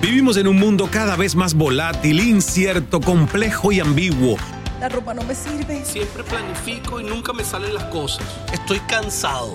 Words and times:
Vivimos 0.00 0.36
en 0.36 0.46
un 0.48 0.58
mundo 0.58 0.88
cada 0.90 1.16
vez 1.16 1.34
más 1.34 1.54
volátil, 1.54 2.20
incierto, 2.20 3.00
complejo 3.00 3.72
y 3.72 3.80
ambiguo. 3.80 4.36
La 4.78 4.88
ropa 4.88 5.14
no 5.14 5.22
me 5.22 5.34
sirve. 5.34 5.82
Siempre 5.84 6.22
planifico 6.24 7.00
y 7.00 7.04
nunca 7.04 7.32
me 7.32 7.42
salen 7.42 7.74
las 7.74 7.84
cosas. 7.84 8.26
Estoy 8.52 8.80
cansado. 8.80 9.54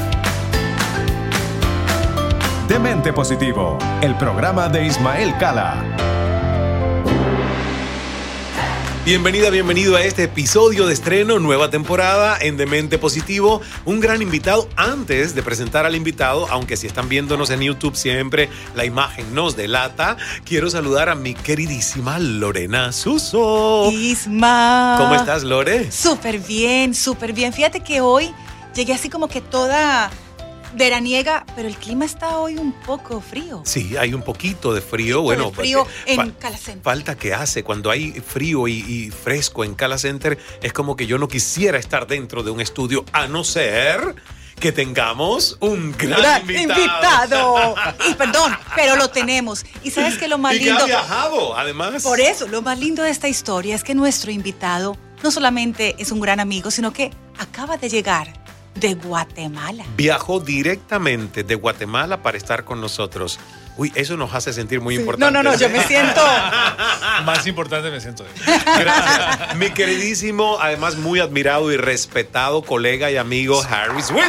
Demente 2.71 3.11
Positivo, 3.11 3.77
el 4.01 4.15
programa 4.15 4.69
de 4.69 4.85
Ismael 4.85 5.37
Cala. 5.37 5.83
Bienvenida, 9.03 9.49
bienvenido 9.49 9.97
a 9.97 10.03
este 10.03 10.23
episodio 10.23 10.87
de 10.87 10.93
estreno, 10.93 11.37
nueva 11.37 11.69
temporada 11.69 12.37
en 12.39 12.55
Demente 12.55 12.97
Positivo. 12.97 13.59
Un 13.83 13.99
gran 13.99 14.21
invitado. 14.21 14.69
Antes 14.77 15.35
de 15.35 15.43
presentar 15.43 15.85
al 15.85 15.97
invitado, 15.97 16.47
aunque 16.49 16.77
si 16.77 16.87
están 16.87 17.09
viéndonos 17.09 17.49
en 17.49 17.59
YouTube 17.59 17.97
siempre 17.97 18.47
la 18.73 18.85
imagen 18.85 19.35
nos 19.35 19.57
delata, 19.57 20.15
quiero 20.45 20.69
saludar 20.69 21.09
a 21.09 21.15
mi 21.15 21.33
queridísima 21.33 22.19
Lorena 22.19 22.93
Suso. 22.93 23.91
Isma. 23.91 24.95
¿Cómo 24.97 25.15
estás, 25.15 25.43
Lore? 25.43 25.91
Súper 25.91 26.39
bien, 26.39 26.95
súper 26.95 27.33
bien. 27.33 27.51
Fíjate 27.51 27.81
que 27.81 27.99
hoy 27.99 28.33
llegué 28.73 28.93
así 28.93 29.09
como 29.09 29.27
que 29.27 29.41
toda 29.41 30.09
veraniega, 30.73 31.45
pero 31.55 31.67
el 31.67 31.75
clima 31.75 32.05
está 32.05 32.37
hoy 32.37 32.57
un 32.57 32.71
poco 32.73 33.21
frío. 33.21 33.61
Sí, 33.65 33.95
hay 33.97 34.13
un 34.13 34.21
poquito 34.23 34.73
de 34.73 34.81
frío. 34.81 35.21
Bueno, 35.21 35.51
frío 35.51 35.85
en 36.05 36.15
fa- 36.17 36.39
Cala 36.39 36.57
Center. 36.57 36.83
Falta 36.83 37.15
que 37.17 37.33
hace. 37.33 37.63
Cuando 37.63 37.89
hay 37.91 38.11
frío 38.11 38.67
y, 38.67 38.73
y 38.79 39.09
fresco 39.11 39.63
en 39.63 39.75
Cala 39.75 39.97
Center, 39.97 40.37
es 40.61 40.73
como 40.73 40.95
que 40.95 41.07
yo 41.07 41.17
no 41.17 41.27
quisiera 41.27 41.77
estar 41.77 42.07
dentro 42.07 42.43
de 42.43 42.51
un 42.51 42.61
estudio, 42.61 43.05
a 43.13 43.27
no 43.27 43.43
ser 43.43 44.15
que 44.59 44.71
tengamos 44.71 45.57
un 45.59 45.91
gran, 45.97 46.21
Gran 46.21 46.41
invitado. 46.41 46.75
invitado. 46.77 47.75
Y 48.09 48.13
perdón, 48.13 48.55
pero 48.75 48.95
lo 48.95 49.09
tenemos. 49.09 49.65
Y 49.83 49.89
sabes 49.91 50.17
que 50.19 50.27
lo 50.27 50.37
más 50.37 50.53
y 50.55 50.59
que 50.59 50.65
lindo. 50.65 50.83
ha 50.83 50.85
viajado, 50.85 51.57
además. 51.57 52.03
Por 52.03 52.19
eso, 52.19 52.47
lo 52.47 52.61
más 52.61 52.77
lindo 52.77 53.01
de 53.03 53.09
esta 53.09 53.27
historia 53.27 53.73
es 53.75 53.83
que 53.83 53.95
nuestro 53.95 54.29
invitado 54.31 54.97
no 55.23 55.31
solamente 55.31 55.95
es 55.97 56.11
un 56.11 56.19
gran 56.19 56.39
amigo, 56.39 56.69
sino 56.71 56.93
que 56.93 57.09
acaba 57.39 57.77
de 57.77 57.89
llegar 57.89 58.33
de 58.75 58.93
Guatemala. 58.95 59.83
Viajó 59.97 60.39
directamente 60.39 61.43
de 61.43 61.55
Guatemala 61.55 62.21
para 62.21 62.37
estar 62.37 62.63
con 62.63 62.79
nosotros. 62.81 63.39
Uy, 63.77 63.91
eso 63.95 64.17
nos 64.17 64.33
hace 64.33 64.51
sentir 64.53 64.81
muy 64.81 64.95
No, 64.95 65.01
importante. 65.01 65.31
no, 65.33 65.43
no, 65.43 65.55
yo 65.57 65.69
me 65.69 65.81
siento. 65.85 66.21
Más 67.25 67.47
importante 67.47 67.89
me 67.89 68.01
siento. 68.01 68.25
yo. 68.25 68.53
Gracias. 68.79 69.55
Mi 69.55 69.69
queridísimo, 69.71 70.57
además 70.59 70.97
muy 70.97 71.19
admirado 71.19 71.71
y 71.71 71.77
respetado 71.77 72.61
colega 72.63 73.09
y 73.11 73.17
amigo 73.17 73.61
Harris. 73.69 74.09
¡Epa! 74.09 74.19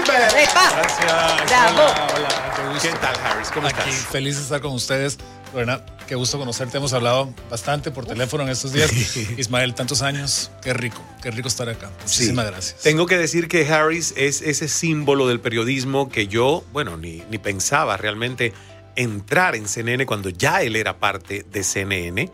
Gracias. 0.77 1.47
Bravo. 1.49 1.83
Hola, 1.83 2.09
hola, 2.17 2.53
qué 2.57 2.63
gusto. 2.73 2.89
¿Qué 2.89 2.95
tal, 2.99 3.15
Harris? 3.25 3.49
¿Cómo 3.51 3.67
Aquí, 3.69 3.91
estás? 3.91 4.07
feliz 4.07 4.37
de 4.37 4.43
estar 4.43 4.61
con 4.61 4.73
ustedes. 4.73 5.19
Lorena, 5.53 5.85
qué 6.07 6.15
gusto 6.15 6.39
conocerte. 6.39 6.79
Hemos 6.79 6.93
hablado 6.93 7.33
bastante 7.51 7.91
por 7.91 8.07
teléfono 8.07 8.43
en 8.45 8.49
estos 8.51 8.73
días. 8.73 8.91
Ismael, 9.39 9.75
tantos 9.75 10.03
años. 10.03 10.51
Qué 10.63 10.73
rico, 10.73 11.03
qué 11.23 11.31
rico 11.31 11.49
estar 11.49 11.69
acá. 11.69 11.91
Muchísimas 12.03 12.47
Sí. 12.47 12.51
gracias. 12.53 12.77
Tengo 12.83 13.07
que 13.07 13.19
decir 13.19 13.49
que 13.49 13.69
Harris 13.69 14.15
es 14.17 14.41
ese 14.43 14.69
símbolo 14.69 15.29
del 15.29 15.41
periodismo 15.41 16.09
que 16.09 16.27
yo, 16.27 16.65
bueno, 16.73 16.97
ni, 16.97 17.23
ni 17.31 17.39
pensaba 17.39 17.97
realmente 17.97 18.53
entrar 18.97 19.55
en 19.55 19.69
CNN 19.69 20.07
cuando 20.07 20.29
ya 20.31 20.63
él 20.63 20.77
era 20.77 20.99
parte 20.99 21.45
de 21.51 21.63
CNN 21.65 22.31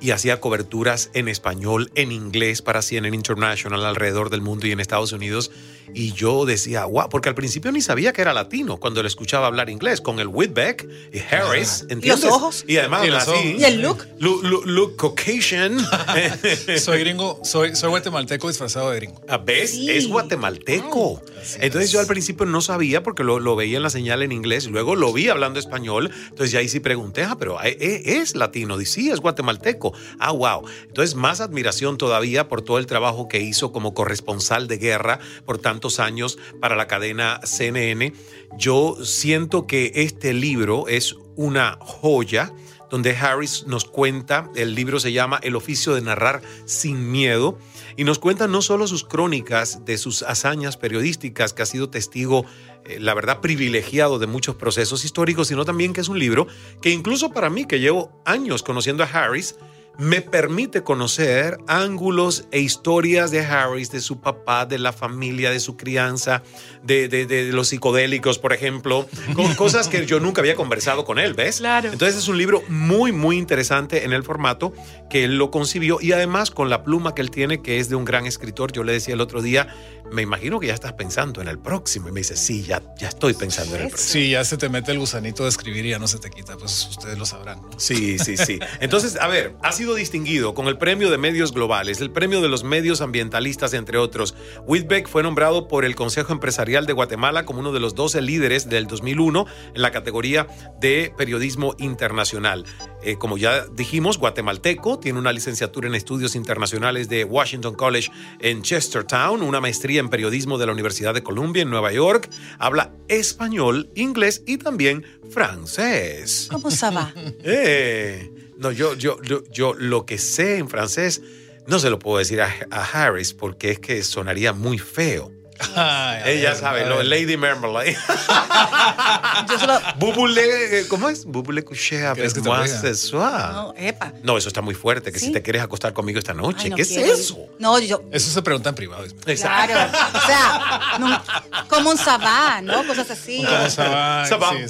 y 0.00 0.12
hacía 0.12 0.40
coberturas 0.40 1.10
en 1.12 1.28
español, 1.28 1.90
en 1.94 2.10
inglés 2.12 2.62
para 2.62 2.82
CNN 2.82 3.14
International 3.14 3.84
alrededor 3.84 4.30
del 4.30 4.40
mundo 4.40 4.66
y 4.66 4.72
en 4.72 4.80
Estados 4.80 5.12
Unidos. 5.12 5.50
Y 5.94 6.12
yo 6.12 6.44
decía, 6.44 6.84
wow, 6.84 7.08
porque 7.08 7.28
al 7.28 7.34
principio 7.34 7.72
ni 7.72 7.80
sabía 7.80 8.12
que 8.12 8.22
era 8.22 8.32
latino 8.32 8.78
cuando 8.78 9.02
le 9.02 9.08
escuchaba 9.08 9.46
hablar 9.46 9.70
inglés 9.70 10.00
con 10.00 10.18
el 10.20 10.28
Whitbeck 10.28 10.88
y 11.12 11.18
Harris, 11.34 11.86
¿entiendes? 11.88 12.24
ojos. 12.30 12.64
Y 12.66 12.76
además 12.78 13.06
Y 13.06 13.10
los 13.10 13.28
así. 13.28 13.56
¿Y 13.58 13.64
el 13.64 13.80
look? 13.82 14.06
Look, 14.18 14.42
look- 14.44 14.66
look 14.66 14.96
Caucasian. 14.96 15.78
Soy 16.78 17.00
gringo, 17.00 17.40
soy, 17.44 17.74
soy 17.76 17.90
guatemalteco 17.90 18.48
disfrazado 18.48 18.90
de 18.90 18.96
gringo. 18.96 19.20
Ah, 19.28 19.38
¿Ves? 19.38 19.70
Sí. 19.72 19.90
Es 19.90 20.08
guatemalteco. 20.08 21.22
Así 21.40 21.58
Entonces 21.60 21.86
es. 21.88 21.92
yo 21.92 22.00
al 22.00 22.06
principio 22.06 22.46
no 22.46 22.60
sabía 22.60 23.02
porque 23.02 23.24
lo, 23.24 23.38
lo 23.40 23.56
veía 23.56 23.76
en 23.76 23.82
la 23.82 23.90
señal 23.90 24.22
en 24.22 24.32
inglés, 24.32 24.66
luego 24.66 24.94
lo 24.96 25.12
vi 25.12 25.28
hablando 25.28 25.58
español, 25.60 26.10
entonces 26.28 26.50
ya 26.52 26.60
ahí 26.60 26.68
sí 26.68 26.80
pregunté, 26.80 27.22
ah, 27.24 27.36
pero 27.38 27.62
eh, 27.62 27.76
eh, 27.80 28.02
es 28.20 28.34
latino, 28.36 28.76
Dice, 28.78 28.90
sí, 28.92 29.10
es 29.10 29.20
guatemalteco. 29.20 29.92
Ah, 30.18 30.32
wow. 30.32 30.62
Entonces 30.88 31.14
más 31.14 31.40
admiración 31.40 31.96
todavía 31.98 32.48
por 32.48 32.62
todo 32.62 32.78
el 32.78 32.86
trabajo 32.86 33.28
que 33.28 33.40
hizo 33.40 33.72
como 33.72 33.94
corresponsal 33.94 34.66
de 34.68 34.78
guerra 34.78 35.18
por 35.44 35.58
años 35.98 36.38
para 36.60 36.76
la 36.76 36.86
cadena 36.86 37.40
CNN. 37.44 38.12
Yo 38.56 38.96
siento 39.02 39.66
que 39.66 39.92
este 39.94 40.32
libro 40.32 40.88
es 40.88 41.16
una 41.36 41.78
joya 41.80 42.52
donde 42.90 43.16
Harris 43.16 43.66
nos 43.66 43.84
cuenta, 43.84 44.50
el 44.56 44.74
libro 44.74 44.98
se 44.98 45.12
llama 45.12 45.38
El 45.42 45.56
oficio 45.56 45.94
de 45.94 46.02
narrar 46.02 46.42
sin 46.66 47.10
miedo, 47.10 47.56
y 47.96 48.04
nos 48.04 48.18
cuenta 48.18 48.48
no 48.48 48.62
solo 48.62 48.86
sus 48.86 49.04
crónicas 49.04 49.84
de 49.84 49.96
sus 49.96 50.22
hazañas 50.22 50.76
periodísticas, 50.76 51.52
que 51.52 51.62
ha 51.62 51.66
sido 51.66 51.88
testigo, 51.88 52.44
eh, 52.84 52.98
la 52.98 53.14
verdad, 53.14 53.40
privilegiado 53.40 54.18
de 54.18 54.26
muchos 54.26 54.56
procesos 54.56 55.04
históricos, 55.04 55.48
sino 55.48 55.64
también 55.64 55.92
que 55.92 56.00
es 56.00 56.08
un 56.08 56.18
libro 56.18 56.48
que 56.82 56.90
incluso 56.90 57.30
para 57.32 57.48
mí, 57.48 57.64
que 57.64 57.78
llevo 57.78 58.20
años 58.24 58.62
conociendo 58.62 59.04
a 59.04 59.06
Harris, 59.06 59.56
me 59.98 60.22
permite 60.22 60.82
conocer 60.82 61.58
ángulos 61.66 62.46
e 62.52 62.60
historias 62.60 63.30
de 63.30 63.40
Harris, 63.44 63.90
de 63.90 64.00
su 64.00 64.20
papá, 64.20 64.64
de 64.64 64.78
la 64.78 64.92
familia, 64.94 65.50
de 65.50 65.60
su 65.60 65.76
crianza, 65.76 66.42
de, 66.82 67.08
de- 67.08 67.26
de 67.26 67.52
los 67.52 67.68
psicodélicos, 67.68 68.38
por 68.38 68.52
ejemplo, 68.54 69.06
con 69.34 69.54
cosas 69.56 69.88
que 69.88 70.06
yo 70.06 70.18
nunca 70.18 70.40
había 70.40 70.54
conversado 70.56 71.04
con 71.04 71.18
él, 71.18 71.34
¿ves? 71.34 71.58
Claro. 71.58 71.92
Entonces 71.92 72.16
es 72.16 72.28
un 72.28 72.38
libro 72.38 72.62
muy, 72.68 73.12
muy 73.12 73.36
interesante 73.36 74.04
en 74.04 74.12
el 74.14 74.22
formato 74.22 74.72
que 75.10 75.24
él 75.24 75.36
lo 75.36 75.50
concibió 75.50 75.98
y 76.00 76.12
además 76.12 76.50
con 76.50 76.70
la 76.70 76.82
pluma 76.82 77.14
que 77.14 77.20
él 77.20 77.30
tiene, 77.30 77.60
que 77.60 77.78
es 77.78 77.90
de 77.90 77.96
un 77.96 78.06
gran 78.06 78.26
escritor. 78.26 78.72
Yo 78.72 78.84
le 78.84 78.92
decía 78.92 79.12
el 79.14 79.20
otro 79.20 79.42
día, 79.42 79.68
me 80.12 80.22
imagino 80.22 80.60
que 80.60 80.68
ya 80.68 80.74
estás 80.74 80.92
pensando 80.94 81.40
en 81.40 81.48
el 81.48 81.58
próximo. 81.58 82.08
Y 82.08 82.12
me 82.12 82.20
dice, 82.20 82.36
sí, 82.36 82.62
ya, 82.62 82.82
ya 82.98 83.08
estoy 83.08 83.34
pensando 83.34 83.76
en 83.76 83.82
el 83.82 83.88
próximo. 83.88 84.12
Sí, 84.12 84.30
ya 84.30 84.44
se 84.44 84.56
te 84.56 84.68
mete 84.68 84.92
el 84.92 84.98
gusanito 84.98 85.44
de 85.44 85.48
escribir 85.48 85.86
y 85.86 85.90
ya 85.90 85.98
no 85.98 86.08
se 86.08 86.18
te 86.18 86.30
quita, 86.30 86.56
pues 86.56 86.88
ustedes 86.88 87.18
lo 87.18 87.26
sabrán. 87.26 87.60
¿no? 87.62 87.78
Sí, 87.78 88.18
sí, 88.18 88.36
sí. 88.36 88.58
Entonces, 88.80 89.16
a 89.16 89.28
ver, 89.28 89.54
ha 89.62 89.72
sido 89.72 89.94
distinguido 89.94 90.54
con 90.54 90.66
el 90.66 90.78
premio 90.78 91.10
de 91.10 91.18
medios 91.18 91.52
globales, 91.52 92.00
el 92.00 92.10
premio 92.10 92.40
de 92.40 92.48
los 92.48 92.64
medios 92.64 93.00
ambientalistas, 93.00 93.74
entre 93.74 93.98
otros. 93.98 94.34
Whitbeck 94.66 95.08
fue 95.08 95.22
nombrado 95.22 95.68
por 95.68 95.84
el 95.84 95.94
Consejo 95.94 96.32
Empresarial 96.32 96.86
de 96.86 96.92
Guatemala 96.92 97.44
como 97.44 97.60
uno 97.60 97.72
de 97.72 97.80
los 97.80 97.94
12 97.94 98.22
líderes 98.22 98.68
del 98.68 98.86
2001 98.86 99.46
en 99.74 99.82
la 99.82 99.90
categoría 99.90 100.46
de 100.80 101.12
periodismo 101.16 101.74
internacional. 101.78 102.64
Eh, 103.02 103.16
como 103.16 103.38
ya 103.38 103.66
dijimos, 103.66 104.18
guatemalteco, 104.18 104.98
tiene 104.98 105.18
una 105.18 105.32
licenciatura 105.32 105.88
en 105.88 105.94
estudios 105.94 106.34
internacionales 106.34 107.08
de 107.08 107.24
Washington 107.24 107.74
College 107.74 108.10
en 108.40 108.62
Chestertown, 108.62 109.42
una 109.42 109.60
maestría 109.60 110.00
en 110.00 110.10
periodismo 110.10 110.58
de 110.58 110.66
la 110.66 110.72
Universidad 110.72 111.14
de 111.14 111.22
Columbia 111.22 111.62
en 111.62 111.70
Nueva 111.70 111.92
York, 111.92 112.28
habla 112.58 112.92
español, 113.08 113.90
inglés 113.94 114.42
y 114.46 114.58
también 114.58 115.04
francés. 115.30 116.48
¿Cómo 116.50 116.70
se 116.70 116.90
va? 116.90 117.12
Eh, 117.42 118.30
no, 118.58 118.70
yo, 118.70 118.94
yo, 118.94 119.20
yo, 119.22 119.42
yo 119.50 119.74
lo 119.74 120.04
que 120.04 120.18
sé 120.18 120.58
en 120.58 120.68
francés 120.68 121.22
no 121.66 121.78
se 121.78 121.88
lo 121.88 121.98
puedo 121.98 122.18
decir 122.18 122.40
a, 122.42 122.52
a 122.70 122.84
Harris 122.84 123.32
porque 123.32 123.70
es 123.70 123.78
que 123.78 124.02
sonaría 124.02 124.52
muy 124.52 124.78
feo. 124.78 125.32
Ay, 125.76 126.22
Ella 126.38 126.50
ver, 126.50 126.58
sabe, 126.58 126.86
lo. 126.86 127.02
Lady 127.02 127.36
Marmalade. 127.36 127.96
Yo 129.48 129.58
solo. 129.58 129.78
Bubule, 129.96 130.86
¿cómo 130.88 131.08
es? 131.08 131.24
Bubule 131.24 131.64
couché 131.64 132.00
¿Quieres 132.14 132.34
que 132.34 132.40
ce 132.68 132.94
soir. 132.94 133.52
No, 133.52 133.74
epa. 133.76 134.12
No, 134.22 134.36
eso 134.38 134.48
está 134.48 134.60
muy 134.62 134.74
fuerte, 134.74 135.12
que 135.12 135.18
¿Sí? 135.18 135.26
si 135.26 135.32
te 135.32 135.42
quieres 135.42 135.62
acostar 135.62 135.92
conmigo 135.92 136.18
esta 136.18 136.34
noche. 136.34 136.62
Ay, 136.64 136.70
no 136.70 136.76
¿Qué 136.76 136.84
quiero. 136.86 137.12
es 137.12 137.20
eso? 137.20 137.38
No, 137.58 137.78
yo. 137.78 138.02
Eso 138.10 138.30
se 138.30 138.42
pregunta 138.42 138.68
en 138.70 138.74
privado. 138.74 139.04
Claro. 139.24 139.90
O 140.14 140.26
sea, 140.26 140.96
no- 140.98 141.22
como 141.68 141.90
un 141.90 141.98
sabá, 141.98 142.60
¿no? 142.62 142.86
Cosas 142.86 143.10
así. 143.10 143.40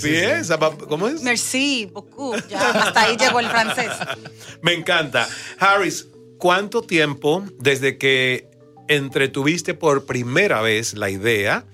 Sí. 0.00 0.14
ça 0.44 0.56
va- 0.56 0.76
¿Cómo 0.88 1.08
es? 1.08 1.22
Merci 1.22 1.88
beaucoup. 1.92 2.36
Ya, 2.48 2.70
hasta 2.70 3.02
ahí 3.02 3.16
llegó 3.16 3.40
el 3.40 3.48
francés. 3.48 3.90
Me 4.62 4.72
encanta. 4.72 5.28
Harris, 5.58 6.06
¿cuánto 6.38 6.82
tiempo 6.82 7.44
desde 7.58 7.98
que 7.98 8.49
entretuviste 8.90 9.72
por 9.72 10.04
primera 10.04 10.60
vez 10.62 10.94
la 10.94 11.10
idea 11.10 11.64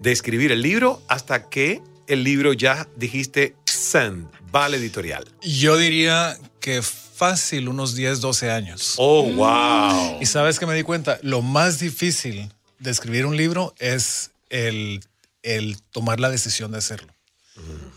de 0.00 0.12
escribir 0.12 0.52
el 0.52 0.62
libro 0.62 1.02
hasta 1.08 1.48
que 1.48 1.82
el 2.06 2.22
libro 2.22 2.52
ya 2.52 2.88
dijiste 2.96 3.56
send, 3.64 4.28
vale 4.52 4.76
editorial? 4.76 5.24
Yo 5.42 5.76
diría 5.76 6.38
que 6.60 6.80
fácil 6.80 7.68
unos 7.68 7.96
10, 7.96 8.20
12 8.20 8.50
años. 8.50 8.94
Oh, 8.96 9.24
wow. 9.24 10.18
Y 10.20 10.26
sabes 10.26 10.60
que 10.60 10.66
me 10.66 10.74
di 10.74 10.84
cuenta, 10.84 11.18
lo 11.22 11.42
más 11.42 11.80
difícil 11.80 12.52
de 12.78 12.90
escribir 12.92 13.26
un 13.26 13.36
libro 13.36 13.74
es 13.80 14.30
el, 14.48 15.00
el 15.42 15.82
tomar 15.90 16.20
la 16.20 16.30
decisión 16.30 16.70
de 16.70 16.78
hacerlo. 16.78 17.12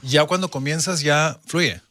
Ya 0.02 0.26
cuando 0.26 0.50
comienzas 0.50 1.02
ya 1.02 1.40
fluye. 1.46 1.82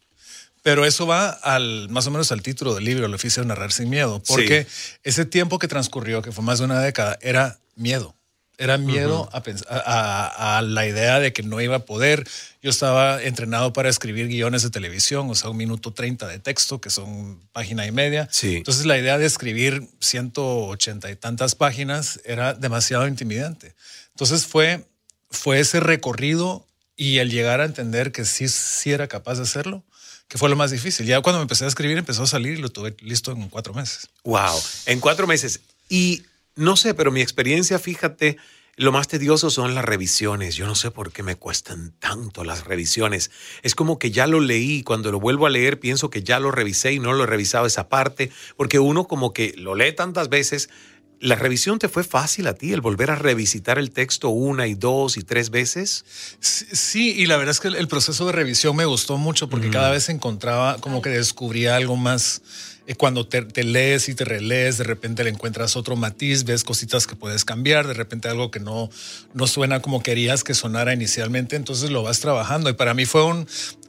Pero 0.64 0.84
eso 0.84 1.06
va 1.06 1.28
al 1.28 1.88
más 1.90 2.06
o 2.06 2.10
menos 2.10 2.32
al 2.32 2.42
título 2.42 2.74
del 2.74 2.84
libro, 2.84 3.04
el 3.06 3.14
oficio 3.14 3.42
de 3.42 3.48
narrar 3.48 3.70
sin 3.70 3.88
miedo, 3.90 4.20
porque 4.26 4.66
ese 5.04 5.24
tiempo 5.26 5.58
que 5.60 5.68
transcurrió, 5.68 6.22
que 6.22 6.32
fue 6.32 6.42
más 6.42 6.58
de 6.58 6.64
una 6.64 6.80
década, 6.80 7.16
era 7.20 7.60
miedo. 7.76 8.16
Era 8.56 8.78
miedo 8.78 9.28
a, 9.32 9.42
a- 9.68 10.26
a- 10.54 10.58
a 10.58 10.62
la 10.62 10.86
idea 10.86 11.18
de 11.18 11.32
que 11.32 11.42
no 11.42 11.60
iba 11.60 11.74
a 11.76 11.84
poder. 11.84 12.24
Yo 12.62 12.70
estaba 12.70 13.20
entrenado 13.22 13.72
para 13.72 13.88
escribir 13.90 14.28
guiones 14.28 14.62
de 14.62 14.70
televisión, 14.70 15.28
o 15.28 15.34
sea, 15.34 15.50
un 15.50 15.56
minuto 15.56 15.92
30 15.92 16.28
de 16.28 16.38
texto, 16.38 16.80
que 16.80 16.88
son 16.88 17.40
página 17.52 17.84
y 17.86 17.90
media. 17.92 18.28
Sí. 18.30 18.56
Entonces 18.56 18.86
la 18.86 18.96
idea 18.96 19.18
de 19.18 19.26
escribir 19.26 19.82
180 20.00 21.10
y 21.10 21.16
tantas 21.16 21.54
páginas 21.56 22.20
era 22.24 22.54
demasiado 22.54 23.06
intimidante. 23.08 23.74
Entonces 24.10 24.46
fue, 24.46 24.86
fue 25.30 25.58
ese 25.60 25.80
recorrido 25.80 26.66
y 26.96 27.18
el 27.18 27.30
llegar 27.30 27.60
a 27.60 27.64
entender 27.64 28.12
que 28.12 28.24
sí, 28.24 28.48
sí 28.48 28.92
era 28.92 29.08
capaz 29.08 29.34
de 29.36 29.42
hacerlo, 29.42 29.82
que 30.28 30.38
fue 30.38 30.48
lo 30.48 30.56
más 30.56 30.70
difícil. 30.70 31.06
Ya 31.06 31.20
cuando 31.20 31.38
me 31.38 31.42
empecé 31.42 31.64
a 31.64 31.68
escribir 31.68 31.98
empezó 31.98 32.22
a 32.22 32.26
salir 32.26 32.58
y 32.58 32.62
lo 32.62 32.70
tuve 32.70 32.96
listo 33.00 33.32
en 33.32 33.48
cuatro 33.48 33.74
meses. 33.74 34.08
Wow. 34.24 34.60
En 34.86 35.00
cuatro 35.00 35.26
meses. 35.26 35.60
Y 35.88 36.22
no 36.56 36.76
sé, 36.76 36.94
pero 36.94 37.10
mi 37.10 37.20
experiencia, 37.20 37.78
fíjate, 37.78 38.38
lo 38.76 38.90
más 38.90 39.06
tedioso 39.06 39.50
son 39.50 39.74
las 39.74 39.84
revisiones. 39.84 40.56
Yo 40.56 40.66
no 40.66 40.74
sé 40.74 40.90
por 40.90 41.12
qué 41.12 41.22
me 41.22 41.36
cuestan 41.36 41.92
tanto 42.00 42.42
las 42.42 42.64
revisiones. 42.64 43.30
Es 43.62 43.74
como 43.74 43.98
que 43.98 44.10
ya 44.10 44.26
lo 44.26 44.40
leí, 44.40 44.82
cuando 44.82 45.12
lo 45.12 45.20
vuelvo 45.20 45.46
a 45.46 45.50
leer 45.50 45.78
pienso 45.78 46.10
que 46.10 46.24
ya 46.24 46.40
lo 46.40 46.50
revisé 46.50 46.92
y 46.92 46.98
no 46.98 47.12
lo 47.12 47.24
he 47.24 47.26
revisado 47.26 47.66
esa 47.66 47.88
parte, 47.88 48.32
porque 48.56 48.80
uno 48.80 49.06
como 49.06 49.32
que 49.32 49.54
lo 49.56 49.74
lee 49.74 49.92
tantas 49.92 50.28
veces. 50.28 50.70
¿La 51.20 51.36
revisión 51.36 51.78
te 51.78 51.88
fue 51.88 52.04
fácil 52.04 52.46
a 52.46 52.54
ti, 52.54 52.72
el 52.72 52.80
volver 52.80 53.10
a 53.10 53.14
revisitar 53.16 53.78
el 53.78 53.90
texto 53.90 54.28
una 54.28 54.66
y 54.66 54.74
dos 54.74 55.16
y 55.16 55.22
tres 55.22 55.50
veces? 55.50 56.04
Sí, 56.40 57.14
y 57.16 57.26
la 57.26 57.36
verdad 57.36 57.52
es 57.52 57.60
que 57.60 57.68
el, 57.68 57.88
proceso 57.88 58.26
de 58.26 58.32
revisión 58.32 58.76
me 58.76 58.84
gustó 58.84 59.16
mucho 59.16 59.48
porque 59.48 59.70
cada 59.70 59.90
vez 59.90 60.08
encontraba 60.08 60.76
como 60.78 61.00
que 61.00 61.10
descubría 61.10 61.76
algo 61.76 61.96
más. 61.96 62.42
Eh, 62.86 62.94
Cuando 62.94 63.26
te, 63.26 63.40
te 63.42 63.64
lees 63.64 64.10
y 64.10 64.14
te 64.14 64.24
relees, 64.24 64.76
de 64.76 64.84
repente 64.84 65.24
le 65.24 65.30
encuentras 65.30 65.76
otro 65.76 65.96
matiz, 65.96 66.44
ves 66.44 66.64
cositas 66.64 67.06
que 67.06 67.16
puedes 67.16 67.46
cambiar, 67.46 67.86
de 67.86 67.94
repente 67.94 68.28
algo 68.28 68.50
que 68.50 68.60
no, 68.60 68.90
no 69.32 69.46
suena 69.46 69.80
como 69.80 70.02
querías 70.02 70.44
que 70.44 70.52
sonara 70.52 70.92
inicialmente, 70.92 71.56
entonces 71.56 71.88
lo 71.90 72.02
vas 72.02 72.20
trabajando. 72.20 72.68
Y 72.68 72.74
para 72.74 72.92
mí 72.92 73.06
fue 73.06 73.24
un, 73.24 73.46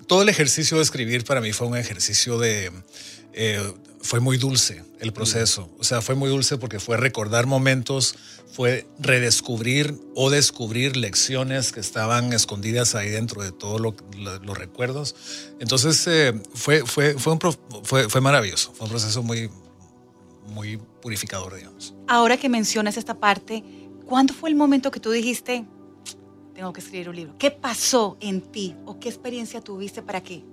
todo 0.08 0.22
el 0.22 0.30
ejercicio 0.30 0.78
de 0.78 0.84
escribir 0.84 1.26
para 1.26 1.42
mí 1.42 1.52
fue 1.52 1.68
un 1.68 1.76
ejercicio 1.76 2.38
de, 2.38 2.72
eh, 3.34 3.74
fue 4.06 4.20
muy 4.20 4.38
dulce 4.38 4.84
el 5.00 5.12
proceso. 5.12 5.70
O 5.80 5.84
sea, 5.84 6.02
fue 6.02 6.16
muy 6.16 6.30
dulce 6.30 6.58
porque 6.58 6.80
fue 6.80 6.96
recordar 6.98 7.48
momentos, 7.48 8.16
fue 8.52 8.88
redescubrir 9.00 9.94
o 10.16 10.30
descubrir 10.30 10.96
lecciones 10.96 11.72
que 11.72 11.80
estaban 11.80 12.32
escondidas 12.32 12.96
ahí 12.96 13.10
dentro 13.10 13.42
de 13.44 13.52
todos 13.52 13.82
lo- 13.82 13.96
lo- 14.18 14.40
los 14.40 14.58
recuerdos. 14.58 15.16
Entonces, 15.60 16.06
eh, 16.08 16.34
fue, 16.54 16.86
fue, 16.86 17.16
fue, 17.20 17.34
un 17.34 17.40
pro- 17.40 17.56
fue, 17.84 18.08
fue 18.10 18.22
maravilloso. 18.22 18.72
Fue 18.74 18.86
un 18.86 18.92
proceso 18.92 19.24
muy, 19.24 19.50
muy 20.48 20.78
purificador, 21.02 21.56
digamos. 21.56 21.94
Ahora 22.08 22.38
que 22.38 22.48
mencionas 22.50 22.98
esta 22.98 23.16
parte, 23.20 23.64
¿cuándo 24.06 24.34
fue 24.34 24.50
el 24.50 24.56
momento 24.56 24.92
que 24.92 25.00
tú 25.00 25.12
dijiste, 25.12 25.66
tengo 26.54 26.72
que 26.72 26.80
escribir 26.82 27.10
un 27.10 27.16
libro? 27.16 27.36
¿Qué 27.38 27.52
pasó 27.52 28.18
en 28.22 28.42
ti 28.42 28.76
o 28.86 29.00
qué 29.00 29.10
experiencia 29.10 29.62
tuviste 29.62 30.02
para 30.02 30.22
que 30.22 30.44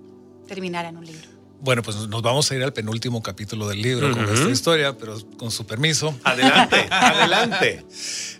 terminara 0.47 0.89
en 0.89 0.97
un 0.97 1.05
libro? 1.05 1.29
Bueno, 1.63 1.81
pues 1.81 1.95
nos 2.09 2.21
vamos 2.21 2.51
a 2.51 2.55
ir 2.55 2.63
al 2.63 2.73
penúltimo 2.73 3.23
capítulo 3.23 3.69
del 3.69 3.81
libro 3.81 4.11
con 4.11 4.25
esta 4.33 4.49
historia, 4.49 4.97
pero 4.97 5.17
con 5.37 5.49
su 5.49 5.65
permiso. 5.65 6.13
Adelante, 6.23 6.85
adelante. 6.91 7.85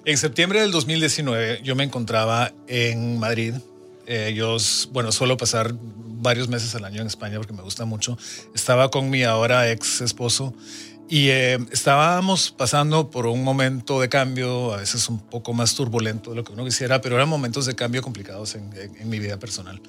En 0.03 0.17
septiembre 0.17 0.59
del 0.61 0.71
2019 0.71 1.61
yo 1.63 1.75
me 1.75 1.85
encontraba 1.85 2.51
en 2.67 3.17
Madrid. 3.19 3.53
Eh, 4.07 4.33
yo, 4.35 4.57
bueno, 4.91 5.13
suelo 5.13 5.37
pasar 5.37 5.73
varios 5.79 6.49
meses 6.49 6.75
al 6.75 6.83
año 6.83 6.99
en 6.99 7.07
España 7.07 7.37
porque 7.37 7.53
me 7.53 7.61
gusta 7.61 7.85
mucho. 7.85 8.17
Estaba 8.53 8.89
con 8.91 9.09
mi 9.09 9.23
ahora 9.23 9.71
ex 9.71 10.01
esposo 10.01 10.53
y 11.09 11.29
eh, 11.29 11.59
estábamos 11.71 12.51
pasando 12.51 13.09
por 13.09 13.25
un 13.27 13.41
momento 13.43 14.01
de 14.01 14.09
cambio, 14.09 14.73
a 14.73 14.77
veces 14.77 15.07
un 15.07 15.19
poco 15.19 15.53
más 15.53 15.75
turbulento 15.75 16.31
de 16.31 16.35
lo 16.37 16.43
que 16.43 16.51
uno 16.51 16.65
quisiera, 16.65 16.99
pero 16.99 17.15
eran 17.15 17.29
momentos 17.29 17.65
de 17.65 17.75
cambio 17.75 18.01
complicados 18.01 18.55
en, 18.55 18.69
en- 18.75 18.95
en 18.97 19.09
mi 19.09 19.19
vida 19.19 19.39
personal. 19.39 19.81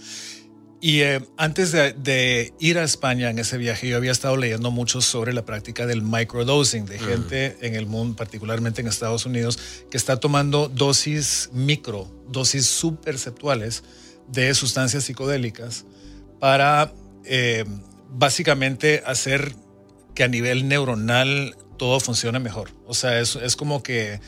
Y 0.86 1.00
eh, 1.00 1.22
antes 1.38 1.72
de, 1.72 1.94
de 1.94 2.52
ir 2.58 2.76
a 2.76 2.84
España 2.84 3.30
en 3.30 3.38
ese 3.38 3.56
viaje, 3.56 3.88
yo 3.88 3.96
había 3.96 4.12
estado 4.12 4.36
leyendo 4.36 4.70
mucho 4.70 5.00
sobre 5.00 5.32
la 5.32 5.46
práctica 5.46 5.86
del 5.86 6.02
microdosing, 6.02 6.84
de 6.84 6.98
gente 6.98 7.56
en 7.62 7.74
el 7.74 7.86
mundo, 7.86 8.16
particularmente 8.16 8.82
en 8.82 8.88
Estados 8.88 9.24
Unidos, 9.24 9.58
que 9.90 9.96
está 9.96 10.20
tomando 10.20 10.68
dosis 10.68 11.48
micro, 11.54 12.06
dosis 12.28 12.66
subperceptuales 12.66 13.82
de 14.28 14.52
sustancias 14.54 15.04
psicodélicas 15.04 15.86
para 16.38 16.92
eh, 17.24 17.64
básicamente 18.10 19.02
hacer 19.06 19.56
que 20.14 20.22
a 20.22 20.28
nivel 20.28 20.68
neuronal 20.68 21.56
todo 21.78 21.98
funcione 21.98 22.40
mejor. 22.40 22.72
O 22.86 22.92
sea, 22.92 23.20
es, 23.20 23.36
es 23.36 23.56
como 23.56 23.82
que... 23.82 24.20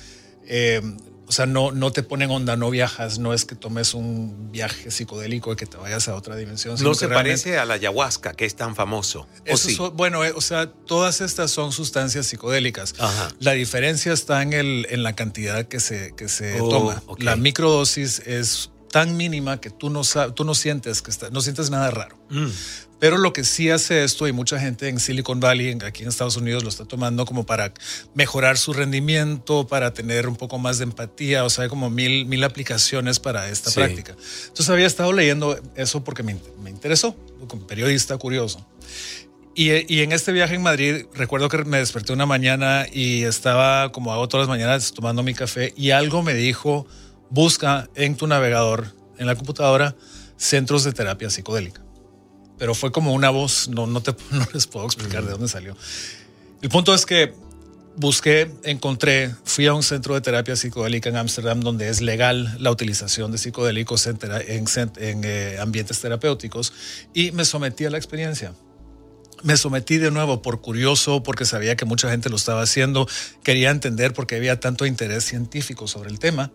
eh, 0.47 0.81
o 1.29 1.33
sea, 1.33 1.47
no, 1.47 1.73
no 1.73 1.91
te 1.93 2.03
ponen 2.03 2.31
onda, 2.31 2.57
no 2.57 2.71
viajas, 2.71 3.19
no 3.19 3.35
es 3.35 3.45
que 3.45 3.55
tomes 3.57 3.95
un 3.95 4.53
viaje 4.53 4.91
psicodélico 4.91 5.53
y 5.53 5.57
que 5.57 5.67
te 5.67 5.77
vayas 5.77 6.07
a 6.09 6.15
otra 6.15 6.37
dimensión. 6.37 6.77
No 6.83 6.95
se 6.95 7.09
parece 7.09 7.59
a 7.59 7.65
la 7.65 7.75
ayahuasca, 7.75 8.35
que 8.35 8.45
es 8.45 8.55
tan 8.55 8.75
famoso. 8.77 9.21
¿O 9.21 9.27
eso 9.45 9.69
sí? 9.69 9.75
son- 9.75 9.97
bueno, 9.97 10.25
eh, 10.25 10.33
o 10.37 10.41
sea, 10.41 10.71
todas 10.71 11.21
estas 11.21 11.51
son 11.51 11.73
sustancias 11.73 12.27
psicodélicas. 12.27 12.95
Ajá. 12.99 13.29
La 13.41 13.53
diferencia 13.53 14.13
está 14.13 14.41
en, 14.43 14.53
el, 14.53 14.87
en 14.91 15.03
la 15.03 15.15
cantidad 15.15 15.67
que 15.67 15.81
se, 15.81 16.15
que 16.17 16.29
se 16.29 16.61
Oh, 16.61 16.69
toma. 16.69 17.03
La 17.19 17.35
microdosis 17.37 18.21
es 18.21 18.71
tan 18.93 19.17
mínima 19.17 19.61
que 19.61 19.69
tú 19.71 19.91
no, 19.91 20.03
tú 20.35 20.45
no 20.45 20.55
sientes 20.55 21.03
que 21.03 21.11
está, 21.11 21.29
no 21.31 21.41
sientes 21.41 21.71
nada 21.71 21.91
raro. 21.91 22.17
Mm. 22.31 22.47
Pero 22.99 23.19
lo 23.19 23.33
que 23.35 23.45
sí 23.45 23.69
hace 23.69 24.05
esto, 24.05 24.27
y 24.27 24.33
mucha 24.33 24.59
gente 24.59 24.89
en 24.89 24.99
Silicon 24.99 25.39
Valley, 25.39 25.77
aquí 25.85 26.03
en 26.03 26.09
Estados 26.09 26.37
Unidos, 26.37 26.63
lo 26.63 26.71
está 26.71 26.87
tomando 26.87 27.27
como 27.27 27.45
para 27.45 27.75
mejorar 28.15 28.57
su 28.57 28.73
rendimiento, 28.73 29.67
para 29.67 29.93
tener 29.93 30.27
un 30.29 30.37
poco 30.37 30.59
más 30.59 30.79
de 30.79 30.85
empatía, 30.85 31.45
o 31.45 31.51
sea, 31.51 31.65
hay 31.65 31.69
como 31.69 31.91
mil, 31.91 32.25
mil 32.25 32.43
aplicaciones 32.43 33.21
para 33.21 33.51
esta 33.51 33.69
Sí. 33.71 33.77
práctica. 33.81 34.17
Entonces 34.45 34.71
había 34.71 34.87
estado 34.87 35.13
leyendo 35.13 35.61
eso 35.75 36.05
porque 36.05 36.23
me, 36.23 36.37
me 36.63 36.71
interesó, 36.71 37.15
como 37.49 37.67
periodista 37.67 38.17
curioso. 38.17 38.67
Y, 39.55 39.71
y 39.95 40.01
en 40.03 40.13
este 40.13 40.33
viaje 40.33 40.55
en 40.55 40.63
Madrid, 40.63 41.07
recuerdo 41.15 41.49
que 41.49 41.65
me 41.65 41.79
desperté 41.79 42.13
una 42.13 42.27
mañana 42.27 42.87
y 42.93 43.25
estaba, 43.25 43.91
como 43.93 44.13
hago 44.13 44.29
todas 44.29 44.47
las 44.47 44.55
mañanas, 44.55 44.93
tomando 44.93 45.23
mi 45.23 45.35
café 45.35 45.73
y 45.77 45.91
algo 45.93 46.23
me 46.23 46.35
dijo, 46.35 46.87
busca 47.31 47.89
en 47.95 48.17
tu 48.17 48.27
navegador, 48.27 48.95
en 49.19 49.27
la 49.27 49.35
computadora, 49.35 49.97
centros 50.37 50.85
de 50.85 50.93
terapia 50.93 51.31
psicodélica. 51.31 51.83
Pero 52.59 52.75
fue 52.75 52.93
como 52.93 53.13
una 53.13 53.31
voz, 53.31 53.69
no, 53.69 53.87
no, 53.87 54.03
te, 54.03 54.15
no 54.31 54.47
les 54.53 54.67
puedo 54.67 54.87
explicar 54.87 55.25
de 55.25 55.33
dónde 55.33 55.49
salió. 55.49 55.77
El 56.63 56.69
punto 56.69 56.95
es 56.95 57.05
que 57.07 57.35
busqué, 57.97 58.51
encontré, 58.65 59.35
fui 59.45 59.67
a 59.67 59.75
un 59.75 59.83
centro 59.83 60.15
de 60.15 60.21
terapia 60.21 60.55
psicodélica 60.55 61.09
en 61.09 61.17
Ámsterdam 61.17 61.61
donde 61.61 61.89
es 61.89 62.01
legal 62.01 62.57
la 62.61 62.71
utilización 62.71 63.33
de 63.33 63.39
psicodélicos 63.39 64.07
en, 64.07 64.19
eh, 64.97 65.57
ambientes 65.61 66.01
terapéuticos 66.01 66.73
y 67.15 67.33
me 67.33 67.45
sometí 67.45 67.85
a 67.87 67.91
la 67.91 67.97
experiencia. 67.97 68.55
Me 69.43 69.57
sometí 69.57 69.99
de 69.99 70.11
nuevo 70.11 70.41
por 70.41 70.61
curioso, 70.63 71.23
porque 71.23 71.45
sabía 71.45 71.77
que 71.77 71.85
mucha 71.85 72.11
gente 72.11 72.31
lo 72.31 72.37
estaba 72.37 72.63
haciendo, 72.63 73.07
quería 73.43 73.71
entender 73.71 74.15
por 74.15 74.27
qué 74.27 74.37
había 74.37 74.61
tanto 74.61 74.87
interés 74.87 75.25
científico 75.25 75.87
sobre 75.89 76.11
el 76.11 76.19
tema 76.19 76.53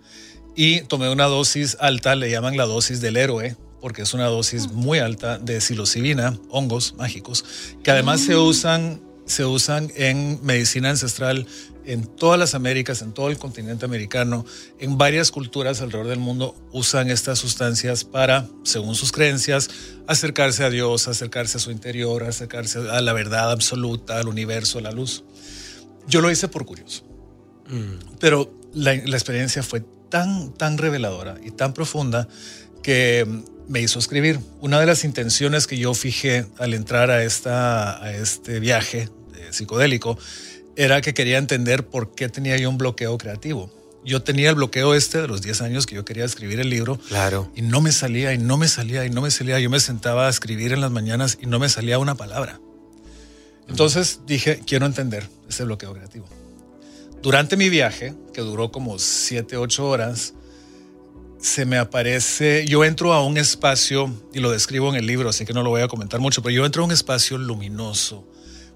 y 0.56 0.82
tomé 0.82 1.10
una 1.10 1.26
dosis 1.26 1.78
alta, 1.80 2.16
le 2.16 2.30
llaman 2.30 2.58
la 2.58 2.66
dosis 2.66 3.00
del 3.00 3.18
héroe, 3.18 3.56
porque 3.82 4.04
es 4.04 4.14
una 4.14 4.28
dosis 4.28 4.72
muy 4.72 5.00
alta 5.00 5.38
de 5.38 5.60
psilocibina, 5.60 6.38
hongos 6.50 6.96
mágicos, 6.98 7.44
que 7.84 7.92
además 7.92 8.22
se 8.22 8.38
usan 8.38 9.02
se 9.26 9.46
usan 9.46 9.92
en 9.96 10.40
medicina 10.44 10.90
ancestral 10.90 11.48
en 11.86 12.06
todas 12.06 12.40
las 12.40 12.54
Américas, 12.54 13.02
en 13.02 13.12
todo 13.12 13.30
el 13.30 13.38
continente 13.38 13.86
americano, 13.86 14.46
en 14.78 14.98
varias 14.98 15.32
culturas 15.32 15.82
alrededor 15.82 16.10
del 16.10 16.20
mundo 16.20 16.56
usan 16.72 17.10
estas 17.10 17.40
sustancias 17.40 18.04
para, 18.04 18.48
según 18.64 18.94
sus 18.96 19.12
creencias, 19.12 19.70
acercarse 20.06 20.64
a 20.64 20.70
Dios, 20.70 21.08
acercarse 21.08 21.58
a 21.58 21.60
su 21.60 21.72
interior, 21.72 22.24
acercarse 22.24 22.80
a 22.80 23.02
la 23.02 23.14
verdad 23.14 23.52
absoluta, 23.52 24.20
al 24.20 24.28
universo, 24.28 24.80
a 24.80 24.82
la 24.82 24.92
luz. 24.92 25.24
Yo 26.08 26.22
lo 26.22 26.30
hice 26.30 26.48
por 26.48 26.66
curioso, 26.66 27.04
pero 28.20 28.54
la, 28.74 28.94
la 28.94 29.16
experiencia 29.16 29.64
fue 29.64 29.84
tan, 30.10 30.54
tan 30.54 30.78
reveladora 30.78 31.38
y 31.44 31.52
tan 31.52 31.74
profunda 31.74 32.28
que 32.82 33.28
me 33.68 33.82
hizo 33.82 34.00
escribir. 34.00 34.40
Una 34.60 34.80
de 34.80 34.86
las 34.86 35.04
intenciones 35.04 35.68
que 35.68 35.78
yo 35.78 35.94
fijé 35.94 36.46
al 36.58 36.74
entrar 36.74 37.10
a, 37.10 37.24
esta, 37.24 38.04
a 38.04 38.14
este 38.14 38.60
viaje 38.60 39.10
eh, 39.36 39.48
psicodélico 39.52 40.18
era 40.76 41.02
que 41.02 41.14
quería 41.14 41.38
entender 41.38 41.86
por 41.86 42.14
qué 42.14 42.30
tenía 42.30 42.58
yo 42.58 42.70
un 42.70 42.78
bloqueo 42.78 43.18
creativo. 43.18 43.72
Yo 44.04 44.24
tenía 44.24 44.50
el 44.50 44.56
bloqueo 44.56 44.96
este 44.96 45.22
de 45.22 45.28
los 45.28 45.42
10 45.42 45.62
años 45.62 45.86
que 45.86 45.96
yo 45.96 46.04
quería 46.06 46.26
escribir 46.26 46.60
el 46.60 46.70
libro. 46.70 46.98
Claro. 47.08 47.52
Y 47.56 47.62
no 47.62 47.82
me 47.82 47.92
salía, 47.92 48.34
y 48.34 48.38
no 48.38 48.58
me 48.58 48.68
salía, 48.68 49.06
y 49.06 49.12
no 49.12 49.22
me 49.22 49.30
salía. 49.30 49.60
Yo 49.60 49.70
me 49.70 49.80
sentaba 49.80 50.28
a 50.28 50.30
escribir 50.30 50.74
en 50.74 50.82
las 50.82 50.92
mañanas 50.92 51.38
y 51.40 51.46
no 51.46 51.60
me 51.60 51.70
salía 51.70 52.00
una 52.00 52.16
palabra. 52.16 52.60
Entonces 53.70 54.22
dije, 54.26 54.62
quiero 54.66 54.86
entender 54.86 55.30
ese 55.48 55.64
bloqueo 55.66 55.94
creativo. 55.94 56.28
Durante 57.22 57.56
mi 57.56 57.70
viaje, 57.70 58.16
que 58.34 58.42
duró 58.42 58.72
como 58.72 58.98
7, 58.98 59.56
8 59.56 59.88
horas, 59.88 60.34
se 61.42 61.66
me 61.66 61.78
aparece, 61.78 62.66
yo 62.68 62.84
entro 62.86 63.14
a 63.14 63.24
un 63.26 63.38
espacio, 63.38 64.14
y 64.34 64.40
lo 64.40 64.52
describo 64.52 64.90
en 64.90 64.96
el 64.96 65.08
libro, 65.08 65.30
así 65.30 65.46
que 65.46 65.54
no 65.54 65.64
lo 65.64 65.70
voy 65.72 65.82
a 65.82 65.88
comentar 65.88 66.20
mucho, 66.20 66.42
pero 66.42 66.54
yo 66.56 66.66
entro 66.66 66.84
a 66.84 66.86
un 66.86 66.92
espacio 66.92 67.38
luminoso, 67.38 68.28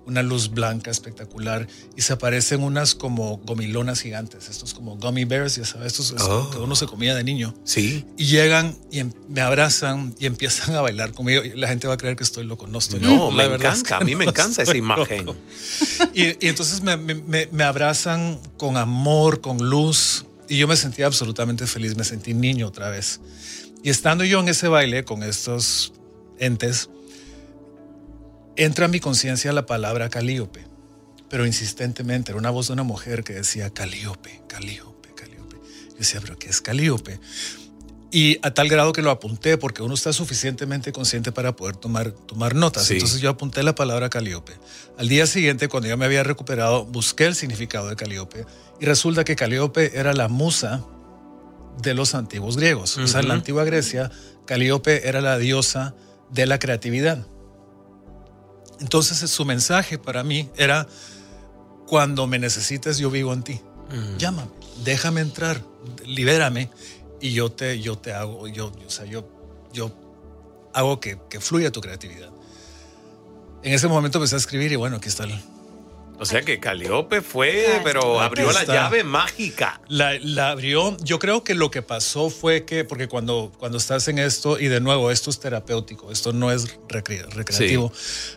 una 0.08 0.22
luz 0.22 0.50
blanca 0.52 0.92
espectacular 0.92 1.68
y 1.98 2.02
se 2.04 2.14
aparecen 2.14 2.62
unas 2.62 2.94
como 2.94 3.38
gomilonas 3.38 4.02
gigantes, 4.02 4.50
estos 4.50 4.74
como 4.76 4.98
gummy 4.98 5.26
bears, 5.26 5.56
ya 5.56 5.66
sabes, 5.66 6.00
estos 6.00 6.14
Oh. 6.22 6.50
que 6.52 6.58
uno 6.60 6.76
se 6.76 6.86
comía 6.86 7.16
de 7.16 7.24
niño. 7.24 7.56
Sí. 7.64 8.06
Y 8.16 8.26
llegan 8.26 8.78
y 8.92 9.00
em- 9.00 9.12
me 9.30 9.42
abrazan 9.42 10.14
y 10.20 10.28
empiezan 10.28 10.76
a 10.76 10.82
bailar 10.82 11.12
conmigo. 11.14 11.42
La 11.56 11.68
gente 11.68 11.88
va 11.88 11.96
a 11.96 11.98
creer 11.98 12.16
que 12.16 12.24
estoy 12.24 12.46
loco. 12.46 12.68
No 12.68 12.78
estoy 12.78 13.00
No, 13.00 13.16
loco. 13.16 13.32
Me 13.32 13.46
es 13.46 13.52
encanta. 13.54 13.98
A 13.98 14.02
mí 14.02 14.16
me 14.16 14.26
encanta 14.26 14.62
esa 14.62 14.78
imagen. 14.78 15.26
Y, 16.14 16.24
y 16.46 16.50
entonces 16.50 16.82
me, 16.84 16.98
me- 16.98 17.16
me- 17.16 17.48
me 17.52 17.64
abrazan 17.64 18.40
con 18.58 18.78
amor, 18.78 19.42
con 19.42 19.58
luz. 19.70 20.26
Y 20.48 20.58
yo 20.58 20.68
me 20.68 20.76
sentía 20.76 21.06
absolutamente 21.06 21.68
feliz. 21.68 21.96
Me 21.96 22.04
sentí 22.04 22.34
niño 22.34 22.68
otra 22.68 22.90
vez. 22.90 23.20
Y 23.84 23.90
estando 23.90 24.24
yo 24.24 24.40
en 24.40 24.50
ese 24.50 24.68
baile 24.68 25.06
con 25.06 25.24
estos 25.24 25.94
entes, 26.40 26.90
entra 28.56 28.86
a 28.86 28.88
mi 28.88 29.00
conciencia 29.00 29.52
la 29.54 29.66
palabra 29.66 30.10
calíope, 30.10 30.66
pero 31.30 31.46
insistentemente, 31.46 32.32
era 32.32 32.40
una 32.40 32.50
voz 32.50 32.68
de 32.68 32.74
una 32.74 32.84
mujer 32.84 33.24
que 33.24 33.34
decía 33.34 33.70
calíope, 33.70 34.42
calíope, 34.48 35.10
calíope. 35.14 35.58
Yo 35.92 35.98
decía, 35.98 36.22
pero 36.22 36.38
¿qué 36.40 36.50
es 36.50 36.62
calíope? 36.62 37.20
Y 38.12 38.40
a 38.44 38.54
tal 38.54 38.70
grado 38.70 38.94
que 38.94 39.02
lo 39.02 39.12
apunté, 39.12 39.58
porque 39.58 39.82
uno 39.82 39.94
está 39.94 40.14
suficientemente 40.14 40.92
consciente 40.92 41.32
para 41.32 41.56
poder 41.56 41.76
tomar, 41.76 42.12
tomar 42.12 42.56
notas. 42.56 42.86
Sí. 42.86 42.94
Entonces 42.94 43.20
yo 43.20 43.30
apunté 43.30 43.62
la 43.62 43.76
palabra 43.76 44.10
calíope. 44.10 44.54
Al 44.98 45.10
día 45.10 45.28
siguiente, 45.28 45.68
cuando 45.68 45.90
yo 45.90 45.98
me 45.98 46.06
había 46.06 46.24
recuperado, 46.24 46.86
busqué 46.86 47.26
el 47.26 47.36
significado 47.36 47.90
de 47.90 47.96
calíope 47.98 48.46
y 48.80 48.86
resulta 48.86 49.24
que 49.24 49.36
calíope 49.36 49.98
era 49.98 50.14
la 50.14 50.28
musa 50.28 50.84
de 51.82 51.94
los 51.94 52.16
antiguos 52.16 52.58
griegos. 52.58 52.98
O 52.98 53.08
sea, 53.08 53.20
en 53.22 53.28
la 53.28 53.34
antigua 53.36 53.64
Grecia, 53.64 54.12
calíope 54.46 55.08
era 55.08 55.22
la 55.22 55.38
diosa 55.38 55.94
de 56.30 56.46
la 56.46 56.60
creatividad. 56.60 57.26
Entonces 58.80 59.30
su 59.30 59.46
mensaje 59.46 59.98
para 59.98 60.24
mí 60.24 60.50
era, 60.58 60.88
cuando 61.88 62.28
me 62.28 62.40
necesites 62.40 62.98
yo 62.98 63.10
vivo 63.10 63.34
en 63.34 63.44
ti. 63.44 63.62
Llámame, 64.18 64.50
déjame 64.84 65.22
entrar, 65.22 65.62
libérame 66.06 66.70
y 67.22 67.34
yo 67.34 67.52
te, 67.52 67.80
yo 67.80 67.98
te 67.98 68.14
hago, 68.14 68.48
yo, 68.48 68.72
yo- 68.80 68.88
o 68.88 68.90
sea, 68.90 69.06
yo, 69.06 69.28
yo 69.72 69.92
hago 70.74 71.00
que, 71.00 71.18
que 71.30 71.40
fluya 71.40 71.72
tu 71.72 71.80
creatividad. 71.82 72.30
En 73.64 73.74
ese 73.74 73.88
momento 73.88 74.18
empecé 74.18 74.36
a 74.36 74.38
escribir 74.40 74.72
y 74.72 74.76
bueno, 74.76 74.98
aquí 74.98 75.08
está 75.08 75.24
el- 75.24 75.40
O 76.18 76.26
sea 76.26 76.42
que 76.44 76.60
Caliope 76.60 77.22
fue, 77.22 77.82
pero 77.84 78.20
abrió 78.22 78.52
la 78.52 78.64
llave 78.74 79.04
mágica. 79.04 79.82
La, 79.90 80.14
la 80.22 80.52
abrió. 80.52 80.96
Yo 81.04 81.20
creo 81.20 81.44
que 81.44 81.54
lo 81.56 81.70
que 81.72 81.82
pasó 81.82 82.30
fue 82.30 82.64
que, 82.66 82.86
porque 82.86 83.08
cuando, 83.08 83.52
cuando 83.58 83.78
estás 83.78 84.08
en 84.08 84.20
esto, 84.20 84.58
y 84.60 84.68
de 84.68 84.80
nuevo, 84.80 85.12
esto 85.12 85.30
es 85.30 85.40
terapéutico, 85.40 86.12
esto 86.12 86.32
no 86.32 86.52
es 86.52 86.78
recre- 86.88 87.28
recreativo, 87.32 87.92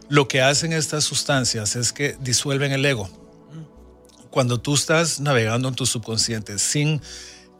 lo 0.08 0.26
que 0.26 0.40
hacen 0.42 0.72
estas 0.72 1.04
sustancias 1.04 1.76
es 1.76 1.92
que 1.92 2.16
disuelven 2.20 2.72
el 2.72 2.84
ego. 2.84 3.08
Cuando 4.30 4.60
tú 4.60 4.74
estás 4.74 5.20
navegando 5.20 5.68
en 5.68 5.74
tu 5.74 5.86
subconsciente 5.86 6.58
sin 6.58 7.00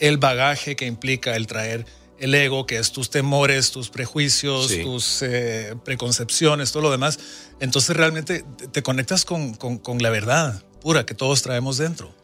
el 0.00 0.18
bagaje 0.18 0.76
que 0.76 0.86
implica 0.86 1.34
el 1.36 1.46
traer 1.46 1.86
el 2.18 2.34
ego, 2.34 2.66
que 2.66 2.78
es 2.78 2.92
tus 2.92 3.10
temores, 3.10 3.70
tus 3.70 3.90
prejuicios, 3.90 4.68
Sí. 4.68 4.82
tus 4.82 5.22
eh, 5.22 5.74
preconcepciones, 5.84 6.72
todo 6.72 6.82
lo 6.84 6.90
demás, 6.90 7.18
entonces 7.60 7.96
realmente 7.96 8.44
te- 8.72 8.82
conectas 8.82 9.24
con, 9.24 9.54
con- 9.54 9.78
con 9.78 9.98
la 9.98 10.10
verdad 10.10 10.62
pura 10.80 11.04
que 11.06 11.14
todos 11.14 11.42
traemos 11.42 11.76
dentro. 11.78 12.14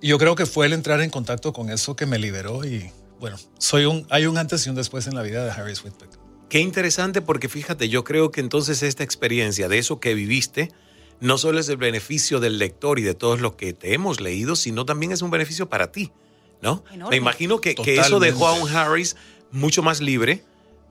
Y 0.00 0.08
yo 0.08 0.18
creo 0.18 0.34
que 0.34 0.46
fue 0.46 0.66
el 0.66 0.72
entrar 0.72 1.00
en 1.00 1.10
contacto 1.10 1.52
con 1.52 1.70
eso 1.70 1.96
que 1.96 2.06
me 2.06 2.18
liberó 2.18 2.64
y 2.64 2.90
bueno, 3.20 3.36
soy 3.58 3.86
un, 3.86 4.06
hay 4.10 4.26
un 4.26 4.36
antes 4.36 4.66
y 4.66 4.70
un 4.70 4.76
después 4.76 5.06
en 5.06 5.14
la 5.14 5.22
vida 5.22 5.44
de 5.44 5.50
Harry 5.50 5.72
Whitbeck. 5.72 6.10
Qué 6.50 6.60
interesante 6.60 7.22
porque 7.22 7.48
fíjate, 7.48 7.88
yo 7.88 8.04
creo 8.04 8.30
que 8.30 8.40
entonces 8.40 8.82
esta 8.82 9.02
experiencia 9.02 9.68
de 9.68 9.78
eso 9.78 9.98
que 10.00 10.14
viviste 10.14 10.70
no 11.20 11.38
solo 11.38 11.58
es 11.60 11.68
el 11.70 11.76
beneficio 11.78 12.38
del 12.40 12.58
lector 12.58 12.98
y 12.98 13.02
de 13.02 13.14
todos 13.14 13.40
los 13.40 13.54
que 13.54 13.72
te 13.72 13.94
hemos 13.94 14.20
leído, 14.20 14.56
sino 14.56 14.84
también 14.84 15.12
es 15.12 15.22
un 15.22 15.30
beneficio 15.30 15.68
para 15.70 15.90
ti, 15.90 16.12
¿no? 16.60 16.84
Enorme. 16.92 17.10
Me 17.10 17.16
imagino 17.16 17.60
que, 17.60 17.74
que 17.74 17.96
eso 17.98 18.20
dejó 18.20 18.46
a 18.48 18.52
un 18.54 18.68
Harris 18.68 19.16
mucho 19.54 19.82
más 19.82 20.00
libre, 20.00 20.42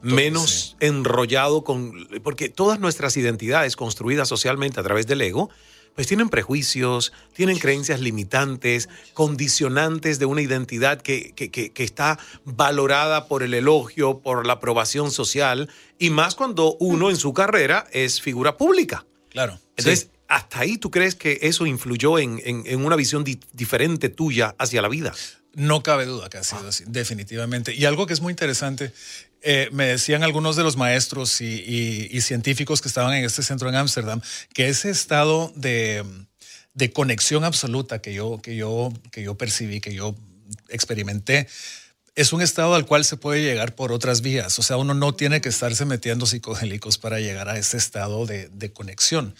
menos 0.01 0.75
enrollado 0.79 1.63
con... 1.63 2.07
Porque 2.23 2.49
todas 2.49 2.79
nuestras 2.79 3.15
identidades 3.17 3.75
construidas 3.75 4.27
socialmente 4.27 4.79
a 4.79 4.83
través 4.83 5.07
del 5.07 5.21
ego, 5.21 5.49
pues 5.95 6.07
tienen 6.07 6.29
prejuicios, 6.29 7.13
tienen 7.33 7.59
creencias 7.59 8.01
limitantes, 8.01 8.89
condicionantes 9.13 10.19
de 10.19 10.25
una 10.25 10.41
identidad 10.41 11.01
que, 11.01 11.33
que- 11.35 11.51
que- 11.51 11.71
que 11.71 11.83
está 11.83 12.17
valorada 12.45 13.27
por 13.27 13.43
el 13.43 13.53
elogio, 13.53 14.19
por 14.19 14.45
la 14.47 14.53
aprobación 14.53 15.11
social, 15.11 15.69
y 15.99 16.09
más 16.09 16.35
cuando 16.35 16.75
uno 16.79 17.09
en 17.09 17.15
su 17.17 17.33
carrera 17.33 17.85
es 17.91 18.21
figura 18.21 18.57
pública. 18.57 19.05
Claro. 19.29 19.59
Entonces, 19.77 19.99
sí. 20.11 20.19
¿hasta 20.27 20.59
ahí 20.61 20.77
tú 20.77 20.89
crees 20.91 21.15
que 21.15 21.39
eso 21.43 21.65
influyó 21.65 22.17
en, 22.19 22.41
en- 22.43 22.63
en 22.65 22.83
una 22.85 22.95
visión 22.95 23.23
di- 23.23 23.39
diferente 23.53 24.09
tuya 24.09 24.55
hacia 24.57 24.81
la 24.81 24.89
vida? 24.89 25.13
No 25.53 25.83
cabe 25.83 26.05
duda 26.05 26.29
que 26.29 26.37
ha 26.37 26.43
sido 26.43 26.67
así, 26.67 26.83
definitivamente. 26.87 27.73
Y 27.75 27.85
algo 27.85 28.07
que 28.07 28.13
es 28.13 28.21
muy 28.21 28.31
interesante, 28.31 28.91
eh, 29.41 29.69
me 29.71 29.85
decían 29.85 30.23
algunos 30.23 30.55
de 30.55 30.63
los 30.63 30.77
maestros 30.77 31.41
y, 31.41 31.45
y- 31.45 32.07
y 32.11 32.21
científicos 32.21 32.81
que 32.81 32.87
estaban 32.87 33.13
en 33.13 33.23
este 33.23 33.43
centro 33.43 33.69
en 33.69 33.75
Ámsterdam, 33.75 34.21
que 34.53 34.67
ese 34.69 34.89
estado 34.89 35.51
de, 35.55 36.03
de 36.73 36.91
conexión 36.91 37.43
absoluta 37.43 38.01
que 38.01 38.13
yo, 38.13 38.41
que, 38.41 38.55
yo, 38.55 38.91
que 39.11 39.21
yo 39.21 39.35
percibí, 39.37 39.79
que 39.79 39.93
yo 39.93 40.15
experimenté, 40.69 41.47
es 42.15 42.31
un 42.33 42.41
estado 42.41 42.75
al 42.75 42.85
cual 42.85 43.05
se 43.05 43.17
puede 43.17 43.41
llegar 43.41 43.73
por 43.75 43.91
otras 43.91 44.21
vías. 44.21 44.57
O 44.59 44.61
sea, 44.63 44.77
uno 44.77 44.93
no 44.93 45.13
tiene 45.15 45.41
que 45.41 45.49
estarse 45.49 45.85
metiendo 45.85 46.25
psicodélicos 46.25 46.97
para 46.97 47.19
llegar 47.19 47.49
a 47.49 47.57
ese 47.57 47.77
estado 47.77 48.25
de, 48.25 48.49
de 48.49 48.71
conexión. 48.71 49.35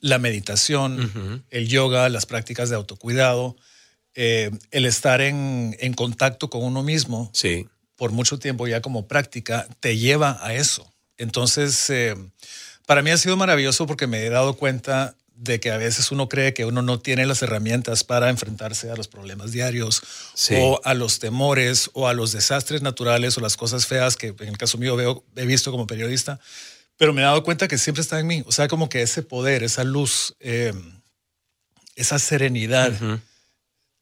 La 0.00 0.18
meditación, 0.18 1.44
el 1.50 1.68
yoga, 1.68 2.08
las 2.08 2.26
prácticas 2.26 2.68
de 2.70 2.76
autocuidado, 2.76 3.56
eh, 4.22 4.50
el 4.70 4.84
estar 4.84 5.20
en, 5.22 5.74
en 5.80 5.94
contacto 5.94 6.50
con 6.50 6.62
uno 6.62 6.82
mismo 6.82 7.30
Sí. 7.32 7.66
por 7.96 8.10
mucho 8.12 8.38
tiempo 8.38 8.66
ya 8.68 8.82
como 8.82 9.06
práctica 9.08 9.66
te 9.80 9.96
lleva 9.96 10.38
a 10.42 10.52
eso. 10.54 10.84
Entonces, 11.16 11.88
eh, 11.88 12.14
para 12.86 13.00
mí 13.02 13.10
ha 13.10 13.16
sido 13.16 13.36
maravilloso 13.36 13.86
porque 13.86 14.06
me 14.06 14.24
he 14.26 14.30
dado 14.30 14.54
cuenta 14.54 15.14
de 15.34 15.58
que 15.58 15.70
a 15.70 15.78
veces 15.78 16.10
uno 16.12 16.28
cree 16.28 16.52
que 16.52 16.66
uno 16.66 16.82
no 16.82 16.98
tiene 17.00 17.24
las 17.24 17.40
herramientas 17.40 18.04
para 18.04 18.28
enfrentarse 18.28 18.90
a 18.90 18.94
los 18.96 19.08
problemas 19.08 19.52
diarios 19.52 20.02
Sí. 20.34 20.54
o 20.58 20.80
a 20.84 20.92
los 20.92 21.18
temores 21.18 21.88
o 21.94 22.08
a 22.08 22.12
los 22.12 22.32
desastres 22.32 22.82
naturales 22.82 23.38
o 23.38 23.40
las 23.40 23.56
cosas 23.56 23.86
feas 23.86 24.16
que 24.16 24.34
en 24.38 24.48
el 24.48 24.58
caso 24.58 24.76
mío 24.76 24.96
veo, 24.96 25.24
he 25.36 25.46
visto 25.46 25.70
como 25.70 25.86
periodista, 25.86 26.38
pero 26.98 27.14
me 27.14 27.22
he 27.22 27.24
dado 27.24 27.42
cuenta 27.42 27.68
que 27.68 27.78
siempre 27.78 28.02
está 28.02 28.20
en 28.20 28.26
mí. 28.26 28.42
O 28.46 28.52
sea, 28.52 28.68
como 28.68 28.90
que 28.90 29.00
ese 29.00 29.22
poder, 29.22 29.62
esa 29.62 29.82
luz, 29.84 30.34
eh, 30.40 30.74
esa 31.96 32.18
serenidad. 32.18 32.92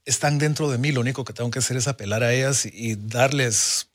Están 0.08 0.38
dentro 0.38 0.70
de 0.70 0.78
mí. 0.78 0.90
Lo 0.92 1.00
único 1.00 1.24
que 1.24 1.32
tengo 1.32 1.50
que 1.50 1.58
hacer 1.60 1.76
es 1.76 1.86
apelar 1.88 2.22
a 2.22 2.32
ellas 2.32 2.66
y 2.66 2.96
darles, 2.96 3.88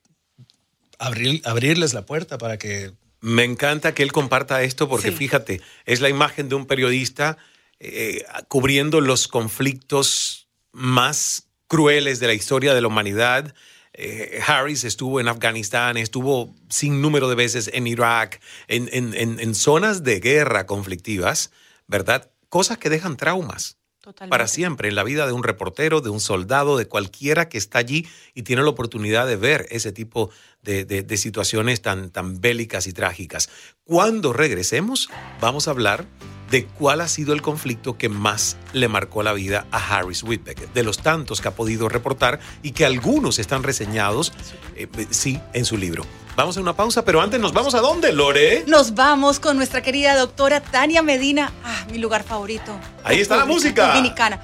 abrir, 1.00 1.41
abrirles 1.46 1.93
la 1.93 2.05
puerta 2.05 2.38
para 2.38 2.58
que 2.58 2.91
Me 3.22 3.43
encanta 3.46 3.93
que 3.93 4.03
él 4.03 4.12
comparta 4.12 4.63
esto 4.63 4.89
porque 4.89 5.12
Sí. 5.12 5.15
fíjate, 5.15 5.62
es 5.86 6.01
la 6.01 6.10
imagen 6.10 6.50
de 6.50 6.55
un 6.55 6.65
periodista 6.65 7.38
eh, 7.79 8.24
cubriendo 8.50 9.00
los 9.01 9.27
conflictos 9.27 10.48
más 10.72 11.48
crueles 11.67 12.20
de 12.20 12.27
la 12.27 12.34
historia 12.34 12.74
de 12.74 12.82
la 12.82 12.88
humanidad. 12.88 13.53
Eh, 13.93 14.39
Harris 14.46 14.84
estuvo 14.84 15.20
en 15.22 15.27
Afganistán, 15.27 15.98
estuvo 15.98 16.53
sin 16.70 17.01
número 17.01 17.29
de 17.29 17.36
veces 17.36 17.70
en 17.74 17.88
Irak, 17.88 18.41
en, 18.67 18.89
en- 18.91 19.13
en- 19.13 19.39
en 19.39 19.55
zonas 19.55 20.03
de 20.03 20.20
guerra 20.20 20.65
conflictivas, 20.65 21.51
¿verdad? 21.88 22.29
cosas 22.50 22.77
que 22.77 22.89
dejan 22.89 23.17
traumas 23.17 23.77
Totalmente. 24.04 24.32
para 24.32 24.48
siempre 24.48 24.90
en 24.90 24.96
la 24.96 25.04
vida 25.06 25.26
de 25.26 25.32
un 25.32 25.44
reportero, 25.44 26.02
de 26.02 26.10
un 26.10 26.20
soldado, 26.20 26.76
de 26.76 26.88
cualquiera 26.88 27.48
que 27.48 27.58
está 27.58 27.80
allí 27.80 28.06
y 28.34 28.44
tiene 28.44 28.62
la 28.62 28.68
oportunidad 28.68 29.26
de 29.26 29.38
ver 29.38 29.66
ese 29.70 29.94
tipo 29.94 30.30
de, 30.63 30.86
de- 30.86 31.03
de 31.03 31.17
situaciones 31.17 31.82
tan, 31.82 32.10
tan 32.10 32.39
bélicas 32.41 32.88
y 32.88 32.93
trágicas. 32.93 33.50
Cuando 33.86 34.34
regresemos, 34.34 35.10
vamos 35.41 35.67
a 35.67 35.72
hablar 35.72 36.05
de 36.50 36.65
cuál 36.65 37.01
ha 37.01 37.08
sido 37.08 37.34
el 37.34 37.41
conflicto 37.41 37.98
que 37.98 38.10
más 38.10 38.58
le 38.74 38.88
marcó 38.88 39.24
la 39.24 39.34
vida 39.34 39.65
a 39.72 39.77
Harris 39.98 40.22
Whitbeck, 40.24 40.72
de 40.74 40.84
los 40.84 41.00
tantos 41.00 41.41
que 41.41 41.48
ha 41.48 41.55
podido 41.55 41.89
reportar 41.89 42.39
y 42.62 42.72
que 42.72 42.86
algunos 42.86 43.39
están 43.39 43.63
reseñados, 43.63 44.34
eh, 44.75 44.88
sí, 45.10 45.39
en 45.53 45.65
su 45.65 45.77
libro. 45.77 46.05
Vamos 46.36 46.58
a 46.58 46.62
una 46.62 46.75
pausa, 46.75 47.05
pero 47.05 47.22
antes 47.22 47.39
nos 47.39 47.53
vamos 47.53 47.75
a 47.75 47.79
dónde, 47.79 48.12
Lore? 48.12 48.63
Nos 48.67 48.96
vamos 48.96 49.39
con 49.39 49.55
nuestra 49.58 49.82
querida 49.84 50.15
doctora 50.15 50.62
Tania 50.62 51.03
Medina. 51.03 51.51
Ah, 51.63 51.86
mi 51.91 52.00
lugar 52.00 52.24
favorito. 52.24 52.75
Ahí 53.03 53.20
está 53.22 53.38
la 53.38 53.46
música. 53.46 53.89
Dominicana. 53.89 54.43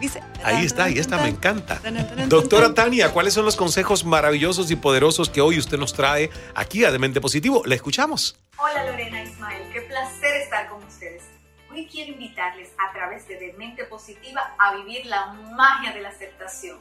Dice. 0.00 0.22
Ahí 0.44 0.64
está, 0.64 0.84
ahí 0.84 0.98
está, 0.98 1.18
me 1.18 1.28
encanta. 1.28 1.80
Doctora 2.26 2.66
tan. 2.66 2.74
Tania, 2.74 3.12
¿cuáles 3.12 3.34
son 3.34 3.44
los 3.44 3.56
consejos 3.56 4.04
maravillosos 4.04 4.70
y 4.70 4.76
poderosos 4.76 5.28
que 5.28 5.40
hoy 5.40 5.58
usted 5.58 5.78
nos 5.78 5.92
trae 5.92 6.30
aquí 6.54 6.84
a 6.84 6.90
Demente 6.90 7.20
Positivo? 7.20 7.62
Le 7.66 7.74
escuchamos. 7.74 8.38
Hola 8.56 8.84
Lorena 8.84 9.22
Ismael, 9.22 9.62
qué 9.72 9.82
placer 9.82 10.36
estar 10.36 10.68
con 10.68 10.82
ustedes. 10.84 11.22
Hoy 11.70 11.86
quiero 11.86 12.12
invitarles 12.12 12.70
a 12.78 12.92
través 12.92 13.28
de 13.28 13.36
Demente 13.36 13.84
Positiva 13.84 14.54
a 14.58 14.74
vivir 14.76 15.04
la 15.06 15.26
magia 15.26 15.92
de 15.92 16.00
la 16.00 16.08
aceptación. 16.08 16.78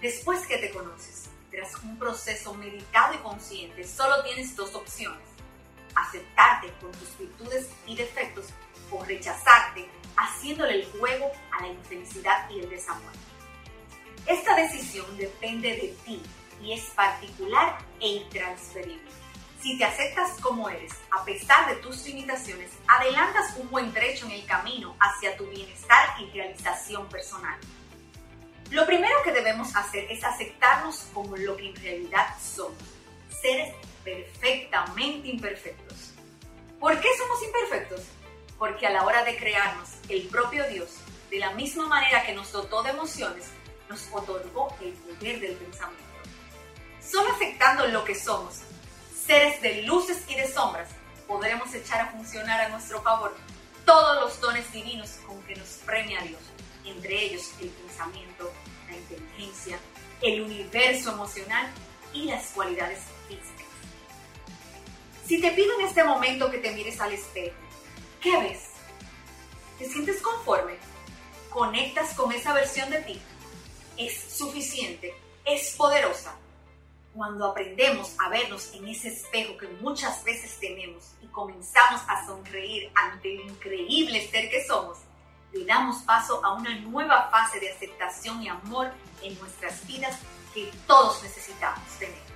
Después 0.00 0.46
que 0.46 0.56
te 0.58 0.70
conoces, 0.70 1.28
tras 1.50 1.74
un 1.82 1.98
proceso 1.98 2.54
meditado 2.54 3.14
y 3.14 3.18
consciente, 3.18 3.84
solo 3.84 4.22
tienes 4.24 4.56
dos 4.56 4.74
opciones. 4.74 5.20
Aceptarte 5.94 6.72
con 6.80 6.92
tus 6.92 7.16
virtudes 7.18 7.68
y 7.86 7.96
defectos 7.96 8.46
o 8.90 9.04
rechazarte 9.04 9.88
haciéndole 10.16 10.80
el 10.80 10.86
juego 10.98 11.30
a 11.52 11.62
la 11.62 11.68
infelicidad 11.68 12.48
y 12.50 12.60
el 12.60 12.70
desamor. 12.70 13.12
Esta 14.26 14.56
decisión 14.56 15.16
depende 15.18 15.68
de 15.70 15.96
ti 16.04 16.22
y 16.62 16.72
es 16.72 16.84
particular 16.90 17.78
e 18.00 18.08
intransferible. 18.08 19.10
Si 19.60 19.78
te 19.78 19.84
aceptas 19.84 20.32
como 20.40 20.68
eres, 20.68 20.92
a 21.10 21.24
pesar 21.24 21.68
de 21.68 21.76
tus 21.76 22.04
limitaciones, 22.04 22.70
adelantas 22.86 23.56
un 23.56 23.70
buen 23.70 23.92
trecho 23.92 24.26
en 24.26 24.32
el 24.32 24.46
camino 24.46 24.94
hacia 25.00 25.36
tu 25.36 25.46
bienestar 25.46 26.20
y 26.20 26.30
realización 26.30 27.08
personal. 27.08 27.58
Lo 28.70 28.84
primero 28.86 29.14
que 29.22 29.32
debemos 29.32 29.74
hacer 29.74 30.10
es 30.10 30.22
aceptarnos 30.22 31.06
como 31.14 31.36
lo 31.36 31.56
que 31.56 31.70
en 31.70 31.76
realidad 31.76 32.26
somos, 32.42 32.76
seres 33.40 33.74
perfectamente 34.04 35.28
imperfectos. 35.28 36.12
¿Por 36.78 37.00
qué 37.00 37.08
somos 37.16 37.42
imperfectos? 37.42 38.02
Porque 38.58 38.86
a 38.86 38.90
la 38.90 39.04
hora 39.04 39.24
de 39.24 39.36
crearnos, 39.36 39.88
el 40.08 40.28
propio 40.28 40.68
Dios, 40.68 40.90
de 41.30 41.38
la 41.38 41.52
misma 41.52 41.88
manera 41.88 42.24
que 42.24 42.34
nos 42.34 42.52
dotó 42.52 42.82
de 42.82 42.90
emociones, 42.90 43.46
nos 43.88 44.06
otorgó 44.12 44.74
el 44.80 44.92
poder 44.92 45.40
del 45.40 45.56
pensamiento. 45.56 46.04
Solo 47.02 47.32
aceptando 47.32 47.86
lo 47.88 48.04
que 48.04 48.14
somos, 48.14 48.60
seres 49.26 49.60
de 49.62 49.82
luces 49.82 50.24
y 50.28 50.34
de 50.34 50.46
sombras, 50.46 50.88
podremos 51.26 51.72
echar 51.74 52.00
a 52.00 52.10
funcionar 52.10 52.60
a 52.60 52.68
nuestro 52.68 53.02
favor 53.02 53.34
todos 53.84 54.22
los 54.22 54.40
dones 54.40 54.70
divinos 54.72 55.18
con 55.26 55.42
que 55.42 55.56
nos 55.56 55.68
premia 55.84 56.20
Dios, 56.22 56.40
entre 56.84 57.24
ellos 57.24 57.50
el 57.60 57.68
pensamiento, 57.68 58.52
la 58.88 58.96
inteligencia, 58.96 59.78
el 60.22 60.42
universo 60.42 61.12
emocional 61.12 61.70
y 62.12 62.24
las 62.24 62.46
cualidades. 62.52 63.00
Si 65.26 65.40
te 65.40 65.52
pido 65.52 65.72
en 65.80 65.86
este 65.86 66.04
momento 66.04 66.50
que 66.50 66.58
te 66.58 66.72
mires 66.72 67.00
al 67.00 67.12
espejo, 67.12 67.56
¿qué 68.20 68.36
ves? 68.42 68.68
¿Te 69.78 69.88
sientes 69.88 70.20
conforme? 70.20 70.74
¿Conectas 71.48 72.12
con 72.12 72.30
esa 72.30 72.52
versión 72.52 72.90
de 72.90 73.00
ti? 73.00 73.20
¿Es 73.96 74.36
suficiente? 74.36 75.14
¿Es 75.46 75.74
poderosa? 75.76 76.36
Cuando 77.14 77.46
aprendemos 77.46 78.14
a 78.18 78.28
vernos 78.28 78.74
en 78.74 78.86
ese 78.86 79.08
espejo 79.08 79.56
que 79.56 79.68
muchas 79.80 80.22
veces 80.24 80.58
tenemos 80.60 81.12
y 81.22 81.26
comenzamos 81.28 82.02
a 82.06 82.26
sonreír 82.26 82.90
ante 82.94 83.34
el 83.34 83.48
increíble 83.48 84.28
ser 84.28 84.50
que 84.50 84.66
somos, 84.66 84.98
le 85.52 85.64
damos 85.64 86.02
paso 86.02 86.44
a 86.44 86.52
una 86.52 86.78
nueva 86.80 87.30
fase 87.30 87.60
de 87.60 87.70
aceptación 87.70 88.42
y 88.42 88.48
amor 88.48 88.90
en 89.22 89.38
nuestras 89.38 89.86
vidas 89.86 90.18
que 90.52 90.70
todos 90.86 91.22
necesitamos 91.22 91.88
tener. 91.98 92.33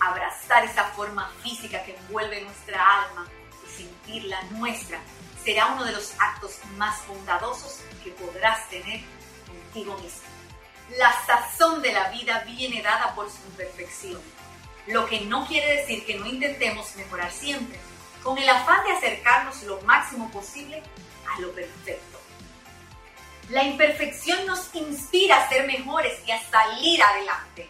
Abrazar 0.00 0.64
esa 0.64 0.84
forma 0.84 1.30
física 1.42 1.82
que 1.82 1.96
envuelve 1.96 2.42
nuestra 2.42 3.02
alma 3.02 3.26
y 3.64 3.76
sentirla 3.76 4.42
nuestra 4.50 5.00
será 5.44 5.66
uno 5.66 5.84
de 5.84 5.92
los 5.92 6.12
actos 6.18 6.58
más 6.76 7.06
bondadosos 7.06 7.80
que 8.04 8.10
podrás 8.10 8.68
tener 8.68 9.00
contigo 9.46 9.96
mismo. 9.98 10.22
La 10.96 11.12
sazón 11.26 11.82
de 11.82 11.92
la 11.92 12.10
vida 12.10 12.40
viene 12.46 12.82
dada 12.82 13.14
por 13.14 13.30
su 13.30 13.38
imperfección, 13.50 14.20
lo 14.86 15.06
que 15.06 15.20
no 15.22 15.46
quiere 15.46 15.76
decir 15.76 16.06
que 16.06 16.18
no 16.18 16.26
intentemos 16.26 16.94
mejorar 16.96 17.30
siempre, 17.30 17.78
con 18.22 18.38
el 18.38 18.48
afán 18.48 18.84
de 18.84 18.92
acercarnos 18.92 19.62
lo 19.64 19.80
máximo 19.82 20.30
posible 20.30 20.82
a 21.34 21.40
lo 21.40 21.52
perfecto. 21.52 22.18
La 23.50 23.64
imperfección 23.64 24.46
nos 24.46 24.74
inspira 24.74 25.42
a 25.42 25.48
ser 25.48 25.66
mejores 25.66 26.20
y 26.26 26.30
a 26.30 26.42
salir 26.50 27.02
adelante. 27.02 27.68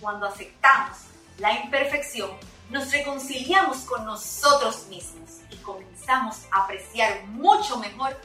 Cuando 0.00 0.26
aceptamos 0.26 0.98
la 1.38 1.52
imperfección, 1.60 2.30
nos 2.70 2.90
reconciliamos 2.90 3.78
con 3.78 4.04
nosotros 4.04 4.86
mismos 4.88 5.40
y 5.50 5.56
comenzamos 5.56 6.38
a 6.50 6.64
apreciar 6.64 7.24
mucho 7.26 7.78
mejor 7.78 8.16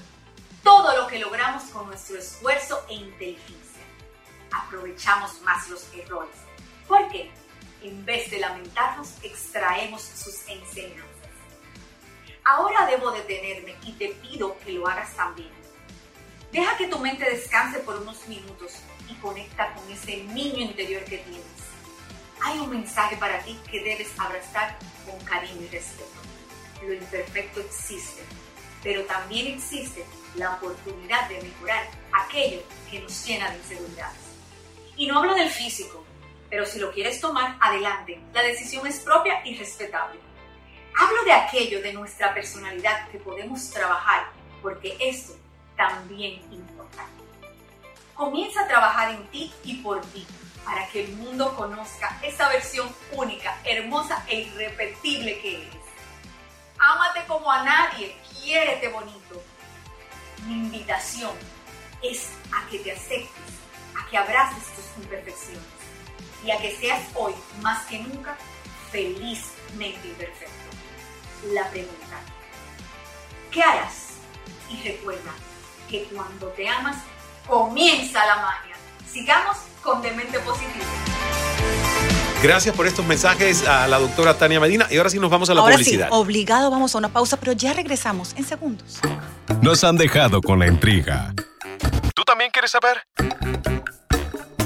todo 0.64 0.96
lo 0.96 1.08
que 1.08 1.20
logramos 1.20 1.64
con 1.66 1.88
nuestro 1.88 2.18
esfuerzo 2.18 2.84
e 2.90 2.96
inteligencia. 2.96 3.82
Aprovechamos 4.52 5.42
más 5.42 5.70
los 5.70 5.86
errores. 5.94 6.36
¿Por 6.88 7.08
qué? 7.10 7.32
En 7.82 8.06
vez 8.06 8.32
de 8.32 8.40
lamentarnos, 8.40 9.14
extraemos 9.22 10.02
sus 10.02 10.48
enseñanzas. 10.48 11.08
Ahora 12.46 12.86
debo 12.86 13.12
detenerme 13.12 13.76
y 13.84 13.92
te 13.94 14.10
pido 14.10 14.58
que 14.60 14.72
lo 14.72 14.88
hagas 14.88 15.14
también. 15.16 15.52
Deja 16.52 16.78
que 16.78 16.88
tu 16.88 16.98
mente 17.00 17.30
descanse 17.30 17.80
por 17.80 17.98
unos 17.98 18.26
minutos 18.28 18.74
y 19.10 19.16
conecta 19.16 19.74
con 19.74 19.92
ese 19.92 20.24
niño 20.24 20.60
interior 20.60 21.04
que 21.04 21.18
tienes. 21.18 21.67
Hay 22.42 22.60
un 22.60 22.70
mensaje 22.70 23.18
para 23.18 23.40
ti 23.40 23.60
que 23.70 23.84
debes 23.84 24.08
abrazar 24.18 24.78
con 25.06 25.20
cariño 25.26 25.62
y 25.62 25.68
respeto. 25.68 26.12
Lo 26.84 26.94
imperfecto 26.94 27.62
existe, 27.62 28.24
pero 28.84 29.04
también 29.06 29.48
existe 29.48 30.06
la 30.36 30.54
oportunidad 30.54 31.28
de 31.30 31.42
mejorar 31.42 31.88
aquello 32.12 32.62
que 32.90 33.00
nos 33.00 33.26
llena 33.26 33.50
de 33.50 33.58
inseguridades. 33.58 34.20
Y 34.96 35.08
no 35.08 35.20
hablo 35.20 35.34
del 35.36 35.50
físico, 35.50 36.06
pero 36.50 36.66
si 36.66 36.80
lo 36.80 36.92
quieres 36.92 37.20
tomar, 37.20 37.58
adelante. 37.60 38.22
La 38.34 38.44
decisión 38.44 38.86
es 38.88 39.00
propia 39.00 39.42
y 39.46 39.58
respetable. 39.58 40.20
Hablo 41.00 41.24
de 41.24 41.34
aquello 41.34 41.82
de 41.82 41.94
nuestra 41.94 42.34
personalidad 42.34 43.10
que 43.10 43.20
podemos 43.20 43.70
trabajar, 43.70 44.30
porque 44.62 44.98
esto 45.00 45.34
también 45.76 46.42
importa. 46.52 47.06
Comienza 48.16 48.64
a 48.64 48.68
trabajar 48.68 49.12
en 49.12 49.28
ti 49.28 49.54
y 49.64 49.76
por 49.76 50.02
ti, 50.02 50.26
para 50.68 50.86
que 50.90 51.06
el 51.06 51.14
mundo 51.14 51.56
conozca 51.56 52.20
esa 52.22 52.50
versión 52.50 52.94
única, 53.14 53.58
hermosa 53.64 54.26
e 54.28 54.42
irrepetible 54.42 55.40
que 55.40 55.62
eres. 55.62 55.82
Ámate 56.78 57.26
como 57.26 57.50
a 57.50 57.64
nadie, 57.64 58.14
quiérete 58.30 58.90
bonito. 58.90 59.42
Mi 60.46 60.56
invitación 60.56 61.32
es 62.04 62.32
a 62.52 62.70
que 62.70 62.80
te 62.80 62.92
aceptes, 62.92 63.54
a 63.96 64.10
que 64.10 64.18
abraces 64.18 64.64
tus 64.76 65.04
imperfecciones 65.04 65.64
y 66.44 66.52
a 66.52 66.58
que 66.58 66.76
seas 66.76 67.02
hoy 67.16 67.34
más 67.62 67.86
que 67.86 68.00
nunca 68.00 68.38
felizmente 68.92 70.06
imperfecto. 70.06 70.54
La 71.54 71.70
pregunta, 71.70 72.20
¿qué 73.52 73.64
harás? 73.64 74.16
Y 74.70 74.84
recuerda 74.84 75.32
que 75.90 76.04
cuando 76.14 76.48
te 76.50 76.68
amas, 76.68 76.98
comienza 77.48 78.26
la 78.26 78.36
magia. 78.36 78.76
Sigamos 79.10 79.58
con 79.88 80.02
Demente 80.02 80.38
Positivo. 80.40 80.84
Gracias 82.44 82.76
por 82.76 82.88
estos 82.88 83.06
mensajes 83.06 83.66
a 83.66 83.88
la 83.88 83.98
doctora 83.98 84.34
Tania 84.38 84.60
Medina. 84.60 84.86
Y 84.92 84.98
ahora 84.98 85.10
sí 85.10 85.18
nos 85.18 85.30
vamos 85.30 85.50
a 85.50 85.54
la 85.54 85.62
Ahora 85.62 85.76
publicidad. 85.76 86.08
sí, 86.08 86.14
obligado 86.14 86.70
vamos 86.70 86.94
a 86.94 86.98
una 86.98 87.08
pausa, 87.08 87.38
pero 87.38 87.54
ya 87.54 87.72
regresamos 87.72 88.34
en 88.36 88.44
segundos. 88.44 89.00
Nos 89.62 89.86
han 89.86 89.96
dejado 89.96 90.42
con 90.42 90.60
la 90.60 90.68
intriga. 90.68 91.34
¿Tú 92.14 92.24
también 92.26 92.52
quieres 92.52 92.72
saber? 92.72 92.98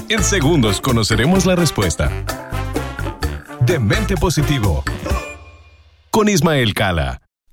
En 0.08 0.24
segundos 0.24 0.80
conoceremos 0.80 1.46
la 1.46 1.54
respuesta. 1.54 2.10
De 3.60 3.78
Mente 3.78 4.16
Positivo. 4.16 4.82
Con 6.10 6.28
Ismael 6.28 6.74
Cala 6.74 7.21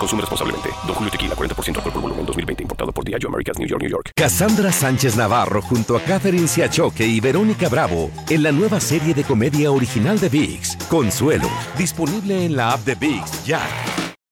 Consume 0.00 0.22
responsablemente. 0.22 0.70
Don 0.86 0.94
Julio 0.94 1.10
Tequila, 1.10 1.34
40% 1.34 1.76
alcohol 1.76 1.92
por 1.92 2.02
volumen, 2.02 2.24
2020. 2.24 2.62
Importado 2.62 2.90
por 2.90 3.04
Diageo 3.04 3.28
Americas, 3.28 3.58
New 3.58 3.68
York, 3.68 3.82
New 3.82 3.90
York. 3.90 4.10
Cassandra 4.16 4.72
Sánchez 4.72 5.14
Navarro 5.14 5.60
junto 5.60 5.94
a 5.94 6.00
Catherine 6.00 6.48
Siachoque 6.48 7.06
y 7.06 7.20
Verónica 7.20 7.68
Bravo 7.68 8.10
en 8.30 8.42
la 8.42 8.50
nueva 8.50 8.80
serie 8.80 9.12
de 9.12 9.24
comedia 9.24 9.70
original 9.70 10.18
de 10.18 10.30
VIX, 10.30 10.76
Consuelo, 10.88 11.50
disponible 11.76 12.46
en 12.46 12.56
la 12.56 12.72
app 12.72 12.80
de 12.84 12.94
VIX 12.94 13.44
ya. 13.44 13.60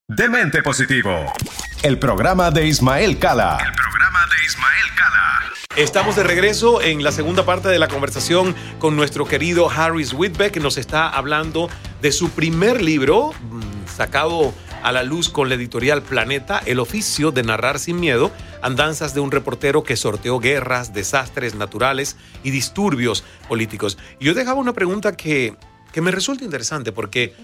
Demente 0.09 0.62
Positivo, 0.62 1.11
el 1.83 1.98
programa 1.98 2.50
de 2.50 2.66
Ismael 2.66 3.18
Cala. 3.18 3.59
El 3.61 3.72
programa 3.72 4.20
de 4.26 4.46
Ismael 4.46 4.87
Cala. 4.96 5.52
Estamos 5.76 6.16
de 6.16 6.22
regreso 6.22 6.81
en 6.81 7.04
la 7.04 7.12
segunda 7.12 7.44
parte 7.44 7.68
de 7.68 7.78
la 7.78 7.88
conversación 7.88 8.54
con 8.78 8.96
nuestro 8.96 9.26
querido 9.26 9.68
Harris 9.70 10.14
Whitbeck, 10.14 10.52
que 10.52 10.61
nos 10.61 10.78
está 10.78 11.11
hablando 11.11 11.68
de 12.00 12.11
su 12.11 12.31
primer 12.31 12.81
libro, 12.81 13.33
mm, 13.33 13.87
sacado 13.87 14.54
a 14.82 14.92
la 14.92 15.02
luz 15.02 15.28
con 15.28 15.48
la 15.48 15.54
editorial 15.54 16.02
Planeta, 16.02 16.62
El 16.64 16.78
oficio 16.78 17.30
de 17.30 17.42
narrar 17.42 17.78
sin 17.78 18.00
miedo, 18.00 18.30
andanzas 18.62 19.14
de 19.14 19.20
un 19.20 19.30
reportero 19.30 19.82
que 19.82 19.96
sorteó 19.96 20.38
guerras, 20.38 20.92
desastres 20.92 21.54
naturales 21.54 22.16
y 22.42 22.50
disturbios 22.50 23.24
políticos. 23.48 23.98
Yo 24.20 24.34
dejaba 24.34 24.60
una 24.60 24.72
pregunta 24.72 25.16
que, 25.16 25.56
que 25.92 26.00
me 26.00 26.10
resulta 26.10 26.44
interesante 26.44 26.92
porque 26.92 27.34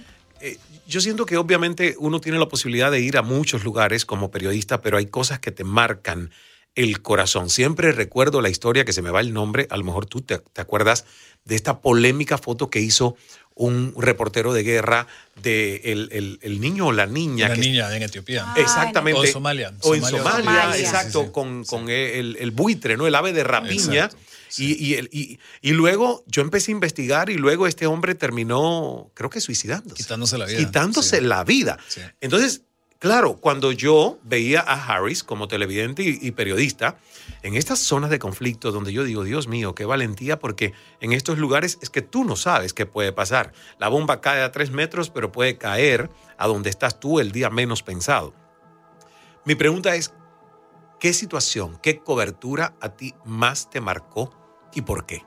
eh, 0.40 0.58
yo 0.86 1.00
siento 1.00 1.26
que 1.26 1.36
obviamente 1.36 1.96
uno 1.98 2.20
tiene 2.20 2.38
la 2.38 2.48
posibilidad 2.48 2.90
de 2.90 3.00
ir 3.00 3.16
a 3.16 3.22
muchos 3.22 3.64
lugares 3.64 4.04
como 4.04 4.30
periodista, 4.30 4.82
pero 4.82 4.98
hay 4.98 5.06
cosas 5.06 5.38
que 5.38 5.50
te 5.50 5.64
marcan 5.64 6.30
el 6.74 7.02
corazón. 7.02 7.50
Siempre 7.50 7.92
recuerdo 7.92 8.40
la 8.40 8.48
historia 8.48 8.84
que 8.84 8.92
se 8.92 9.02
me 9.02 9.10
va 9.10 9.20
el 9.20 9.32
nombre, 9.32 9.66
a 9.70 9.76
lo 9.76 9.84
mejor 9.84 10.06
tú 10.06 10.20
te, 10.20 10.38
te 10.38 10.60
acuerdas 10.60 11.04
de 11.44 11.54
esta 11.54 11.80
polémica 11.80 12.38
foto 12.38 12.70
que 12.70 12.80
hizo 12.80 13.16
un 13.56 13.94
reportero 13.96 14.52
de 14.52 14.62
guerra 14.64 15.06
de 15.42 15.80
el, 15.84 16.38
el, 16.42 16.60
niño 16.60 16.88
o 16.88 16.92
la 16.92 17.06
niña. 17.06 17.48
La 17.48 17.56
niña 17.56 17.94
en 17.96 18.02
Etiopía. 18.02 18.52
exactamente. 18.56 19.20
O 19.20 19.24
en 19.24 19.32
Somalia. 19.32 19.72
O 19.82 19.94
en 19.94 20.02
Somalia, 20.02 20.76
exacto, 20.78 21.32
con, 21.32 21.64
con 21.64 21.88
el, 21.88 22.50
buitre, 22.50 22.96
¿no? 22.96 23.06
El 23.06 23.14
ave 23.14 23.32
de 23.32 23.44
rapiña. 23.44 24.10
Y, 24.56 24.94
y, 24.94 25.40
y, 25.62 25.72
luego 25.72 26.22
yo 26.28 26.42
empecé 26.42 26.70
a 26.70 26.74
investigar 26.74 27.28
y 27.28 27.34
luego 27.34 27.66
este 27.66 27.88
hombre 27.88 28.14
terminó, 28.14 29.10
creo 29.14 29.28
que 29.28 29.40
suicidándose. 29.40 29.96
Quitándose 29.96 30.38
la 30.38 30.46
vida. 30.46 30.58
Quitándose 30.58 31.20
la 31.20 31.42
vida. 31.42 31.78
Entonces, 32.20 32.62
claro, 33.04 33.36
cuando 33.36 33.70
yo 33.70 34.18
veía 34.22 34.64
a 34.66 34.82
Harris 34.82 35.22
como 35.24 35.46
televidente 35.46 36.02
y, 36.02 36.30
periodista, 36.30 36.96
en 37.42 37.54
estas 37.54 37.80
zonas 37.80 38.08
de 38.08 38.18
conflicto 38.18 38.72
donde 38.72 38.94
yo 38.94 39.04
digo, 39.04 39.24
Dios 39.24 39.46
mío, 39.46 39.74
qué 39.74 39.84
valentía, 39.84 40.38
porque 40.38 40.72
en 41.02 41.12
estos 41.12 41.36
lugares 41.36 41.76
es 41.82 41.90
que 41.90 42.00
tú 42.00 42.24
no 42.24 42.34
sabes 42.34 42.72
qué 42.72 42.86
puede 42.86 43.12
pasar. 43.12 43.52
La 43.78 43.88
bomba 43.88 44.22
cae 44.22 44.40
a 44.40 44.52
tres 44.52 44.70
metros, 44.70 45.10
pero 45.10 45.30
puede 45.30 45.58
caer 45.58 46.08
a 46.38 46.46
donde 46.46 46.70
estás 46.70 46.98
tú 46.98 47.20
el 47.20 47.30
día 47.30 47.50
menos 47.50 47.82
pensado. 47.82 48.32
Mi 49.44 49.54
pregunta 49.54 49.94
es, 49.96 50.14
¿qué 50.98 51.12
situación, 51.12 51.78
qué 51.82 51.98
cobertura 51.98 52.74
a 52.80 52.96
ti 52.96 53.12
más 53.26 53.68
te 53.68 53.82
marcó 53.82 54.34
y 54.72 54.80
por 54.80 55.04
qué? 55.04 55.22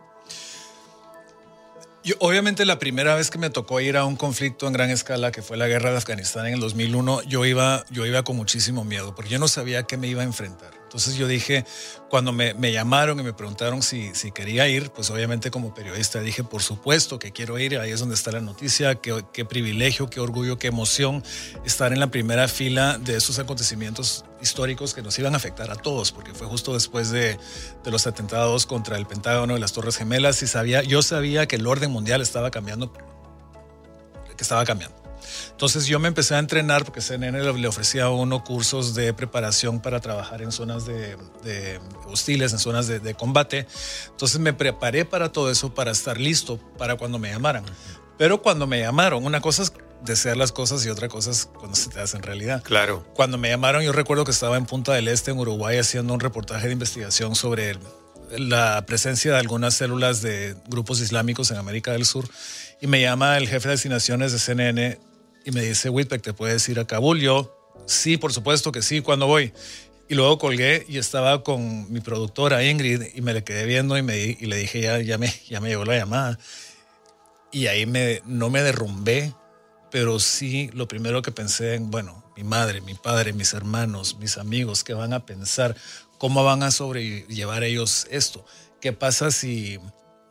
Obviamente 2.20 2.66
la 2.66 2.80
primera 2.80 3.16
vez 3.16 3.30
que 3.30 3.38
me 3.38 3.50
tocó 3.50 3.82
ir 3.82 3.98
a 3.98 4.06
un 4.06 4.16
conflicto 4.16 4.68
en 4.68 4.74
gran 4.74 4.90
escala, 4.90 5.32
que 5.32 5.42
fue 5.42 5.58
la 5.58 5.68
guerra 5.68 5.92
de 5.92 5.98
Afganistán 5.98 6.48
en 6.48 6.54
el 6.54 6.60
2001, 6.60 7.24
yo 7.24 7.46
iba, 7.46 7.84
yo 7.90 8.06
iba 8.06 8.24
con 8.24 8.36
muchísimo 8.36 8.84
miedo, 8.84 9.16
porque 9.16 9.32
yo 9.32 9.40
no 9.40 9.48
sabía 9.48 9.84
qué 9.84 9.98
me 9.98 10.08
iba 10.08 10.22
a 10.22 10.26
enfrentar. 10.26 10.72
Entonces 10.84 11.16
yo 11.16 11.28
dije, 11.28 11.66
cuando 12.10 12.32
me, 12.32 12.54
llamaron 12.72 13.20
y 13.20 13.24
me 13.24 13.34
preguntaron 13.34 13.82
si, 13.82 14.16
si, 14.16 14.32
quería 14.32 14.70
ir, 14.70 14.90
pues 14.92 15.10
obviamente 15.10 15.52
como 15.52 15.74
periodista 15.74 16.22
dije, 16.22 16.46
por 16.46 16.62
supuesto 16.62 17.20
que 17.20 17.34
quiero 17.34 17.60
ir, 17.60 17.78
ahí 17.78 17.92
es 17.92 18.00
donde 18.00 18.16
está 18.16 18.32
la 18.32 18.40
noticia, 18.40 18.96
qué, 18.96 19.26
qué 19.34 19.44
privilegio, 19.44 20.10
qué 20.10 20.22
orgullo, 20.22 20.58
qué 20.58 20.68
emoción 20.68 21.24
estar 21.66 21.92
en 21.92 22.00
la 22.00 22.08
primera 22.08 22.48
fila 22.48 22.98
de 23.00 23.18
esos 23.18 23.38
acontecimientos 23.38 24.24
históricos 24.42 24.94
que 24.94 25.02
nos 25.02 25.18
iban 25.20 25.34
a 25.34 25.38
afectar 25.38 25.72
a 25.72 25.76
todos, 25.76 26.12
porque 26.12 26.34
fue 26.34 26.48
justo 26.48 26.74
después 26.74 27.12
de, 27.12 27.38
de 27.84 27.92
los 27.92 28.08
atentados 28.08 28.66
contra 28.66 28.98
el 28.98 29.06
Pentágono 29.06 29.58
y 29.58 29.60
las 29.60 29.74
Torres 29.74 29.98
Gemelas 29.98 30.42
y 30.42 30.48
sabía, 30.48 30.84
yo 30.84 31.02
sabía 31.02 31.48
que 31.48 31.56
el 31.56 31.68
orden 31.68 31.92
mundial 31.92 32.22
estaba 32.22 32.52
cambiando, 32.52 32.94
que 32.94 34.44
estaba 34.44 34.66
cambiando. 34.66 35.08
Entonces 35.52 35.86
yo 35.86 36.00
me 36.00 36.08
empecé 36.08 36.36
a 36.36 36.40
entrenar 36.40 36.84
porque 36.84 37.02
CNN 37.02 37.54
le 37.54 37.68
ofrecía 37.68 38.06
a 38.06 38.10
uno 38.10 38.44
cursos 38.44 38.94
de 38.96 39.14
preparación 39.14 39.82
para 39.82 40.00
trabajar 40.00 40.42
en 40.42 40.52
zonas 40.52 40.86
de, 40.86 41.18
hostiles, 42.08 42.54
en 42.54 42.60
zonas 42.60 42.88
de, 42.88 43.14
combate. 43.16 43.68
Entonces 44.10 44.40
me 44.40 44.54
preparé 44.54 45.06
para 45.06 45.32
todo 45.32 45.50
eso, 45.50 45.74
para 45.74 45.92
estar 45.92 46.20
listo 46.20 46.60
para 46.78 46.96
cuando 46.96 47.20
me 47.20 47.30
llamaran. 47.30 47.64
Pero 48.18 48.42
cuando 48.42 48.68
me 48.68 48.80
llamaron, 48.80 49.26
una 49.26 49.42
cosa 49.42 49.64
es 49.64 49.74
desear 50.04 50.38
las 50.38 50.52
cosas 50.52 50.86
y 50.86 50.90
otra 50.90 51.08
cosa 51.08 51.32
es 51.32 51.46
cuando 51.46 51.76
se 51.76 51.90
te 51.90 52.00
hacen 52.00 52.24
realidad. 52.24 52.64
Claro. 52.64 53.06
Cuando 53.14 53.38
me 53.38 53.50
llamaron, 53.50 53.84
yo 53.84 53.92
recuerdo 53.92 54.26
que 54.26 54.32
estaba 54.32 54.58
en 54.58 54.66
Punta 54.66 54.94
del 54.94 55.08
Este, 55.08 55.32
en 55.32 55.40
Uruguay, 55.40 55.78
haciendo 55.78 56.14
un 56.14 56.20
reportaje 56.20 56.68
de 56.68 56.74
investigación 56.74 57.36
sobre 57.36 57.78
la 58.32 58.86
presencia 58.86 59.32
de 59.32 59.40
algunas 59.40 59.76
células 59.76 60.22
de 60.22 60.56
grupos 60.68 61.00
islámicos 61.00 61.52
en 61.52 61.58
América 61.58 61.92
del 61.92 62.06
Sur. 62.06 62.28
Y 62.82 62.88
me 62.88 63.02
llama 63.02 63.38
el 63.38 63.48
jefe 63.48 63.68
de 63.68 63.74
destinaciones 63.74 64.32
de 64.32 64.40
CNN 64.40 65.00
y 65.46 65.52
me 65.52 65.62
dice, 65.62 65.90
Whitbeck, 65.90 66.22
¿te 66.22 66.34
puedes 66.34 66.68
ir 66.70 66.80
a 66.80 66.86
Kabul? 66.86 67.20
Yo, 67.22 67.74
sí, 67.86 68.18
por 68.18 68.34
supuesto 68.34 68.72
que 68.72 68.82
sí, 68.82 69.02
¿cuándo 69.02 69.28
voy? 69.28 69.54
Y 70.10 70.16
luego 70.16 70.38
colgué 70.38 70.86
y 70.88 70.98
estaba 70.98 71.44
con 71.44 71.92
mi 71.92 72.00
productora 72.00 72.64
Ingrid 72.64 73.04
y 73.14 73.22
me 73.22 73.34
le 73.34 73.44
quedé 73.44 73.66
viendo 73.66 73.98
y, 73.98 74.02
me, 74.02 74.18
y 74.18 74.46
le 74.46 74.58
dije, 74.58 74.82
ya, 74.82 75.00
ya, 75.02 75.18
me, 75.18 75.34
ya 75.50 75.60
me 75.60 75.70
llegó 75.70 75.86
la 75.86 75.98
llamada. 75.98 76.40
Y 77.52 77.68
ahí 77.68 77.86
me, 77.86 78.22
no 78.26 78.50
me 78.50 78.62
derrumbé, 78.62 79.34
pero 79.92 80.20
sí 80.20 80.70
lo 80.74 80.88
primero 80.88 81.22
que 81.22 81.32
pensé 81.32 81.76
en, 81.76 81.90
bueno, 81.92 82.24
mi 82.36 82.44
madre, 82.44 82.82
mi 82.82 82.94
padre, 82.94 83.34
mis 83.34 83.54
hermanos, 83.54 84.18
mis 84.20 84.38
amigos, 84.38 84.84
¿qué 84.84 84.94
van 84.94 85.14
a 85.14 85.26
pensar? 85.26 85.76
¿Cómo 86.18 86.44
van 86.44 86.64
a 86.64 86.72
sobrellevar 86.72 87.64
ellos 87.64 88.08
esto? 88.10 88.46
¿Qué 88.82 88.94
pasa 88.94 89.32
si 89.32 89.80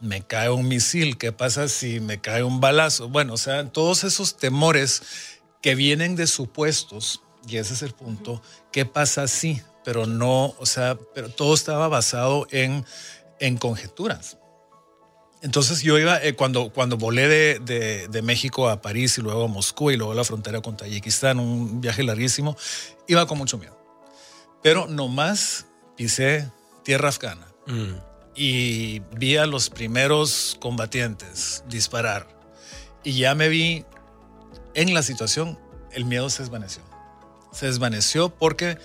me 0.01 0.23
cae 0.23 0.51
un 0.51 0.69
misil, 0.69 1.17
qué 1.19 1.33
pasa 1.33 1.69
si 1.69 2.01
me 2.01 2.21
cae 2.21 2.43
un 2.43 2.61
balazo. 2.61 3.09
Bueno, 3.09 3.35
o 3.35 3.37
sea, 3.37 3.69
todos 3.71 4.05
esos 4.05 4.37
temores 4.37 5.03
que 5.63 5.75
vienen 5.75 6.17
de 6.17 6.27
supuestos, 6.27 7.23
y 7.49 7.57
ese 7.57 7.75
es 7.75 7.83
el 7.83 7.93
punto, 7.93 8.43
qué 8.73 8.85
pasa 8.85 9.27
si, 9.29 9.63
pero 9.85 10.07
no, 10.07 10.55
o 10.59 10.67
sea, 10.67 10.99
pero 11.15 11.29
todo 11.31 11.55
estaba 11.55 11.89
basado 11.89 12.47
en, 12.51 12.85
en 13.41 13.57
conjeturas. 13.57 14.39
Entonces 15.47 15.81
yo 15.81 15.99
iba, 15.99 16.23
eh, 16.23 16.35
cuando, 16.35 16.69
cuando 16.69 16.99
volé 16.99 17.27
de, 17.59 18.09
de, 18.09 18.23
México 18.23 18.69
a 18.69 18.83
París 18.83 19.17
y 19.17 19.23
luego 19.23 19.45
a 19.45 19.49
Moscú 19.49 19.91
y 19.91 19.97
luego 19.97 20.13
a 20.13 20.15
la 20.15 20.25
frontera 20.25 20.61
con 20.61 20.77
Tayikistán, 20.77 21.39
un 21.41 21.81
viaje 21.81 22.03
larguísimo, 22.03 22.57
iba 23.07 23.27
con 23.27 23.39
mucho 23.39 23.57
miedo. 23.57 23.79
Pero 24.63 24.87
nomás 24.87 25.67
pisé 25.97 26.51
tierra 26.85 27.09
afgana. 27.09 27.47
Mm 27.67 27.95
y 28.37 29.01
vi 29.17 29.39
a 29.39 29.47
los 29.47 29.71
primeros 29.71 30.57
combatientes 30.61 31.65
disparar 31.69 32.29
y 33.03 33.19
ya 33.19 33.35
me 33.35 33.49
vi 33.49 33.85
en 34.75 34.93
la 34.93 35.03
situación, 35.03 35.59
el 35.93 36.05
miedo 36.05 36.29
se 36.29 36.43
desvaneció. 36.43 36.83
Se 37.51 37.67
desvaneció 37.67 38.29
porque 38.29 38.77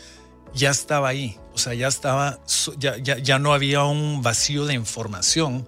ya 0.53 0.69
estaba 0.69 1.09
ahí, 1.09 1.37
o 1.53 1.57
sea, 1.57 1.73
ya 1.73 1.89
estaba, 1.89 2.39
ya, 2.77 2.97
ya, 2.97 3.39
no 3.39 3.53
había 3.53 3.83
un 3.83 4.21
vacío 4.21 4.65
de 4.65 4.73
información, 4.73 5.67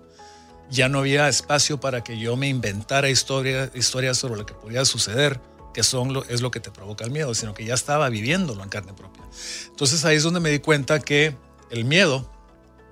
ya 0.74 0.90
no 0.90 1.00
había 1.00 1.30
espacio 1.30 1.80
para 1.80 2.04
que 2.04 2.18
yo 2.18 2.36
me 2.36 2.48
inventara 2.50 3.10
historia, 3.10 3.70
historias 3.76 4.18
sobre 4.18 4.36
lo 4.38 4.46
que 4.46 4.54
podía 4.54 4.84
suceder, 4.86 5.40
que 5.74 5.84
son 5.84 6.14
lo, 6.14 6.24
es 6.26 6.42
lo 6.42 6.52
que 6.52 6.60
te 6.60 6.72
provoca 6.72 7.04
el 7.06 7.12
miedo, 7.12 7.34
sino 7.34 7.54
que 7.54 7.64
ya 7.66 7.74
estaba 7.74 8.10
viviéndolo 8.10 8.62
en 8.64 8.70
carne 8.70 8.94
propia. 8.94 9.24
Entonces 9.68 10.04
ahí 10.06 10.18
es 10.18 10.24
donde 10.24 10.40
me 10.40 10.50
di 10.50 10.60
cuenta 10.60 11.00
que 11.00 11.36
el 11.72 11.86
miedo 11.86 12.30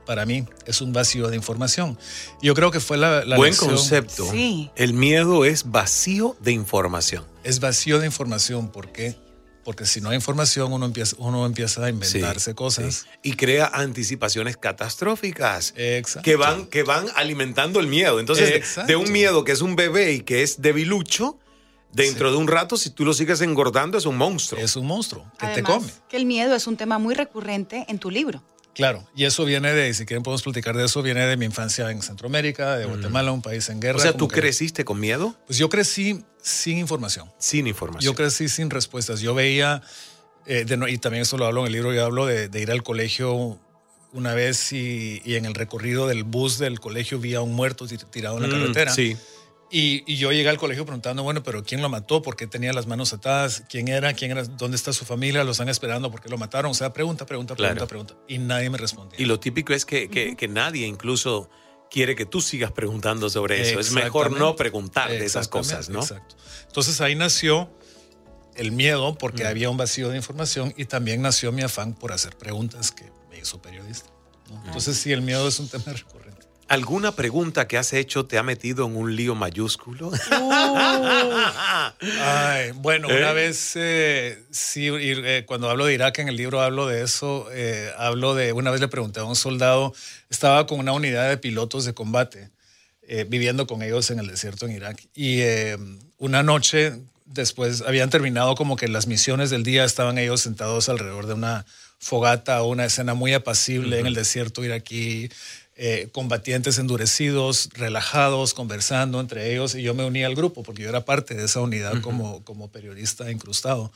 para 0.05 0.25
mí 0.25 0.45
es 0.65 0.81
un 0.81 0.93
vacío 0.93 1.27
de 1.29 1.35
información. 1.35 1.97
Yo 2.41 2.53
creo 2.55 2.71
que 2.71 2.79
fue 2.79 2.97
la, 2.97 3.23
la 3.23 3.35
Buen 3.37 3.51
lección- 3.53 3.75
concepto. 3.75 4.27
El 4.75 4.93
miedo 4.93 5.45
es 5.45 5.69
vacío 5.71 6.35
de 6.39 6.51
información. 6.51 7.23
Es 7.43 7.59
vacío 7.59 7.99
de 7.99 8.07
información. 8.07 8.69
¿Por 8.69 8.91
qué? 8.91 9.15
Porque 9.63 9.85
si 9.85 10.01
no 10.01 10.09
hay 10.09 10.15
información, 10.15 10.73
uno 10.73 10.85
empieza, 10.85 11.15
uno 11.19 11.45
empieza 11.45 11.85
a 11.85 11.89
inventarse 11.89 12.51
Sí, 12.51 12.55
cosas. 12.55 13.05
sí. 13.13 13.19
Y 13.29 13.33
crea 13.33 13.67
anticipaciones 13.71 14.57
catastróficas 14.57 15.73
Exacto. 15.77 16.23
que 16.23 16.35
van, 16.35 16.65
que 16.65 16.83
van 16.83 17.07
alimentando 17.15 17.79
el 17.79 17.87
miedo. 17.87 18.19
Entonces, 18.19 18.45
de- 18.45 18.51
de, 18.53 18.57
Exacto. 18.57 18.99
un 18.99 19.11
miedo 19.11 19.43
que 19.43 19.51
es 19.51 19.61
un 19.61 19.75
bebé 19.75 20.13
y 20.13 20.21
que 20.21 20.41
es 20.43 20.61
debilucho, 20.61 21.37
dentro 21.93 22.31
de 22.31 22.37
un 22.37 22.47
rato, 22.47 22.77
si 22.77 22.89
tú 22.89 23.05
lo 23.05 23.13
sigues 23.13 23.41
engordando, 23.41 23.97
es 23.97 24.05
un 24.05 24.17
monstruo. 24.17 24.59
Es 24.61 24.75
un 24.75 24.87
monstruo 24.87 25.25
que 25.37 25.47
te 25.47 25.61
come. 25.63 25.87
que 26.09 26.17
el 26.17 26.25
miedo 26.25 26.55
es 26.55 26.65
un 26.67 26.77
tema 26.77 26.97
muy 26.99 27.13
recurrente 27.15 27.85
en 27.87 27.99
tu 27.99 28.09
libro. 28.09 28.41
Claro, 28.73 29.05
y 29.15 29.25
eso 29.25 29.43
viene 29.45 29.73
de, 29.73 29.93
si 29.93 30.05
quieren 30.05 30.23
podemos 30.23 30.43
platicar 30.43 30.77
de 30.77 30.85
eso, 30.85 31.01
viene 31.01 31.25
de 31.25 31.35
mi 31.37 31.45
infancia 31.45 31.91
en 31.91 32.01
Centroamérica, 32.01 32.77
de 32.77 32.85
Guatemala, 32.85 33.31
un 33.33 33.41
país 33.41 33.67
en 33.69 33.79
guerra. 33.81 33.97
O 33.99 34.01
sea, 34.01 34.13
¿tú 34.13 34.27
que- 34.29 34.39
creciste 34.41 34.85
con 34.85 34.99
miedo? 34.99 35.35
Pues 35.45 35.59
yo 35.59 35.67
crecí 35.69 36.23
sin 36.41 36.77
información. 36.77 37.29
Sin 37.37 37.67
información. 37.67 38.01
Yo 38.11 38.15
crecí 38.15 38.47
sin 38.49 38.69
respuestas. 38.69 39.19
Yo 39.19 39.33
veía, 39.35 39.81
eh, 40.45 40.63
de 40.65 40.89
y 40.91 40.97
también 40.99 41.23
eso 41.23 41.37
lo 41.37 41.45
hablo 41.45 41.61
en 41.61 41.67
el 41.67 41.73
libro, 41.73 41.93
yo 41.93 42.05
hablo 42.05 42.25
de, 42.25 42.47
de 42.47 42.61
ir 42.61 42.71
al 42.71 42.81
colegio 42.81 43.59
una 44.13 44.33
vez 44.33 44.71
y, 44.73 45.21
y 45.25 45.35
en 45.35 45.45
el 45.45 45.53
recorrido 45.53 46.07
del 46.07 46.23
bus 46.23 46.57
del 46.57 46.79
colegio 46.79 47.19
vi 47.19 47.33
a 47.35 47.41
un 47.41 47.53
muerto 47.53 47.85
tir- 47.87 48.05
tirado 48.09 48.37
en 48.37 48.43
la 48.43 48.47
Mm, 48.49 48.61
carretera. 48.61 48.93
sí. 48.93 49.15
Y, 49.73 50.03
y 50.05 50.17
yo 50.17 50.31
llegué 50.33 50.49
al 50.49 50.57
colegio 50.57 50.85
preguntando, 50.85 51.23
bueno, 51.23 51.43
pero 51.43 51.63
¿quién 51.63 51.81
lo 51.81 51.87
mató? 51.87 52.21
¿Por 52.21 52.35
qué 52.35 52.45
tenía 52.45 52.73
las 52.73 52.87
manos 52.87 53.13
atadas? 53.13 53.63
¿Quién 53.69 53.87
era? 53.87 54.11
¿Quién 54.13 54.31
era? 54.31 54.43
¿Dónde 54.43 54.75
está 54.75 54.91
su 54.91 55.05
familia? 55.05 55.45
¿Lo 55.45 55.51
están 55.51 55.69
esperando? 55.69 56.11
¿Por 56.11 56.19
qué 56.21 56.27
lo 56.29 56.37
mataron? 56.37 56.71
O 56.71 56.73
sea, 56.73 56.91
pregunta, 56.91 57.25
pregunta, 57.25 57.55
pregunta, 57.55 57.75
Claro. 57.85 57.87
pregunta. 57.87 58.15
Y 58.27 58.37
nadie 58.37 58.69
me 58.69 58.77
respondía. 58.77 59.19
Y 59.19 59.25
lo 59.25 59.39
típico 59.39 59.73
es 59.73 59.85
que, 59.85 60.09
que- 60.09 60.35
que 60.35 60.47
nadie 60.49 60.85
incluso 60.87 61.49
quiere 61.89 62.15
que 62.15 62.25
tú 62.25 62.41
sigas 62.41 62.71
preguntando 62.73 63.29
sobre 63.29 63.61
eso. 63.61 63.79
Es 63.79 63.91
mejor 63.93 64.37
no 64.37 64.55
preguntar 64.57 65.09
de 65.09 65.23
esas 65.25 65.47
cosas, 65.47 65.87
¿no? 65.89 66.01
Exacto. 66.01 66.35
Entonces 66.67 66.99
ahí 66.99 67.15
nació 67.15 67.69
el 68.55 68.73
miedo 68.73 69.13
Mm. 69.13 69.17
porque 69.17 69.45
había 69.45 69.69
un 69.69 69.77
vacío 69.77 70.09
de 70.09 70.17
información 70.17 70.73
y 70.75 70.83
también 70.85 71.21
nació 71.21 71.51
mi 71.53 71.61
afán 71.61 71.93
por 71.93 72.11
hacer 72.11 72.35
preguntas 72.37 72.91
que 72.91 73.05
me 73.29 73.39
hizo 73.39 73.61
periodista. 73.61 74.09
¿no? 74.49 74.61
Entonces 74.65 74.97
sí, 74.97 75.13
el 75.13 75.21
miedo 75.21 75.47
es 75.47 75.59
un 75.59 75.69
tema 75.69 75.85
recurrente. 75.93 76.20
¿Alguna 76.71 77.11
pregunta 77.11 77.67
que 77.67 77.77
has 77.77 77.91
hecho 77.91 78.25
te 78.25 78.37
ha 78.37 78.43
metido 78.43 78.85
en 78.85 78.95
un 78.95 79.13
lío 79.13 79.35
mayúsculo? 79.35 80.09
Ay, 82.21 82.71
bueno, 82.75 83.09
¿Eh? 83.09 83.17
una 83.17 83.33
vez, 83.33 83.73
eh, 83.75 84.41
sí, 84.51 84.87
eh, 84.89 85.43
cuando 85.45 85.69
hablo 85.69 85.87
de 85.87 85.95
Irak 85.95 86.19
en 86.19 86.29
el 86.29 86.37
libro 86.37 86.61
hablo 86.61 86.87
de 86.87 87.03
eso, 87.03 87.49
eh, 87.51 87.91
hablo 87.97 88.35
de, 88.35 88.53
una 88.53 88.71
vez 88.71 88.79
le 88.79 88.87
pregunté 88.87 89.19
a 89.19 89.25
un 89.25 89.35
soldado, 89.35 89.93
estaba 90.29 90.65
con 90.65 90.79
una 90.79 90.93
unidad 90.93 91.27
de 91.27 91.35
pilotos 91.35 91.83
de 91.83 91.93
combate, 91.93 92.51
eh, 93.01 93.25
viviendo 93.27 93.67
con 93.67 93.81
ellos 93.81 94.09
en 94.09 94.19
el 94.19 94.27
desierto 94.27 94.65
en 94.65 94.71
Irak, 94.71 95.03
y 95.13 95.41
eh, 95.41 95.77
una 96.19 96.41
noche 96.41 96.93
después 97.25 97.81
habían 97.81 98.09
terminado 98.09 98.55
como 98.55 98.77
que 98.77 98.87
las 98.87 99.07
misiones 99.07 99.49
del 99.49 99.63
día, 99.63 99.83
estaban 99.83 100.17
ellos 100.17 100.39
sentados 100.39 100.87
alrededor 100.87 101.27
de 101.27 101.33
una 101.33 101.65
fogata 102.01 102.63
una 102.63 102.85
escena 102.85 103.13
muy 103.13 103.33
apacible 103.33 103.99
en 103.99 104.07
el 104.07 104.15
desierto 104.15 104.63
iraquí, 104.65 105.29
eh, 105.83 106.09
combatientes 106.11 106.77
endurecidos, 106.77 107.69
relajados, 107.73 108.53
conversando 108.53 109.19
entre 109.19 109.51
ellos, 109.51 109.73
y 109.73 109.81
yo 109.81 109.95
me 109.95 110.05
uní 110.05 110.23
al 110.23 110.35
grupo 110.35 110.61
porque 110.61 110.83
yo 110.83 110.89
era 110.89 111.05
parte 111.05 111.33
de 111.33 111.45
esa 111.45 111.59
unidad 111.59 112.01
como, 112.01 112.43
como 112.43 112.67
periodista 112.69 113.31
incrustado. 113.31 113.91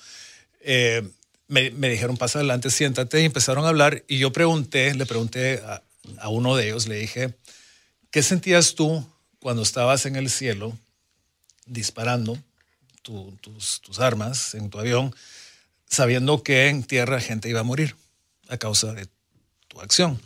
Eh, 0.62 1.08
me, 1.48 1.70
me 1.70 1.90
dijeron, 1.90 2.18
pasa 2.18 2.40
adelante, 2.40 2.72
siéntate, 2.72 3.22
y 3.22 3.26
empezaron 3.26 3.66
a 3.66 3.70
hablar, 3.70 4.04
y 4.08 4.18
yo 4.18 4.32
pregunté, 4.32 4.96
le 4.96 5.06
pregunté 5.06 5.62
a, 5.64 5.84
a 6.22 6.30
uno 6.30 6.56
de 6.56 6.66
ellos, 6.70 6.88
le 6.88 6.96
dije, 6.96 7.36
¿qué 8.10 8.24
sentías 8.24 8.74
tú 8.74 9.06
cuando 9.40 9.62
estabas 9.62 10.08
en 10.08 10.16
el 10.16 10.32
cielo 10.32 10.76
disparando 11.68 12.36
tu- 13.04 13.38
tus, 13.42 13.80
tus 13.82 14.00
armas 14.00 14.56
en 14.56 14.72
tu 14.72 14.80
avión, 14.80 15.14
sabiendo 15.88 16.42
que 16.42 16.68
en 16.70 16.84
tierra 16.84 17.20
gente 17.22 17.48
iba 17.48 17.60
a 17.60 17.64
morir 17.64 17.96
a 18.50 18.58
causa 18.58 18.94
de 18.94 19.08
tu 19.68 19.80
acción? 19.82 20.20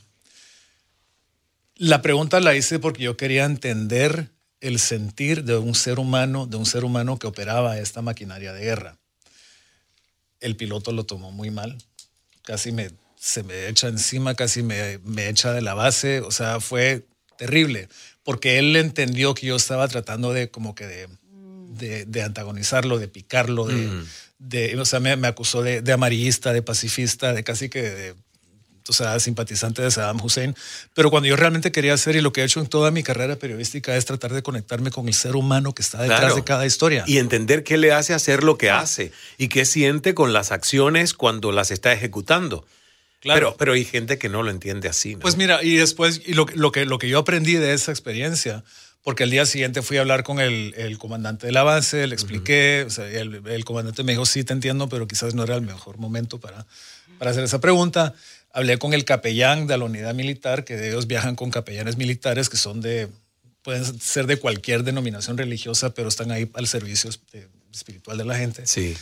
La 1.80 2.02
pregunta 2.02 2.42
la 2.42 2.56
hice 2.56 2.78
porque 2.78 3.04
yo 3.04 3.16
quería 3.16 3.46
entender 3.46 4.28
el 4.60 4.80
sentir 4.80 5.46
de 5.46 5.58
un 5.58 5.76
ser 5.76 5.98
humano, 5.98 6.46
de 6.46 6.58
un 6.58 6.66
ser 6.66 6.84
humano 6.84 7.18
que 7.18 7.26
operaba 7.28 7.78
esta 7.78 8.02
maquinaria 8.02 8.52
de 8.52 8.60
guerra. 8.66 8.98
El 10.42 10.58
piloto 10.58 10.92
lo 10.92 11.06
tomó 11.06 11.32
muy 11.32 11.52
mal, 11.52 11.78
casi 12.44 12.74
me, 12.74 12.92
se 13.18 13.44
me 13.44 13.70
echa 13.70 13.88
encima, 13.88 14.36
casi 14.36 14.62
me, 14.62 14.98
me 15.06 15.30
echa 15.30 15.54
de 15.54 15.62
la 15.62 15.74
base, 15.74 16.20
o 16.20 16.32
sea, 16.32 16.60
fue 16.60 17.06
terrible, 17.38 17.88
porque 18.24 18.60
él 18.60 18.76
entendió 18.76 19.34
que 19.34 19.48
yo 19.48 19.56
estaba 19.56 19.88
tratando 19.88 20.34
de 20.34 20.52
como 20.52 20.76
que 20.76 20.86
de, 20.86 21.08
de, 21.78 22.04
de 22.04 22.22
antagonizarlo, 22.24 23.00
de 23.00 23.08
picarlo, 23.08 23.66
de, 23.68 23.76
Mm. 23.88 24.06
de- 24.40 24.78
o 24.78 24.84
sea, 24.84 25.00
me, 25.00 25.16
me 25.16 25.30
acusó 25.30 25.62
de, 25.62 25.82
de 25.82 25.94
amarillista, 25.94 26.52
de 26.52 26.62
pacifista, 26.62 27.32
de 27.32 27.46
casi 27.46 27.70
que 27.70 27.82
de, 27.84 28.16
o 28.90 28.94
sea, 28.94 29.20
simpatizante 29.20 29.82
de 29.82 29.92
Saddam 29.92 30.20
Hussein. 30.24 30.56
Pero 30.94 31.10
cuando 31.12 31.30
yo 31.30 31.36
realmente 31.36 31.72
quería 31.72 31.94
hacer, 31.94 32.16
y 32.16 32.22
lo 32.22 32.34
que 32.34 32.42
he 32.42 32.44
hecho 32.44 32.60
en 32.60 32.68
toda 32.68 32.92
mi 32.92 33.04
carrera 33.04 33.36
periodística, 33.38 33.96
es 33.96 34.06
tratar 34.06 34.34
de 34.34 34.42
conectarme 34.44 34.92
con 34.92 35.08
el 35.08 35.14
ser 35.14 35.36
humano 35.36 35.74
que 35.74 35.82
está 35.82 36.02
detrás 36.02 36.20
Claro. 36.20 36.36
de 36.36 36.44
cada 36.44 36.66
historia. 36.66 37.04
Y 37.08 37.18
entender 37.18 37.64
qué 37.64 37.78
le 37.78 37.92
hace 37.94 38.14
hacer 38.14 38.44
lo 38.44 38.58
que 38.58 38.70
hace 38.70 39.12
y 39.38 39.48
qué 39.48 39.66
siente 39.66 40.14
con 40.14 40.34
las 40.34 40.52
acciones 40.52 41.14
cuando 41.14 41.52
las 41.52 41.72
está 41.72 41.94
ejecutando. 41.94 42.66
Pero, 43.22 43.56
pero 43.58 43.74
hay 43.74 43.84
gente 43.84 44.18
que 44.18 44.30
no 44.30 44.44
lo 44.44 44.50
entiende 44.50 44.88
así. 44.88 45.16
¿no? 45.16 45.20
Pues 45.20 45.36
mira, 45.36 45.62
y 45.62 45.76
después, 45.76 46.22
y 46.26 46.34
lo, 46.34 46.46
lo 46.56 46.72
que, 46.72 46.86
lo 46.86 47.00
que 47.00 47.10
yo 47.10 47.20
aprendí 47.20 47.54
de 47.56 47.74
esa 47.74 47.92
experiencia, 47.92 48.64
porque 49.04 49.24
el 49.24 49.30
día 49.30 49.46
siguiente 49.46 49.82
fui 49.82 49.98
a 49.98 50.02
hablar 50.02 50.24
con 50.24 50.40
el, 50.40 50.74
el 50.78 50.98
comandante 50.98 51.46
de 51.48 51.52
la 51.52 51.64
base, 51.64 52.08
le 52.08 52.14
expliqué, 52.16 52.86
o 52.88 52.90
sea, 52.90 53.08
el, 53.10 53.42
el 53.46 53.66
comandante 53.66 54.04
me 54.04 54.14
dijo, 54.14 54.26
sí, 54.26 54.44
te 54.46 54.54
entiendo, 54.54 54.88
pero 54.88 55.06
quizás 55.08 55.36
no 55.36 55.44
era 55.44 55.56
el 55.56 55.62
mejor 55.62 55.98
momento 55.98 56.40
para, 56.40 56.66
para 57.18 57.32
hacer 57.32 57.44
esa 57.44 57.60
pregunta. 57.60 58.14
Hablé 58.52 58.78
con 58.80 58.94
el 58.94 59.06
capellán 59.06 59.68
de 59.68 59.78
la 59.78 59.86
unidad 59.86 60.14
militar, 60.16 60.66
que 60.66 60.88
ellos 60.90 61.06
viajan 61.08 61.36
con 61.36 61.52
capellanes 61.52 61.98
militares 61.98 62.50
que 62.50 62.58
son 62.58 62.82
de, 62.82 63.08
pueden 63.62 64.00
ser 64.00 64.26
de 64.26 64.38
cualquier 64.38 64.84
denominación 64.84 65.38
religiosa, 65.38 65.94
pero 65.94 66.10
están 66.10 66.32
ahí 66.32 66.50
al 66.54 66.68
servicio 66.68 67.12
de- 67.32 67.48
espiritual 67.74 68.18
de 68.18 68.26
la 68.26 68.38
gente. 68.38 68.66
Sí. 68.66 68.96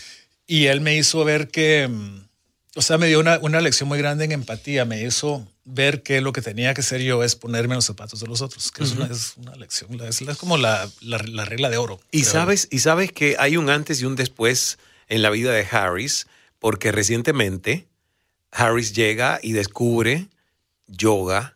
Y 0.45 0.65
él 0.65 0.81
me 0.81 0.95
hizo 0.97 1.23
ver 1.23 1.47
que, 1.47 1.87
mm, 1.87 2.27
o 2.75 2.81
sea, 2.81 2.97
me 2.97 3.07
dio 3.07 3.19
una, 3.19 3.39
una 3.39 3.61
lección 3.61 3.87
muy 3.87 3.97
grande 3.97 4.25
en 4.25 4.33
empatía, 4.33 4.83
me 4.85 5.01
hizo 5.03 5.47
ver 5.63 6.03
que 6.03 6.21
lo 6.21 6.31
que 6.33 6.41
tenía 6.41 6.73
que 6.73 6.81
ser 6.83 7.01
yo 7.01 7.23
es 7.23 7.35
ponerme 7.35 7.73
en 7.73 7.77
los 7.77 7.85
zapatos 7.85 8.19
de 8.19 8.27
los 8.27 8.41
otros, 8.41 8.71
que 8.71 8.83
es, 8.83 8.91
una, 8.91 9.05
es 9.07 9.33
una 9.37 9.55
lección, 9.55 9.99
es, 10.01 10.21
es 10.21 10.37
como 10.37 10.57
la, 10.57 10.89
la- 11.01 11.17
la 11.19 11.45
regla 11.45 11.69
de 11.69 11.77
oro. 11.77 11.99
Y 12.11 12.21
creo. 12.21 12.31
sabes, 12.33 12.67
y 12.71 12.79
sabes 12.79 13.11
que 13.13 13.35
hay 13.39 13.55
un 13.57 13.69
antes 13.69 14.01
y 14.01 14.05
un 14.05 14.15
después 14.17 14.77
en 15.07 15.21
la 15.21 15.29
vida 15.29 15.51
de 15.53 15.65
Harris, 15.69 16.27
porque 16.59 16.91
recientemente 16.91 17.86
Harris 18.57 18.93
llega 18.93 19.39
y 19.43 19.51
descubre 19.51 20.27
yoga, 20.87 21.55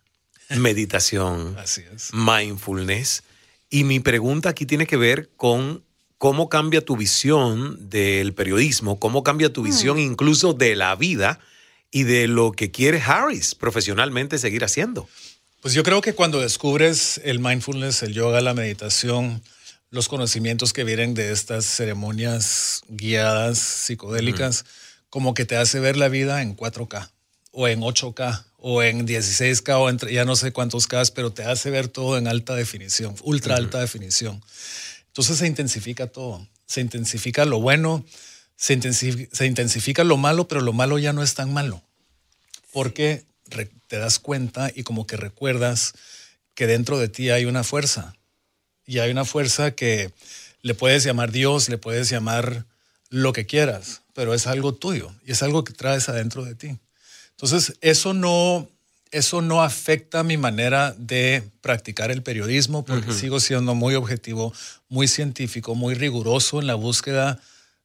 meditación, 0.50 1.58
Así 1.58 1.82
es. 1.94 2.12
mindfulness. 2.14 3.24
Y 3.70 3.84
mi 3.86 4.00
pregunta 4.00 4.50
aquí 4.50 4.66
tiene 4.66 4.86
que 4.86 4.98
ver 4.98 5.30
con 5.36 5.84
cómo 6.18 6.50
cambia 6.50 6.86
tu 6.86 6.96
visión 6.96 7.90
del 7.90 8.34
periodismo, 8.34 9.00
cómo 9.00 9.24
cambia 9.24 9.52
tu 9.52 9.64
visión 9.64 9.98
incluso 9.98 10.54
de 10.54 10.76
la 10.76 10.96
vida 10.96 11.40
y 11.90 12.04
de 12.04 12.28
lo 12.28 12.52
que 12.52 12.70
quiere 12.70 13.02
Harris 13.02 13.56
profesionalmente 13.56 14.38
seguir 14.38 14.64
haciendo. 14.64 15.10
Pues 15.62 15.74
yo 15.74 15.84
creo 15.84 16.02
que 16.02 16.14
cuando 16.14 16.40
descubres 16.40 17.20
el 17.24 17.40
mindfulness, 17.40 18.04
el 18.04 18.14
yoga, 18.14 18.42
la 18.42 18.54
meditación, 18.54 19.42
los 19.90 20.08
conocimientos 20.08 20.74
que 20.74 20.84
vienen 20.84 21.14
de 21.14 21.32
estas 21.32 21.66
ceremonias 21.66 22.84
guiadas 22.88 23.58
psicodélicas, 23.58 24.66
como 25.12 25.34
que 25.36 25.46
te 25.46 25.58
hace 25.58 25.80
ver 25.80 25.98
la 25.98 26.08
vida 26.08 26.42
en 26.42 26.58
4K 26.58 27.12
o 27.52 27.68
en 27.68 27.82
8K 27.82 28.46
o 28.58 28.82
en 28.82 29.06
16K 29.06 29.76
o 29.78 29.90
entre 29.90 30.14
ya 30.14 30.24
no 30.26 30.36
sé 30.36 30.54
cuántos 30.54 30.88
K, 30.88 31.04
pero 31.14 31.32
te 31.34 31.44
hace 31.44 31.70
ver 31.70 31.90
todo 31.90 32.18
en 32.18 32.28
alta 32.28 32.56
definición, 32.56 33.16
ultra 33.22 33.58
alta 33.58 33.80
definición. 33.80 34.42
Entonces 35.08 35.38
se 35.38 35.48
intensifica 35.48 36.08
todo, 36.08 36.48
se 36.66 36.80
intensifica 36.80 37.44
lo 37.44 37.60
bueno, 37.60 38.06
se 38.56 38.74
intensifica, 38.74 39.36
se 39.36 39.46
intensifica 39.46 40.06
lo 40.06 40.16
malo, 40.16 40.48
pero 40.48 40.62
lo 40.62 40.72
malo 40.72 40.98
ya 40.98 41.12
no 41.12 41.24
es 41.24 41.34
tan 41.34 41.54
malo. 41.54 41.84
Porque 42.72 43.26
te 43.88 43.98
das 43.98 44.20
cuenta 44.20 44.72
y 44.74 44.84
como 44.84 45.06
que 45.06 45.18
recuerdas 45.18 45.94
que 46.56 46.68
dentro 46.68 46.98
de 46.98 47.10
ti 47.10 47.32
hay 47.32 47.44
una 47.44 47.66
fuerza. 47.66 48.16
Y 48.86 49.00
hay 49.00 49.12
una 49.12 49.26
fuerza 49.26 49.72
que 49.72 50.14
le 50.62 50.74
puedes 50.74 51.04
llamar 51.04 51.34
Dios, 51.34 51.68
le 51.68 51.78
puedes 51.78 52.10
llamar 52.10 52.66
lo 53.10 53.34
que 53.34 53.46
quieras, 53.46 54.01
pero 54.14 54.34
es 54.34 54.48
algo 54.48 54.74
tuyo 54.74 55.12
y 55.26 55.32
es 55.32 55.44
algo 55.44 55.64
que 55.64 55.74
traes 55.74 56.10
adentro 56.10 56.44
de 56.46 56.56
ti. 56.56 56.78
Entonces, 57.32 57.78
eso 57.82 58.14
no, 58.14 58.68
eso 59.12 59.42
no 59.42 59.64
afecta 59.64 60.24
mi 60.24 60.38
manera 60.38 60.94
de 60.98 61.44
practicar 61.62 62.12
el 62.12 62.24
periodismo 62.24 62.86
porque 62.86 63.14
sigo 63.14 63.40
siendo 63.40 63.76
muy 63.76 63.96
objetivo, 63.96 64.54
muy 64.90 65.08
científico, 65.08 65.76
muy 65.76 65.96
riguroso 65.96 66.60
en 66.60 66.68
la 66.68 66.76
búsqueda 66.76 67.40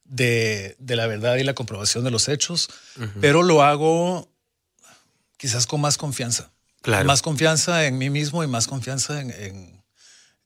de, 0.04 0.76
de 0.78 0.96
la 0.96 1.06
verdad 1.06 1.36
y 1.36 1.44
la 1.44 1.54
comprobación 1.54 2.04
de 2.04 2.10
los 2.10 2.28
hechos, 2.28 2.68
pero 3.20 3.42
lo 3.42 3.62
hago 3.62 4.28
quizás 5.36 5.66
con 5.66 5.80
más 5.80 5.96
confianza. 5.96 6.50
Claro. 6.82 7.04
Más 7.06 7.22
confianza 7.22 7.86
en 7.86 7.98
mí 7.98 8.10
mismo 8.10 8.44
y 8.44 8.46
más 8.46 8.68
confianza 8.68 9.20
en, 9.20 9.32
en, 9.32 9.82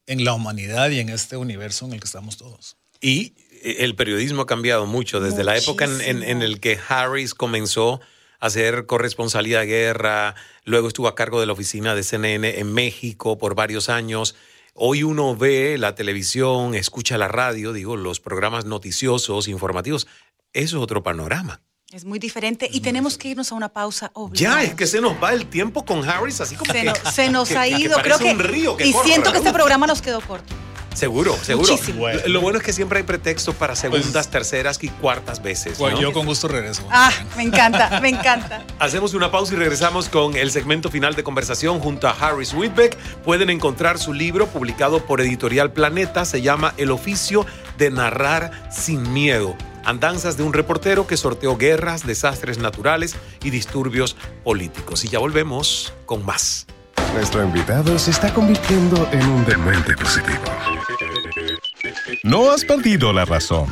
en 0.07 0.25
la 0.25 0.33
humanidad 0.33 0.89
y 0.91 1.01
en 1.01 1.11
este 1.11 1.37
universo 1.37 1.85
en 1.85 1.93
el 1.93 2.01
que 2.01 2.07
estamos 2.07 2.39
todos. 2.39 2.77
Y 3.03 3.35
el 3.63 3.95
periodismo 3.95 4.43
ha 4.43 4.47
cambiado 4.47 4.87
mucho 4.87 5.21
desde 5.21 5.45
la 5.45 5.57
época 5.57 5.85
en, 5.85 6.01
en, 6.01 6.23
en 6.23 6.43
el 6.43 6.61
que 6.61 6.79
Harris 6.89 7.35
comenzó 7.35 8.01
a 8.41 8.47
hacer 8.47 8.87
corresponsalía 8.87 9.61
de 9.61 9.67
guerra, 9.67 10.35
luego 10.65 10.89
estuvo 10.89 11.09
a 11.09 11.15
cargo 11.15 11.41
de 11.41 11.47
la 11.47 11.53
oficina 11.53 11.95
de 11.95 12.03
CNN 12.03 12.59
en 12.59 12.73
México 12.73 13.37
por 13.39 13.55
varios 13.55 13.89
años. 13.89 14.35
Hoy 14.75 15.03
uno 15.03 15.37
ve 15.37 15.77
la 15.79 15.95
televisión, 15.95 16.75
escucha 16.75 17.19
la 17.19 17.29
radio, 17.29 17.73
digo, 17.75 17.97
los 17.97 18.19
programas 18.21 18.65
noticiosos, 18.65 19.47
informativos. 19.49 20.07
Eso 20.55 20.77
es 20.79 20.83
otro 20.83 21.03
panorama. 21.03 21.61
Es 21.93 22.05
muy 22.05 22.19
diferente 22.21 22.69
y 22.73 22.81
tenemos 22.81 23.19
que 23.19 23.29
irnos 23.29 23.51
a 23.51 23.57
una 23.57 23.69
pausa 23.69 24.11
obligada. 24.15 24.63
Ya, 24.63 24.69
es 24.69 24.75
que 24.75 24.87
se 24.87 25.01
nos 25.01 25.21
va 25.23 25.33
el 25.35 25.47
tiempo 25.47 25.85
con 25.85 26.09
Harris, 26.09 26.41
así 26.41 26.55
como 26.55 26.73
Se, 26.73 26.79
que, 26.79 26.85
no- 26.87 26.95
se 27.13 27.31
nos 27.33 27.49
que- 27.49 27.59
ha 27.59 27.67
ido, 27.69 27.99
creo 28.01 28.19
que. 28.19 28.25
un 28.31 28.39
río 28.39 28.77
que 28.77 28.87
y 28.87 28.93
corre, 28.93 29.09
siento 29.09 29.33
que 29.33 29.39
este 29.39 29.53
programa 29.53 29.87
nos 29.89 30.01
quedó 30.01 30.21
corto. 30.21 30.55
Seguro, 30.95 31.37
seguro. 31.43 31.71
Muchísimo. 31.73 32.09
Lo- 32.09 32.29
Lo 32.29 32.41
bueno 32.41 32.59
es 32.59 32.65
que 32.65 32.73
siempre 32.73 32.99
hay 32.99 33.05
pretexto 33.05 33.53
para 33.53 33.77
segundas, 33.77 34.29
terceras 34.29 34.79
y 34.83 34.89
cuartas 34.89 35.43
veces. 35.43 35.79
Bueno, 35.79 35.97
¿no? 35.97 36.03
yo 36.03 36.13
con 36.13 36.27
gusto 36.27 36.49
regreso. 36.49 36.83
Ah, 36.91 37.13
me 37.37 37.45
encanta, 37.45 38.01
me 38.01 38.09
encanta. 38.09 38.65
Hacemos 38.79 39.15
una 39.15 39.31
pausa 39.31 39.55
y 39.55 39.57
regresamos 39.57 40.09
con 40.09 40.37
el 40.37 40.51
segmento 40.51 40.91
final 40.91 41.15
de 41.15 41.23
conversación 41.23 41.79
junto 41.81 42.09
a 42.09 42.11
Harris 42.13 42.53
Whitbeck. 42.55 42.97
Pueden 43.25 43.51
encontrar 43.51 43.99
su 43.99 44.13
libro 44.13 44.47
publicado 44.49 45.05
por 45.07 45.21
Editorial 45.21 45.73
Planeta. 45.73 46.25
Se 46.25 46.43
llama 46.43 46.75
El 46.77 46.91
oficio 46.91 47.47
de 47.79 47.91
narrar 47.91 48.51
sin 48.71 49.13
miedo. 49.13 49.57
Andanzas 49.85 50.37
de 50.37 50.43
un 50.43 50.53
reportero 50.53 51.07
que 51.07 51.17
sorteó 51.17 51.57
guerras, 51.57 52.07
desastres 52.07 52.59
naturales 52.59 53.15
y 53.43 53.51
disturbios 53.51 54.15
políticos. 54.45 55.05
Y 55.05 55.09
ya 55.09 55.19
volvemos 55.21 55.95
con 56.05 56.25
más. 56.27 56.67
Nuestro 57.15 57.43
invitado 57.43 57.99
se 57.99 58.11
está 58.11 58.33
convirtiendo 58.33 59.09
en 59.11 59.27
un 59.27 59.45
demente 59.47 59.97
positivo. 59.97 60.39
No 62.23 62.51
has 62.51 62.67
perdido 62.67 63.15
la 63.15 63.25
razón. 63.25 63.67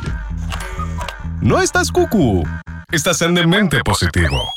No 1.39 1.61
estás 1.61 1.91
cucú. 1.91 2.43
Estás 2.91 3.21
en 3.21 3.35
demente 3.35 3.83
positivo. 3.83 4.51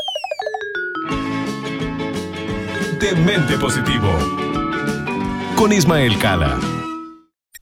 Demente 2.98 3.58
positivo. 3.58 4.08
Con 5.56 5.74
Ismael 5.74 6.18
Cala. 6.18 6.58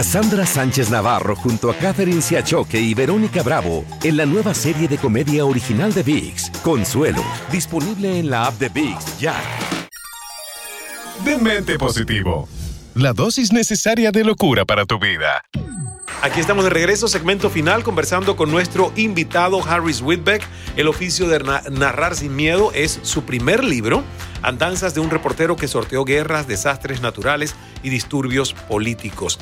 Cassandra 0.00 0.46
Sánchez 0.46 0.88
Navarro 0.88 1.34
junto 1.34 1.68
a 1.68 1.74
Catherine 1.74 2.22
Siachoque 2.22 2.80
y 2.80 2.94
Verónica 2.94 3.42
Bravo 3.42 3.84
en 4.04 4.16
la 4.18 4.24
nueva 4.24 4.54
serie 4.54 4.86
de 4.86 4.96
comedia 4.98 5.44
original 5.44 5.92
de 5.92 6.04
VIX, 6.04 6.48
Consuelo, 6.62 7.24
disponible 7.50 8.20
en 8.20 8.30
la 8.30 8.44
app 8.46 8.54
de 8.60 8.68
VIX 8.68 9.18
ya. 9.18 9.34
Demente 11.24 11.76
positivo. 11.76 12.48
La 12.94 13.12
dosis 13.12 13.52
necesaria 13.52 14.12
de 14.12 14.22
locura 14.22 14.64
para 14.64 14.86
tu 14.86 15.00
vida. 15.00 15.42
Aquí 16.22 16.38
estamos 16.38 16.62
de 16.62 16.70
regreso, 16.70 17.08
segmento 17.08 17.50
final, 17.50 17.82
conversando 17.82 18.36
con 18.36 18.48
nuestro 18.48 18.92
invitado 18.94 19.60
Harris 19.68 20.02
Whitbeck. 20.02 20.46
El 20.76 20.86
oficio 20.86 21.26
de 21.26 21.40
na- 21.40 21.62
narrar 21.68 22.14
sin 22.14 22.36
miedo 22.36 22.70
es 22.74 23.00
su 23.02 23.24
primer 23.24 23.64
libro, 23.64 24.04
Andanzas 24.42 24.94
de 24.94 25.00
un 25.00 25.10
reportero 25.10 25.56
que 25.56 25.66
sorteó 25.66 26.04
guerras, 26.04 26.46
desastres 26.46 27.00
naturales 27.00 27.56
y 27.82 27.90
disturbios 27.90 28.54
políticos. 28.54 29.40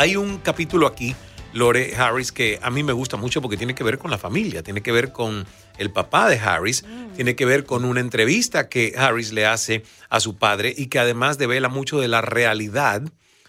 Hay 0.00 0.16
un 0.16 0.38
capítulo 0.38 0.86
aquí, 0.86 1.14
Lore 1.52 1.94
Harris, 1.94 2.32
que 2.32 2.58
a 2.62 2.70
mí 2.70 2.82
me 2.82 2.94
gusta 2.94 3.18
mucho 3.18 3.42
porque 3.42 3.58
tiene 3.58 3.74
que 3.74 3.84
ver 3.84 3.98
con 3.98 4.10
la 4.10 4.16
familia, 4.16 4.62
tiene 4.62 4.80
que 4.80 4.92
ver 4.92 5.12
con 5.12 5.46
el 5.76 5.90
papá 5.90 6.30
de 6.30 6.38
Harris, 6.38 6.86
tiene 7.16 7.36
que 7.36 7.44
ver 7.44 7.66
con 7.66 7.84
una 7.84 8.00
entrevista 8.00 8.70
que 8.70 8.94
Harris 8.96 9.30
le 9.34 9.44
hace 9.44 9.82
a 10.08 10.20
su 10.20 10.38
padre 10.38 10.72
y 10.74 10.86
que 10.86 10.98
además 10.98 11.36
devela 11.36 11.68
mucho 11.68 12.00
de 12.00 12.08
la 12.08 12.22
realidad 12.22 13.02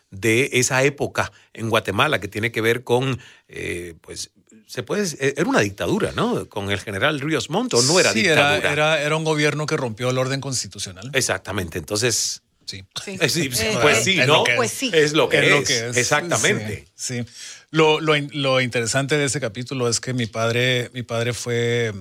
de 0.09 0.49
esa 0.51 0.83
época 0.83 1.31
en 1.53 1.69
Guatemala, 1.69 2.19
que 2.19 2.27
tiene 2.27 2.51
que 2.51 2.59
ver 2.59 2.83
con, 2.83 3.17
eh, 3.47 3.95
pues, 4.01 4.31
se 4.67 4.83
puede, 4.83 5.07
era 5.21 5.49
una 5.49 5.61
dictadura, 5.61 6.11
¿no? 6.11 6.49
Con 6.49 6.69
el 6.69 6.81
general 6.81 7.21
Ríos 7.21 7.49
Montt, 7.49 7.75
¿o 7.75 7.81
no 7.81 7.97
era 7.97 8.11
sí, 8.11 8.25
era, 8.25 8.55
dictadura? 8.55 8.73
era, 8.73 9.01
era 9.01 9.15
un 9.15 9.23
gobierno 9.23 9.65
que 9.65 9.77
rompió 9.77 10.09
el 10.09 10.17
orden 10.17 10.41
constitucional. 10.41 11.11
Exactamente, 11.13 11.77
entonces... 11.77 12.43
Sí. 12.65 12.83
Eh, 13.07 13.29
sí, 13.29 13.49
sí, 13.51 13.65
Eh, 13.65 13.77
pues 13.81 13.97
eh, 13.99 14.03
sí, 14.03 14.19
es 14.19 14.27
¿no? 14.27 14.37
lo 14.37 14.43
que 14.43 14.51
es. 14.51 14.57
Pues 14.57 14.71
sí. 14.71 14.91
Es 14.93 15.13
lo 15.13 15.29
que, 15.29 15.37
Es 15.39 15.43
es, 15.45 15.51
lo 15.51 15.63
que 15.63 15.89
es. 15.89 15.97
Exactamente. 15.97 16.85
Sí. 16.95 17.23
sí. 17.23 17.31
Lo, 17.71 17.99
lo 18.01 18.13
lo 18.33 18.59
interesante 18.61 19.17
de 19.17 19.25
ese 19.25 19.39
capítulo 19.39 19.87
es 19.87 19.99
que 19.99 20.13
mi 20.13 20.25
padre, 20.25 20.89
mi 20.93 21.03
padre 21.03 21.33
fue, 21.33 21.93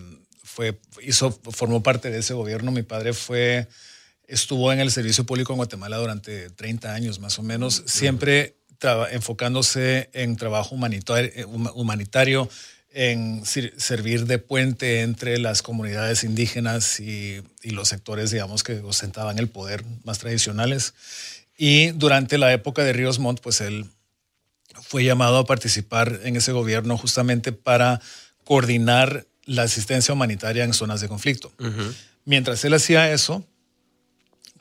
fue, 0.43 0.79
hizo, 1.03 1.31
formó 1.53 1.83
parte 1.83 2.11
de 2.11 2.19
ese 2.19 2.35
gobierno. 2.35 2.73
Mi 2.73 2.83
padre 2.83 3.13
fue, 3.13 3.69
estuvo 4.27 4.73
en 4.73 4.81
el 4.81 4.91
servicio 4.91 5.25
público 5.25 5.53
en 5.53 5.59
Guatemala 5.59 5.97
durante 5.99 6.51
30 6.51 6.93
años 6.93 7.21
más 7.21 7.39
o 7.39 7.43
menos, 7.43 7.83
siempre 7.87 8.57
traba- 8.79 9.11
enfocándose 9.13 10.11
en 10.13 10.37
trabajo 10.37 10.75
humanitario, 10.75 11.31
eh, 11.35 11.45
huma- 11.47 11.73
humanitario 11.75 12.49
en 12.93 13.45
servir 13.45 14.27
de 14.27 14.39
puente 14.39 15.03
entre 15.03 15.39
las 15.39 15.63
comunidades 15.63 16.25
indígenas 16.25 16.99
y, 17.01 17.43
y 17.63 17.71
los 17.71 17.89
sectores, 17.89 18.31
digamos, 18.31 18.63
que 18.63 18.81
ostentaban 18.81 19.39
el 19.39 19.49
poder 19.49 19.85
más 20.05 20.19
tradicionales. 20.19 20.95
Y 21.57 21.91
durante 21.91 22.39
la 22.39 22.53
época 22.53 22.83
de 22.83 22.93
Ríos 22.93 23.19
Montt, 23.19 23.41
pues 23.41 23.61
él 23.61 23.87
fue 24.83 25.05
llamado 25.05 25.39
a 25.39 25.47
participar 25.47 26.21
en 26.25 26.37
ese 26.37 26.53
gobierno 26.53 26.97
justamente 26.97 27.53
para 27.53 28.01
coordinar 28.45 29.27
la 29.45 29.63
asistencia 29.63 30.15
humanitaria 30.15 30.65
en 30.65 30.75
zonas 30.75 31.01
de 31.01 31.09
conflicto. 31.09 31.53
Mientras 32.25 32.65
él 32.65 32.75
hacía 32.75 33.13
eso, 33.13 33.45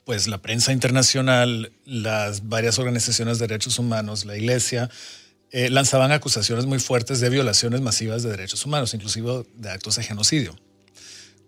pues 0.05 0.27
la 0.27 0.39
prensa 0.39 0.71
internacional, 0.71 1.71
las 1.85 2.47
varias 2.47 2.79
organizaciones 2.79 3.39
de 3.39 3.47
derechos 3.47 3.77
humanos, 3.79 4.25
la 4.25 4.35
iglesia, 4.37 4.89
eh, 5.51 5.69
lanzaban 5.69 6.11
acusaciones 6.11 6.65
muy 6.65 6.79
fuertes 6.79 7.19
de 7.19 7.29
violaciones 7.29 7.81
masivas 7.81 8.23
de 8.23 8.29
derechos 8.31 8.65
humanos, 8.65 8.93
inclusive 8.93 9.45
de 9.55 9.69
actos 9.69 9.95
de 9.95 10.03
genocidio. 10.03 10.55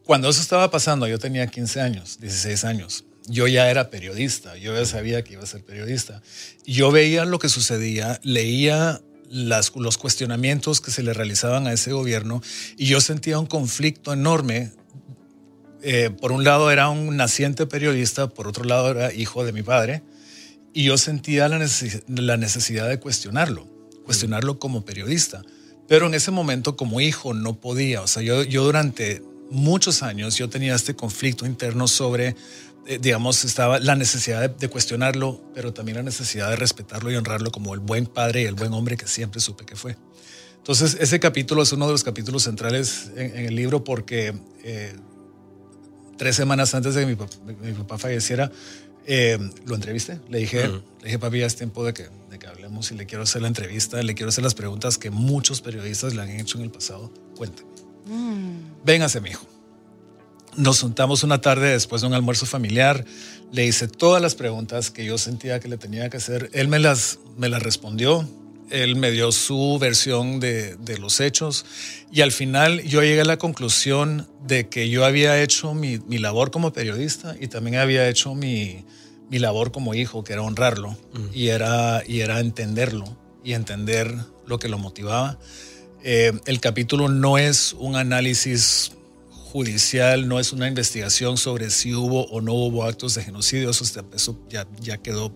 Cuando 0.04 0.30
eso 0.30 0.42
estaba 0.42 0.72
pasando, 0.72 1.08
yo 1.08 1.20
tenía 1.20 1.48
15 1.48 1.82
años, 1.82 2.20
16 2.20 2.64
años. 2.66 3.06
Yo 3.28 3.48
ya 3.48 3.70
era 3.70 3.90
periodista, 3.92 4.58
yo 4.58 4.74
ya 4.74 4.86
sabía 4.86 5.24
que 5.24 5.34
iba 5.34 5.44
a 5.44 5.46
ser 5.46 5.64
periodista. 5.64 6.22
Yo 6.66 6.92
veía 6.92 7.24
lo 7.26 7.38
que 7.38 7.50
sucedía, 7.50 8.20
leía 8.24 9.00
las- 9.30 9.72
los 9.76 9.98
cuestionamientos 10.00 10.82
que 10.82 10.90
se 10.92 11.04
le 11.04 11.14
realizaban 11.14 11.68
a 11.68 11.72
ese 11.74 11.92
gobierno 11.94 12.42
y 12.78 12.88
yo 12.88 13.00
sentía 13.00 13.38
un 13.40 13.46
conflicto 13.46 14.12
enorme. 14.12 14.72
Eh, 15.84 16.10
por 16.20 16.32
un 16.32 16.44
lado 16.44 16.70
era 16.72 16.90
un 16.90 17.16
naciente 17.16 17.66
periodista, 17.68 18.28
por 18.28 18.48
otro 18.48 18.64
lado 18.66 18.92
era 18.92 19.14
hijo 19.14 19.44
de 19.46 19.52
mi 19.54 19.64
padre 19.64 20.04
y 20.74 20.84
yo 20.84 20.98
sentía 20.98 21.48
la, 21.48 21.58
necesi- 21.60 22.04
la 22.08 22.38
necesidad 22.38 22.90
de 22.90 23.00
cuestionarlo, 23.00 23.68
cuestionarlo 24.12 24.60
como 24.60 24.84
periodista. 24.84 25.42
Pero 25.88 26.08
en 26.08 26.14
ese 26.14 26.32
momento 26.32 26.76
como 26.76 27.00
hijo 27.00 27.34
no 27.34 27.60
podía. 27.62 28.02
O 28.02 28.08
sea, 28.08 28.22
yo, 28.22 28.44
yo 28.44 28.64
durante 28.66 29.24
muchos 29.50 30.04
años 30.04 30.36
yo 30.36 30.50
tenía 30.50 30.76
este 30.76 30.96
conflicto 30.96 31.46
interno 31.46 31.88
sobre, 31.88 32.36
eh, 32.88 33.00
digamos, 33.02 33.46
estaba 33.46 33.80
la 33.80 33.96
necesidad 33.96 34.42
de, 34.42 34.50
de 34.50 34.68
cuestionarlo, 34.68 35.42
pero 35.54 35.72
también 35.72 35.98
la 35.98 36.04
necesidad 36.04 36.50
de 36.50 36.58
respetarlo 36.58 37.10
y 37.10 37.16
honrarlo 37.16 37.52
como 37.52 37.74
el 37.74 37.80
buen 37.80 38.06
padre 38.06 38.42
y 38.42 38.46
el 38.46 38.56
buen 38.56 38.74
hombre 38.74 38.98
que 38.98 39.08
siempre 39.08 39.40
supe 39.40 39.66
que 39.66 39.78
fue. 39.78 39.96
Entonces, 40.58 40.98
ese 41.00 41.22
capítulo 41.22 41.64
es 41.64 41.72
uno 41.72 41.86
de 41.86 41.94
los 41.94 42.04
capítulos 42.04 42.44
centrales 42.44 43.12
en, 43.16 43.36
en 43.38 43.46
el 43.46 43.56
libro 43.56 43.86
porque 43.86 44.34
eh, 44.64 44.94
tres 46.18 46.36
semanas 46.36 46.76
antes 46.76 46.96
de 46.96 47.06
que 47.06 47.16
mi, 47.16 47.18
mi 47.66 47.74
papá 47.74 47.98
falleciera, 47.98 48.52
eh, 49.06 49.38
lo 49.66 49.76
entrevisté. 49.76 50.20
Le 50.30 50.40
dije, 50.40 50.68
Mm. 50.68 50.82
le 51.00 51.06
dije, 51.06 51.20
papi, 51.20 51.40
ya 51.40 51.46
es 51.46 51.56
tiempo 51.56 51.84
de 51.86 51.94
que, 51.94 52.10
de 52.30 52.40
que 52.40 52.48
hablemos 52.48 52.92
y 52.92 52.96
le 52.96 53.06
quiero 53.06 53.24
hacer 53.24 53.42
la 53.42 53.48
entrevista, 53.48 54.02
le 54.02 54.14
quiero 54.16 54.30
hacer 54.30 54.44
las 54.44 54.54
preguntas 54.54 54.98
que 54.98 55.10
muchos 55.12 55.62
periodistas 55.62 56.14
le 56.14 56.22
han 56.22 56.30
hecho 56.30 56.58
en 56.58 56.64
el 56.66 56.72
pasado. 56.72 57.12
Cuénteme. 57.36 57.70
Véngase, 58.86 59.22
mi 59.22 59.30
hijo. 59.30 59.46
Nos 60.58 60.82
juntamos 60.82 61.24
una 61.24 61.40
tarde 61.40 61.70
después 61.72 62.02
de 62.02 62.08
un 62.08 62.14
almuerzo 62.14 62.46
familiar. 62.46 63.06
Le 63.54 63.66
hice 63.66 63.88
todas 63.88 64.22
las 64.22 64.36
preguntas 64.36 64.92
que 64.92 65.06
yo 65.06 65.18
sentía 65.18 65.60
que 65.60 65.70
le 65.70 65.78
tenía 65.78 66.10
que 66.10 66.18
hacer. 66.18 66.50
Él 66.54 66.68
me 66.68 66.80
las, 66.80 67.20
me 67.38 67.48
las 67.48 67.64
respondió. 67.64 68.28
Él 68.72 68.96
me 68.96 69.12
dio 69.12 69.32
su 69.32 69.78
versión 69.80 70.40
de, 70.40 70.76
de, 70.78 70.98
los 70.98 71.20
hechos 71.20 71.66
y 72.12 72.22
al 72.22 72.32
final 72.32 72.82
yo 72.84 73.02
llegué 73.02 73.22
a 73.22 73.26
la 73.26 73.38
conclusión 73.38 74.28
de 74.46 74.70
que 74.70 74.90
yo 74.90 75.06
había 75.06 75.42
hecho 75.42 75.74
mi, 75.74 76.00
mi 76.08 76.18
labor 76.18 76.52
como 76.52 76.74
periodista 76.74 77.36
y 77.40 77.48
también 77.48 77.78
había 77.78 78.08
hecho 78.10 78.34
mi, 78.34 78.86
mi 79.30 79.40
labor 79.40 79.72
como 79.72 79.94
hijo, 79.94 80.24
que 80.24 80.34
era 80.34 80.42
honrarlo 80.42 80.98
y, 81.34 81.48
era, 81.48 82.04
y 82.06 82.20
era 82.20 82.40
entenderlo 82.40 83.18
y 83.44 83.54
entender 83.54 84.14
lo 84.46 84.60
que 84.60 84.68
lo 84.68 84.78
motivaba. 84.78 85.40
Eh, 86.04 86.34
el 86.46 86.60
capítulo 86.60 87.08
no 87.08 87.38
es 87.38 87.74
un 87.80 87.96
análisis 87.96 88.92
judicial, 89.30 90.28
no 90.28 90.40
es 90.40 90.52
una 90.54 90.68
investigación 90.68 91.38
sobre 91.38 91.70
si 91.70 91.94
hubo 91.94 92.26
o 92.26 92.42
no 92.42 92.54
hubo 92.54 92.84
actos 92.84 93.16
de 93.16 93.24
genocidio, 93.24 93.70
eso, 93.70 93.86
eso 94.14 94.40
ya, 94.50 94.68
ya 94.80 94.98
quedó 94.98 95.32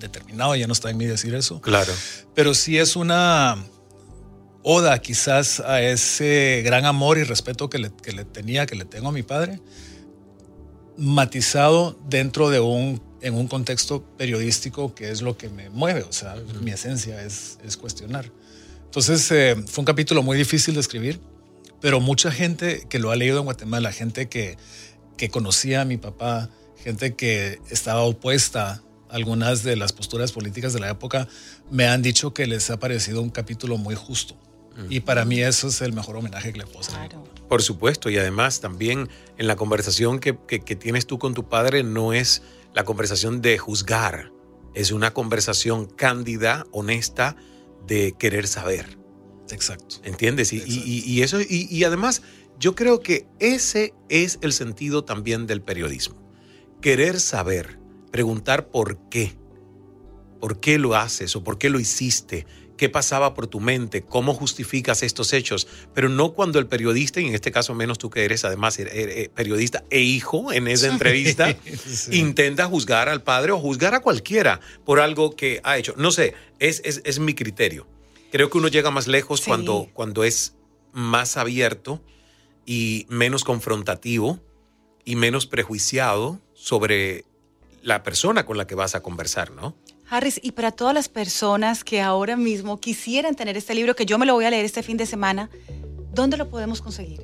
determinado, 0.00 0.56
ya 0.56 0.66
no 0.66 0.72
está 0.72 0.90
en 0.90 0.96
mí 0.96 1.06
decir 1.06 1.34
eso. 1.34 1.60
Claro. 1.60 1.92
Pero 2.34 2.54
sí 2.54 2.78
es 2.78 2.96
una 2.96 3.64
oda 4.62 4.98
quizás 5.00 5.60
a 5.60 5.80
ese 5.82 6.62
gran 6.64 6.84
amor 6.84 7.18
y 7.18 7.24
respeto 7.24 7.70
que 7.70 7.78
le, 7.78 7.90
que 8.02 8.12
le 8.12 8.24
tenía, 8.24 8.66
que 8.66 8.74
le 8.74 8.84
tengo 8.84 9.08
a 9.08 9.12
mi 9.12 9.22
padre, 9.22 9.60
matizado 10.96 11.98
dentro 12.08 12.50
de 12.50 12.60
un, 12.60 13.02
en 13.22 13.34
un 13.34 13.48
contexto 13.48 14.02
periodístico 14.18 14.94
que 14.94 15.10
es 15.10 15.22
lo 15.22 15.36
que 15.36 15.48
me 15.48 15.70
mueve, 15.70 16.02
o 16.02 16.12
sea, 16.12 16.36
mi 16.60 16.72
esencia 16.72 17.22
es, 17.22 17.58
es 17.64 17.76
cuestionar. 17.76 18.30
Entonces 18.84 19.30
eh, 19.30 19.56
fue 19.66 19.82
un 19.82 19.86
capítulo 19.86 20.22
muy 20.22 20.36
difícil 20.36 20.74
de 20.74 20.80
escribir, 20.80 21.20
pero 21.80 22.00
mucha 22.00 22.30
gente 22.30 22.86
que 22.88 22.98
lo 22.98 23.10
ha 23.10 23.16
leído 23.16 23.38
en 23.38 23.44
Guatemala, 23.44 23.92
gente 23.92 24.28
que, 24.28 24.58
que 25.16 25.30
conocía 25.30 25.82
a 25.82 25.84
mi 25.84 25.96
papá, 25.96 26.50
gente 26.82 27.14
que 27.14 27.60
estaba 27.70 28.02
opuesta 28.02 28.82
algunas 29.10 29.62
de 29.62 29.76
las 29.76 29.92
posturas 29.92 30.32
políticas 30.32 30.72
de 30.72 30.80
la 30.80 30.90
época, 30.90 31.28
me 31.70 31.86
han 31.86 32.02
dicho 32.02 32.32
que 32.32 32.46
les 32.46 32.70
ha 32.70 32.78
parecido 32.78 33.22
un 33.22 33.30
capítulo 33.30 33.76
muy 33.76 33.94
justo. 33.94 34.36
Y 34.88 35.00
para 35.00 35.26
mí 35.26 35.42
eso 35.42 35.68
es 35.68 35.82
el 35.82 35.92
mejor 35.92 36.16
homenaje 36.16 36.52
que 36.52 36.60
le 36.60 36.64
puedo 36.64 36.80
hacer. 36.80 36.96
Por 37.50 37.60
supuesto, 37.60 38.08
y 38.08 38.16
además 38.16 38.60
también 38.60 39.10
en 39.36 39.46
la 39.46 39.56
conversación 39.56 40.20
que, 40.20 40.38
que, 40.46 40.60
que, 40.60 40.74
tienes 40.74 41.06
tú 41.06 41.18
con 41.18 41.34
tu 41.34 41.50
padre 41.50 41.82
no 41.82 42.14
es 42.14 42.42
la 42.72 42.84
conversación 42.84 43.42
de 43.42 43.58
juzgar, 43.58 44.32
es 44.74 44.92
una 44.92 45.12
conversación 45.12 45.86
cándida, 45.86 46.64
honesta, 46.70 47.36
de 47.86 48.14
querer 48.18 48.46
saber. 48.46 48.98
Exacto. 49.50 49.96
¿Entiendes? 50.04 50.52
Y, 50.52 50.58
Exacto. 50.58 50.74
y, 50.76 51.00
y 51.00 51.22
eso, 51.22 51.40
y, 51.40 51.66
y 51.68 51.84
además 51.84 52.22
yo 52.60 52.74
creo 52.74 53.00
que 53.00 53.26
ese 53.38 53.94
es 54.08 54.38
el 54.42 54.52
sentido 54.52 55.04
también 55.04 55.46
del 55.46 55.62
periodismo. 55.62 56.16
Querer 56.80 57.18
saber, 57.18 57.79
preguntar 58.10 58.68
por 58.68 59.08
qué. 59.08 59.36
¿Por 60.40 60.58
qué 60.60 60.78
lo 60.78 60.94
haces 60.94 61.36
o 61.36 61.44
por 61.44 61.58
qué 61.58 61.68
lo 61.70 61.78
hiciste? 61.78 62.46
qué 62.80 62.88
pasaba 62.88 63.34
por 63.34 63.46
tu 63.46 63.60
mente, 63.60 64.00
cómo 64.00 64.32
justificas 64.32 65.02
estos 65.02 65.34
hechos, 65.34 65.68
pero 65.92 66.08
no 66.08 66.32
cuando 66.32 66.58
el 66.58 66.66
periodista, 66.66 67.20
y 67.20 67.26
en 67.26 67.34
este 67.34 67.52
caso 67.52 67.74
menos 67.74 67.98
tú 67.98 68.08
que 68.08 68.24
eres 68.24 68.42
además 68.46 68.78
eres 68.78 69.28
periodista 69.28 69.84
e 69.90 70.00
hijo 70.00 70.50
en 70.50 70.66
esa 70.66 70.86
entrevista, 70.86 71.54
sí. 71.86 72.16
intenta 72.18 72.64
juzgar 72.64 73.10
al 73.10 73.22
padre 73.22 73.52
o 73.52 73.58
juzgar 73.58 73.94
a 73.94 74.00
cualquiera 74.00 74.62
por 74.86 74.98
algo 74.98 75.36
que 75.36 75.60
ha 75.62 75.76
hecho. 75.76 75.92
No 75.98 76.10
sé, 76.10 76.32
es, 76.58 76.80
es, 76.86 77.02
es 77.04 77.18
mi 77.18 77.34
criterio. 77.34 77.86
Creo 78.32 78.48
que 78.48 78.56
uno 78.56 78.68
llega 78.68 78.90
más 78.90 79.08
lejos 79.08 79.40
sí. 79.40 79.48
cuando, 79.48 79.90
cuando 79.92 80.24
es 80.24 80.56
más 80.94 81.36
abierto 81.36 82.02
y 82.64 83.04
menos 83.10 83.44
confrontativo 83.44 84.40
y 85.04 85.16
menos 85.16 85.44
prejuiciado 85.44 86.40
sobre 86.54 87.26
la 87.82 88.02
persona 88.02 88.46
con 88.46 88.56
la 88.58 88.66
que 88.66 88.74
vas 88.74 88.94
a 88.94 89.02
conversar, 89.02 89.50
¿no? 89.52 89.76
Harris, 90.08 90.40
y 90.42 90.52
para 90.52 90.72
todas 90.72 90.92
las 90.92 91.08
personas 91.08 91.84
que 91.84 92.00
ahora 92.00 92.36
mismo 92.36 92.80
quisieran 92.80 93.36
tener 93.36 93.56
este 93.56 93.74
libro, 93.74 93.94
que 93.94 94.06
yo 94.06 94.18
me 94.18 94.26
lo 94.26 94.34
voy 94.34 94.44
a 94.44 94.50
leer 94.50 94.64
este 94.64 94.82
fin 94.82 94.96
de 94.96 95.06
semana, 95.06 95.50
¿dónde 96.12 96.36
lo 96.36 96.48
podemos 96.48 96.82
conseguir? 96.82 97.20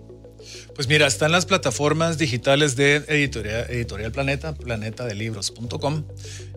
Pues 0.74 0.86
mira, 0.88 1.06
está 1.06 1.26
en 1.26 1.32
las 1.32 1.46
plataformas 1.46 2.18
digitales 2.18 2.76
de 2.76 2.96
Editorial, 3.08 3.66
Editorial 3.70 4.12
Planeta, 4.12 4.54
planetadelibros.com. 4.54 6.04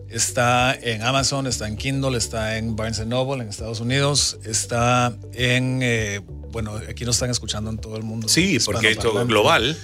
Está 0.08 0.74
en 0.74 1.02
Amazon, 1.02 1.46
está 1.46 1.66
en 1.66 1.76
Kindle, 1.76 2.16
está 2.16 2.58
en 2.58 2.76
Barnes 2.76 3.04
Noble 3.06 3.42
en 3.42 3.48
Estados 3.48 3.80
Unidos, 3.80 4.38
está 4.44 5.16
en, 5.32 5.80
eh, 5.82 6.20
bueno, 6.50 6.74
aquí 6.88 7.04
nos 7.04 7.16
están 7.16 7.30
escuchando 7.30 7.70
en 7.70 7.78
todo 7.78 7.96
el 7.96 8.02
mundo. 8.02 8.28
Sí, 8.28 8.58
porque 8.64 8.90
esto 8.90 9.20
es 9.20 9.26
global. 9.26 9.76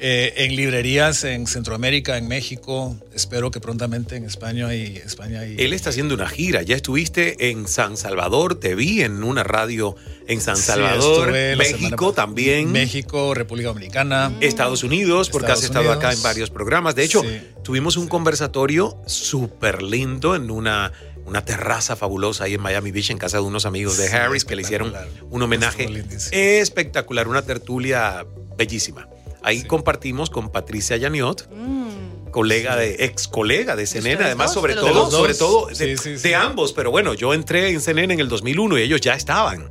Eh, 0.00 0.44
en 0.44 0.54
librerías 0.54 1.24
en 1.24 1.46
Centroamérica, 1.48 2.16
en 2.18 2.28
México, 2.28 2.96
espero 3.12 3.50
que 3.50 3.58
prontamente 3.60 4.14
en 4.14 4.24
España 4.24 4.72
y 4.72 4.96
España 4.96 5.44
y 5.44 5.56
Él 5.60 5.72
está 5.72 5.90
haciendo 5.90 6.14
una 6.14 6.28
gira, 6.28 6.62
ya 6.62 6.76
estuviste 6.76 7.50
en 7.50 7.66
San 7.66 7.96
Salvador, 7.96 8.54
te 8.60 8.76
vi 8.76 9.02
en 9.02 9.24
una 9.24 9.42
radio 9.42 9.96
en 10.28 10.40
San 10.40 10.56
Salvador, 10.56 11.26
sí, 11.34 11.56
México 11.56 12.12
también. 12.12 12.70
México, 12.70 13.34
República 13.34 13.70
Dominicana, 13.70 14.32
Estados 14.40 14.84
Unidos, 14.84 15.30
porque 15.30 15.46
Estados 15.46 15.64
has 15.64 15.64
estado 15.70 15.86
Unidos. 15.86 16.04
acá 16.04 16.12
en 16.14 16.22
varios 16.22 16.50
programas. 16.50 16.94
De 16.94 17.02
hecho, 17.02 17.22
Sí. 17.22 17.40
tuvimos 17.64 17.96
un 17.96 18.06
conversatorio 18.06 19.02
súper 19.06 19.82
lindo 19.82 20.36
en 20.36 20.50
una 20.50 20.92
una 21.26 21.44
terraza 21.44 21.94
fabulosa 21.94 22.44
ahí 22.44 22.54
en 22.54 22.62
Miami 22.62 22.90
Beach 22.90 23.10
en 23.10 23.18
casa 23.18 23.36
de 23.36 23.42
unos 23.42 23.66
amigos 23.66 23.98
de 23.98 24.08
Sí, 24.08 24.14
Harris 24.16 24.46
que 24.46 24.56
le 24.56 24.62
hicieron 24.62 24.94
un 25.28 25.42
homenaje 25.42 25.86
espectacular, 26.32 27.28
una 27.28 27.42
tertulia 27.42 28.24
bellísima. 28.56 29.06
Ahí 29.48 29.60
Sí. 29.62 29.66
compartimos 29.66 30.28
con 30.30 30.50
Patricia 30.50 30.96
Yaniot, 30.98 31.48
Mm. 31.50 32.30
colega 32.30 32.76
de 32.76 32.96
ex 33.04 33.26
colega 33.28 33.74
de 33.76 33.86
CNN, 33.86 34.22
además 34.22 34.48
dos, 34.48 34.54
sobre 34.54 34.74
todo, 34.74 34.92
dos. 35.04 35.10
sobre 35.12 35.34
todo 35.34 35.68
Sí, 35.74 35.86
de, 35.86 35.96
sí, 35.96 36.10
de 36.10 36.18
sí. 36.18 36.32
ambos, 36.34 36.72
pero 36.74 36.90
bueno, 36.90 37.14
yo 37.14 37.32
entré 37.32 37.70
en 37.70 37.80
CNN 37.80 38.12
en 38.12 38.20
el 38.20 38.28
2001 38.28 38.78
y 38.78 38.82
ellos 38.82 39.00
ya 39.00 39.14
estaban, 39.14 39.70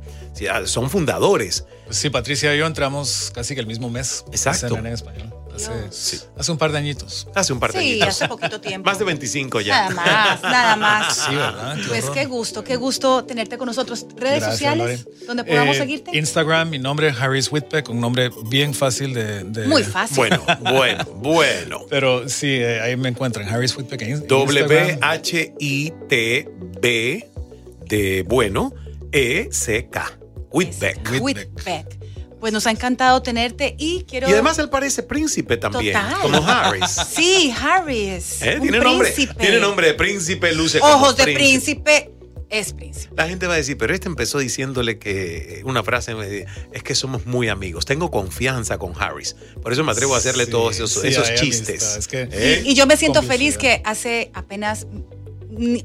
ah, 0.50 0.62
son 0.66 0.90
fundadores. 0.90 1.64
Pues 1.84 1.96
sí, 1.96 2.10
Patricia 2.10 2.52
y 2.54 2.58
yo 2.58 2.66
entramos 2.66 3.30
casi 3.32 3.54
que 3.54 3.60
el 3.60 3.66
mismo 3.68 3.88
mes. 3.88 4.24
Exacto. 4.32 4.66
CNN 4.68 4.88
en 4.88 4.94
español. 4.94 5.32
Hace, 5.58 6.16
Sí. 6.18 6.18
hace 6.36 6.52
un 6.52 6.58
par 6.58 6.72
de 6.72 6.78
añitos. 6.78 7.28
Hace 7.34 7.52
un 7.52 7.60
par 7.60 7.72
de 7.72 7.80
Sí, 7.80 7.90
añitos. 7.92 8.08
hace 8.08 8.28
poquito 8.28 8.60
tiempo. 8.60 8.88
Más 8.88 8.98
de 8.98 9.04
25 9.04 9.60
ya. 9.60 9.88
Nada 9.90 9.94
más, 9.94 10.42
nada 10.42 10.76
más. 10.76 11.16
Sí, 11.28 11.34
¿verdad? 11.34 11.76
Qué 11.76 11.82
Pues 11.88 12.04
horror. 12.04 12.14
qué 12.14 12.24
gusto, 12.26 12.64
qué 12.64 12.76
gusto 12.76 13.24
tenerte 13.24 13.58
con 13.58 13.66
nosotros. 13.66 14.06
Redes 14.16 14.40
Gracias, 14.40 14.52
sociales 14.52 15.04
Lore. 15.04 15.26
donde 15.26 15.44
podamos 15.44 15.76
Eh, 15.76 15.78
seguirte. 15.80 16.16
Instagram, 16.16 16.70
mi 16.70 16.78
nombre 16.78 17.08
es 17.08 17.20
Harris 17.20 17.50
Whitbeck, 17.52 17.88
un 17.90 18.00
nombre 18.00 18.30
bien 18.46 18.74
fácil 18.74 19.14
de. 19.14 19.44
de- 19.44 19.66
Muy 19.66 19.82
fácil. 19.82 20.16
Bueno, 20.16 20.42
bueno, 20.62 21.04
bueno. 21.16 21.80
Pero 21.90 22.28
sí, 22.28 22.46
eh, 22.48 22.80
ahí 22.80 22.96
me 22.96 23.08
encuentran, 23.08 23.48
Harris 23.48 23.76
Whitbeck 23.76 24.02
en, 24.02 24.08
en 24.12 24.26
W 24.28 24.60
Instagram. 24.60 24.98
H 25.02 25.54
I 25.58 25.92
T 26.08 26.48
B 26.80 27.28
de 27.86 28.22
bueno 28.28 28.72
E 29.12 29.48
C 29.50 29.88
K. 29.90 30.12
Whitbeck. 30.50 30.98
Whitbeck. 31.20 31.22
Whitbeck. 31.56 31.98
Pues 32.40 32.52
nos 32.52 32.66
ha 32.66 32.70
encantado 32.70 33.20
tenerte 33.22 33.74
y 33.78 34.04
quiero. 34.08 34.28
Y 34.28 34.32
además 34.32 34.58
él 34.58 34.68
parece 34.70 35.02
príncipe 35.02 35.56
también, 35.56 35.92
Total. 35.94 36.14
como 36.22 36.46
Harris. 36.46 36.96
Sí, 37.14 37.52
Harris. 37.60 38.42
¿Eh? 38.42 38.54
un 38.56 38.62
Tiene 38.62 38.78
nombre, 38.78 39.10
príncipe. 39.12 39.40
tiene 39.40 39.60
nombre 39.60 39.86
de 39.88 39.94
príncipe, 39.94 40.52
luce 40.54 40.78
como 40.80 40.94
Ojos 40.94 41.16
de 41.16 41.24
príncipe, 41.24 42.12
es 42.48 42.72
príncipe. 42.72 43.12
La 43.16 43.28
gente 43.28 43.46
va 43.46 43.54
a 43.54 43.56
decir, 43.56 43.76
pero 43.76 43.92
este 43.92 44.06
empezó 44.08 44.38
diciéndole 44.38 44.98
que 44.98 45.60
una 45.64 45.82
frase 45.82 46.14
me- 46.14 46.46
es 46.72 46.82
que 46.82 46.94
somos 46.94 47.26
muy 47.26 47.48
amigos. 47.48 47.84
Tengo 47.84 48.10
confianza 48.10 48.78
con 48.78 48.92
Harris. 48.98 49.34
Por 49.62 49.72
eso 49.72 49.82
me 49.84 49.92
atrevo 49.92 50.14
a 50.14 50.18
hacerle 50.18 50.44
Sí, 50.46 50.50
todos 50.52 50.76
esos, 50.76 50.92
sí, 50.92 51.08
esos 51.08 51.34
chistes. 51.34 51.82
amistad, 51.82 51.98
es 51.98 52.08
que- 52.08 52.28
¿Eh? 52.32 52.62
Y 52.64 52.74
yo 52.74 52.86
me 52.86 52.96
siento 52.96 53.22
feliz 53.22 53.58
que 53.58 53.82
hace 53.84 54.30
apenas 54.32 54.86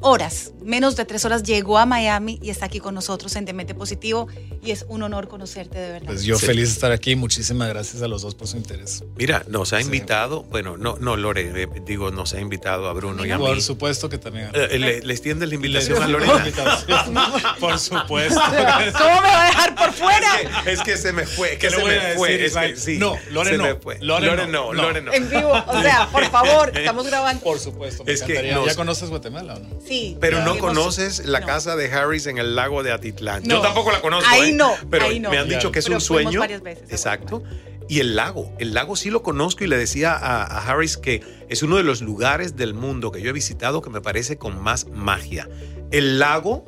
horas, 0.02 0.52
menos 0.64 0.96
de 0.96 1.06
tres 1.06 1.26
horas, 1.26 1.44
llegó 1.44 1.78
a 1.78 1.86
Miami 1.86 2.40
y 2.42 2.50
está 2.50 2.66
aquí 2.68 2.80
con 2.80 2.94
nosotros 2.96 3.36
en 3.36 3.46
Demente 3.46 3.74
Positivo. 3.76 4.28
Y 4.64 4.72
es 4.72 4.86
un 4.88 5.04
honor 5.04 5.28
conocerte 5.28 5.78
de 5.78 5.92
verdad. 5.92 6.08
Pues 6.08 6.24
yo 6.24 6.38
Sí. 6.40 6.46
feliz 6.46 6.70
de 6.70 6.74
estar 6.74 6.92
aquí. 6.94 7.16
Muchísimas 7.16 7.68
gracias 7.70 8.02
a 8.02 8.08
los 8.08 8.22
dos 8.22 8.34
por 8.36 8.48
su 8.48 8.56
interés. 8.58 9.04
Mira, 9.18 9.44
nos 9.50 9.74
ha 9.74 9.80
Sí. 9.80 9.86
invitado, 9.86 10.44
bueno, 10.44 10.78
no, 10.78 10.98
no, 11.00 11.18
Lore, 11.18 11.52
eh, 11.64 11.68
digo, 11.86 12.12
nos 12.12 12.34
ha 12.34 12.40
invitado 12.40 12.88
a 12.88 12.94
Bruno 12.94 13.26
y 13.26 13.32
a 13.32 13.38
mí. 13.38 13.46
Por 13.46 13.62
supuesto 13.62 14.08
que 14.10 14.18
también. 14.18 14.52
Eh, 14.54 14.80
le- 14.80 15.02
¿Les 15.02 15.22
tiende 15.22 15.48
la 15.48 15.56
invitación 15.56 16.02
a 16.02 16.08
Lorena? 16.08 16.46
Por 17.60 17.78
supuesto. 17.80 18.40
¿Cómo 18.98 19.22
me 19.22 19.28
va 19.28 19.44
a 19.44 19.46
dejar 19.48 19.76
por 19.76 19.92
fuera? 19.94 20.28
Es 20.66 20.82
que 20.82 20.98
se 20.98 21.12
me 21.14 21.26
fue, 21.26 21.54
es 21.54 21.60
que 21.60 21.68
¿Qué 21.68 21.76
le 21.76 21.78
se 21.78 21.84
me 21.84 22.16
fue. 22.16 22.46
Es 22.46 22.54
que, 22.56 22.76
sí, 22.78 22.98
No, 22.98 23.18
Lore 23.32 23.52
se 23.52 23.58
no. 23.58 23.64
me 23.64 23.76
fue. 23.76 23.98
Lore 24.00 24.26
Lore 24.28 24.48
no. 24.48 24.74
Lore 24.74 25.02
no. 25.02 25.12
En 25.14 25.30
vivo, 25.30 25.52
o 25.52 25.82
sea, 25.82 26.08
por 26.12 26.26
favor, 26.30 26.72
estamos 26.78 27.06
grabando. 27.06 27.44
Por 27.44 27.60
supuesto. 27.60 28.04
Me 28.04 28.14
Es 28.14 28.22
que 28.24 28.34
encantaría. 28.34 28.56
nos- 28.56 28.66
¿Ya 28.68 28.76
conoces 28.76 29.10
Guatemala 29.10 29.56
o 29.56 29.60
no? 29.60 29.63
Sí. 29.86 30.18
Pero 30.20 30.44
no 30.44 30.58
conoces 30.58 31.26
la 31.26 31.42
no. 31.42 31.46
casa 31.46 31.76
de 31.76 31.92
Harris 31.92 32.28
en 32.28 32.38
el 32.38 32.56
lago 32.56 32.84
de 32.84 32.92
Atitlán. 32.92 33.44
No. 33.44 33.56
Yo 33.56 33.62
tampoco 33.62 33.92
la 33.92 34.02
conozco. 34.02 34.30
Ahí 34.30 34.52
¿eh? 34.52 34.54
no, 34.54 34.74
Pero 34.90 35.06
ahí 35.06 35.20
no. 35.20 35.30
me 35.30 35.38
han 35.38 35.50
dicho 35.50 35.72
que 35.72 35.80
es 35.80 35.86
Pero 35.86 35.98
un 35.98 36.02
sueño. 36.02 36.40
varias 36.40 36.62
veces 36.62 36.90
a 36.90 36.94
Exacto. 36.94 37.44
Y 37.90 38.00
el 38.00 38.16
lago, 38.16 38.54
el 38.60 38.74
lago 38.74 38.96
sí 38.96 39.10
lo 39.10 39.24
conozco 39.24 39.66
y 39.66 39.68
le 39.68 39.78
decía 39.78 40.14
a, 40.14 40.44
a 40.44 40.68
Harris 40.72 40.96
que 40.98 41.22
es 41.50 41.64
uno 41.64 41.76
de 41.76 41.84
los 41.84 42.02
lugares 42.02 42.56
del 42.56 42.74
mundo 42.74 43.12
que 43.12 43.22
yo 43.22 43.30
he 43.30 43.34
visitado 43.34 43.82
que 43.82 43.90
me 43.90 44.00
parece 44.00 44.38
con 44.38 44.62
más 44.62 44.88
magia. 44.88 45.50
El 45.92 46.18
lago 46.18 46.66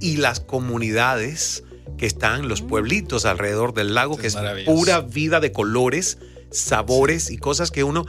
y 0.00 0.16
las 0.16 0.40
comunidades 0.40 1.64
que 1.98 2.06
están, 2.06 2.48
los 2.48 2.62
pueblitos 2.62 3.24
alrededor 3.26 3.74
del 3.74 3.94
lago, 3.94 4.14
Es 4.14 4.20
que 4.20 4.26
es 4.28 4.36
pura 4.64 5.00
vida 5.00 5.40
de 5.40 5.52
colores, 5.52 6.18
sabores 6.50 7.30
y 7.30 7.38
cosas 7.38 7.70
que 7.70 7.84
uno 7.84 8.04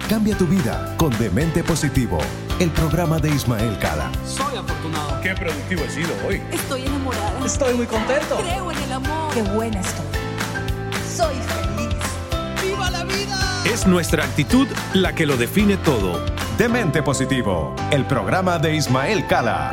Cambia 0.08 0.36
tu 0.36 0.46
vida 0.46 0.94
con 0.96 1.16
Demente 1.18 1.62
Positivo, 1.62 2.18
el 2.58 2.70
programa 2.70 3.18
de 3.18 3.30
Ismael 3.30 3.78
Cala. 3.78 4.10
Soy 4.26 4.58
afortunado. 4.58 5.20
Qué 5.22 5.34
productivo 5.34 5.82
he 5.84 5.90
sido 5.90 6.10
hoy. 6.26 6.42
Estoy 6.52 6.84
enamorada. 6.84 7.46
Estoy 7.46 7.74
muy 7.74 7.86
contento. 7.86 8.38
Creo 8.38 8.72
en 8.72 8.78
el 8.78 8.92
amor. 8.92 9.32
Qué 9.32 9.42
buena 9.42 9.80
estoy. 9.80 10.06
Soy 11.16 11.34
feliz. 11.36 11.94
¡Viva 12.62 12.90
la 12.90 13.04
vida! 13.04 13.62
Es 13.64 13.86
nuestra 13.86 14.24
actitud 14.24 14.66
la 14.94 15.14
que 15.14 15.26
lo 15.26 15.36
define 15.36 15.76
todo. 15.76 16.24
Demente 16.58 17.02
Positivo, 17.02 17.74
el 17.92 18.04
programa 18.04 18.58
de 18.58 18.74
Ismael 18.74 19.26
Cala. 19.28 19.72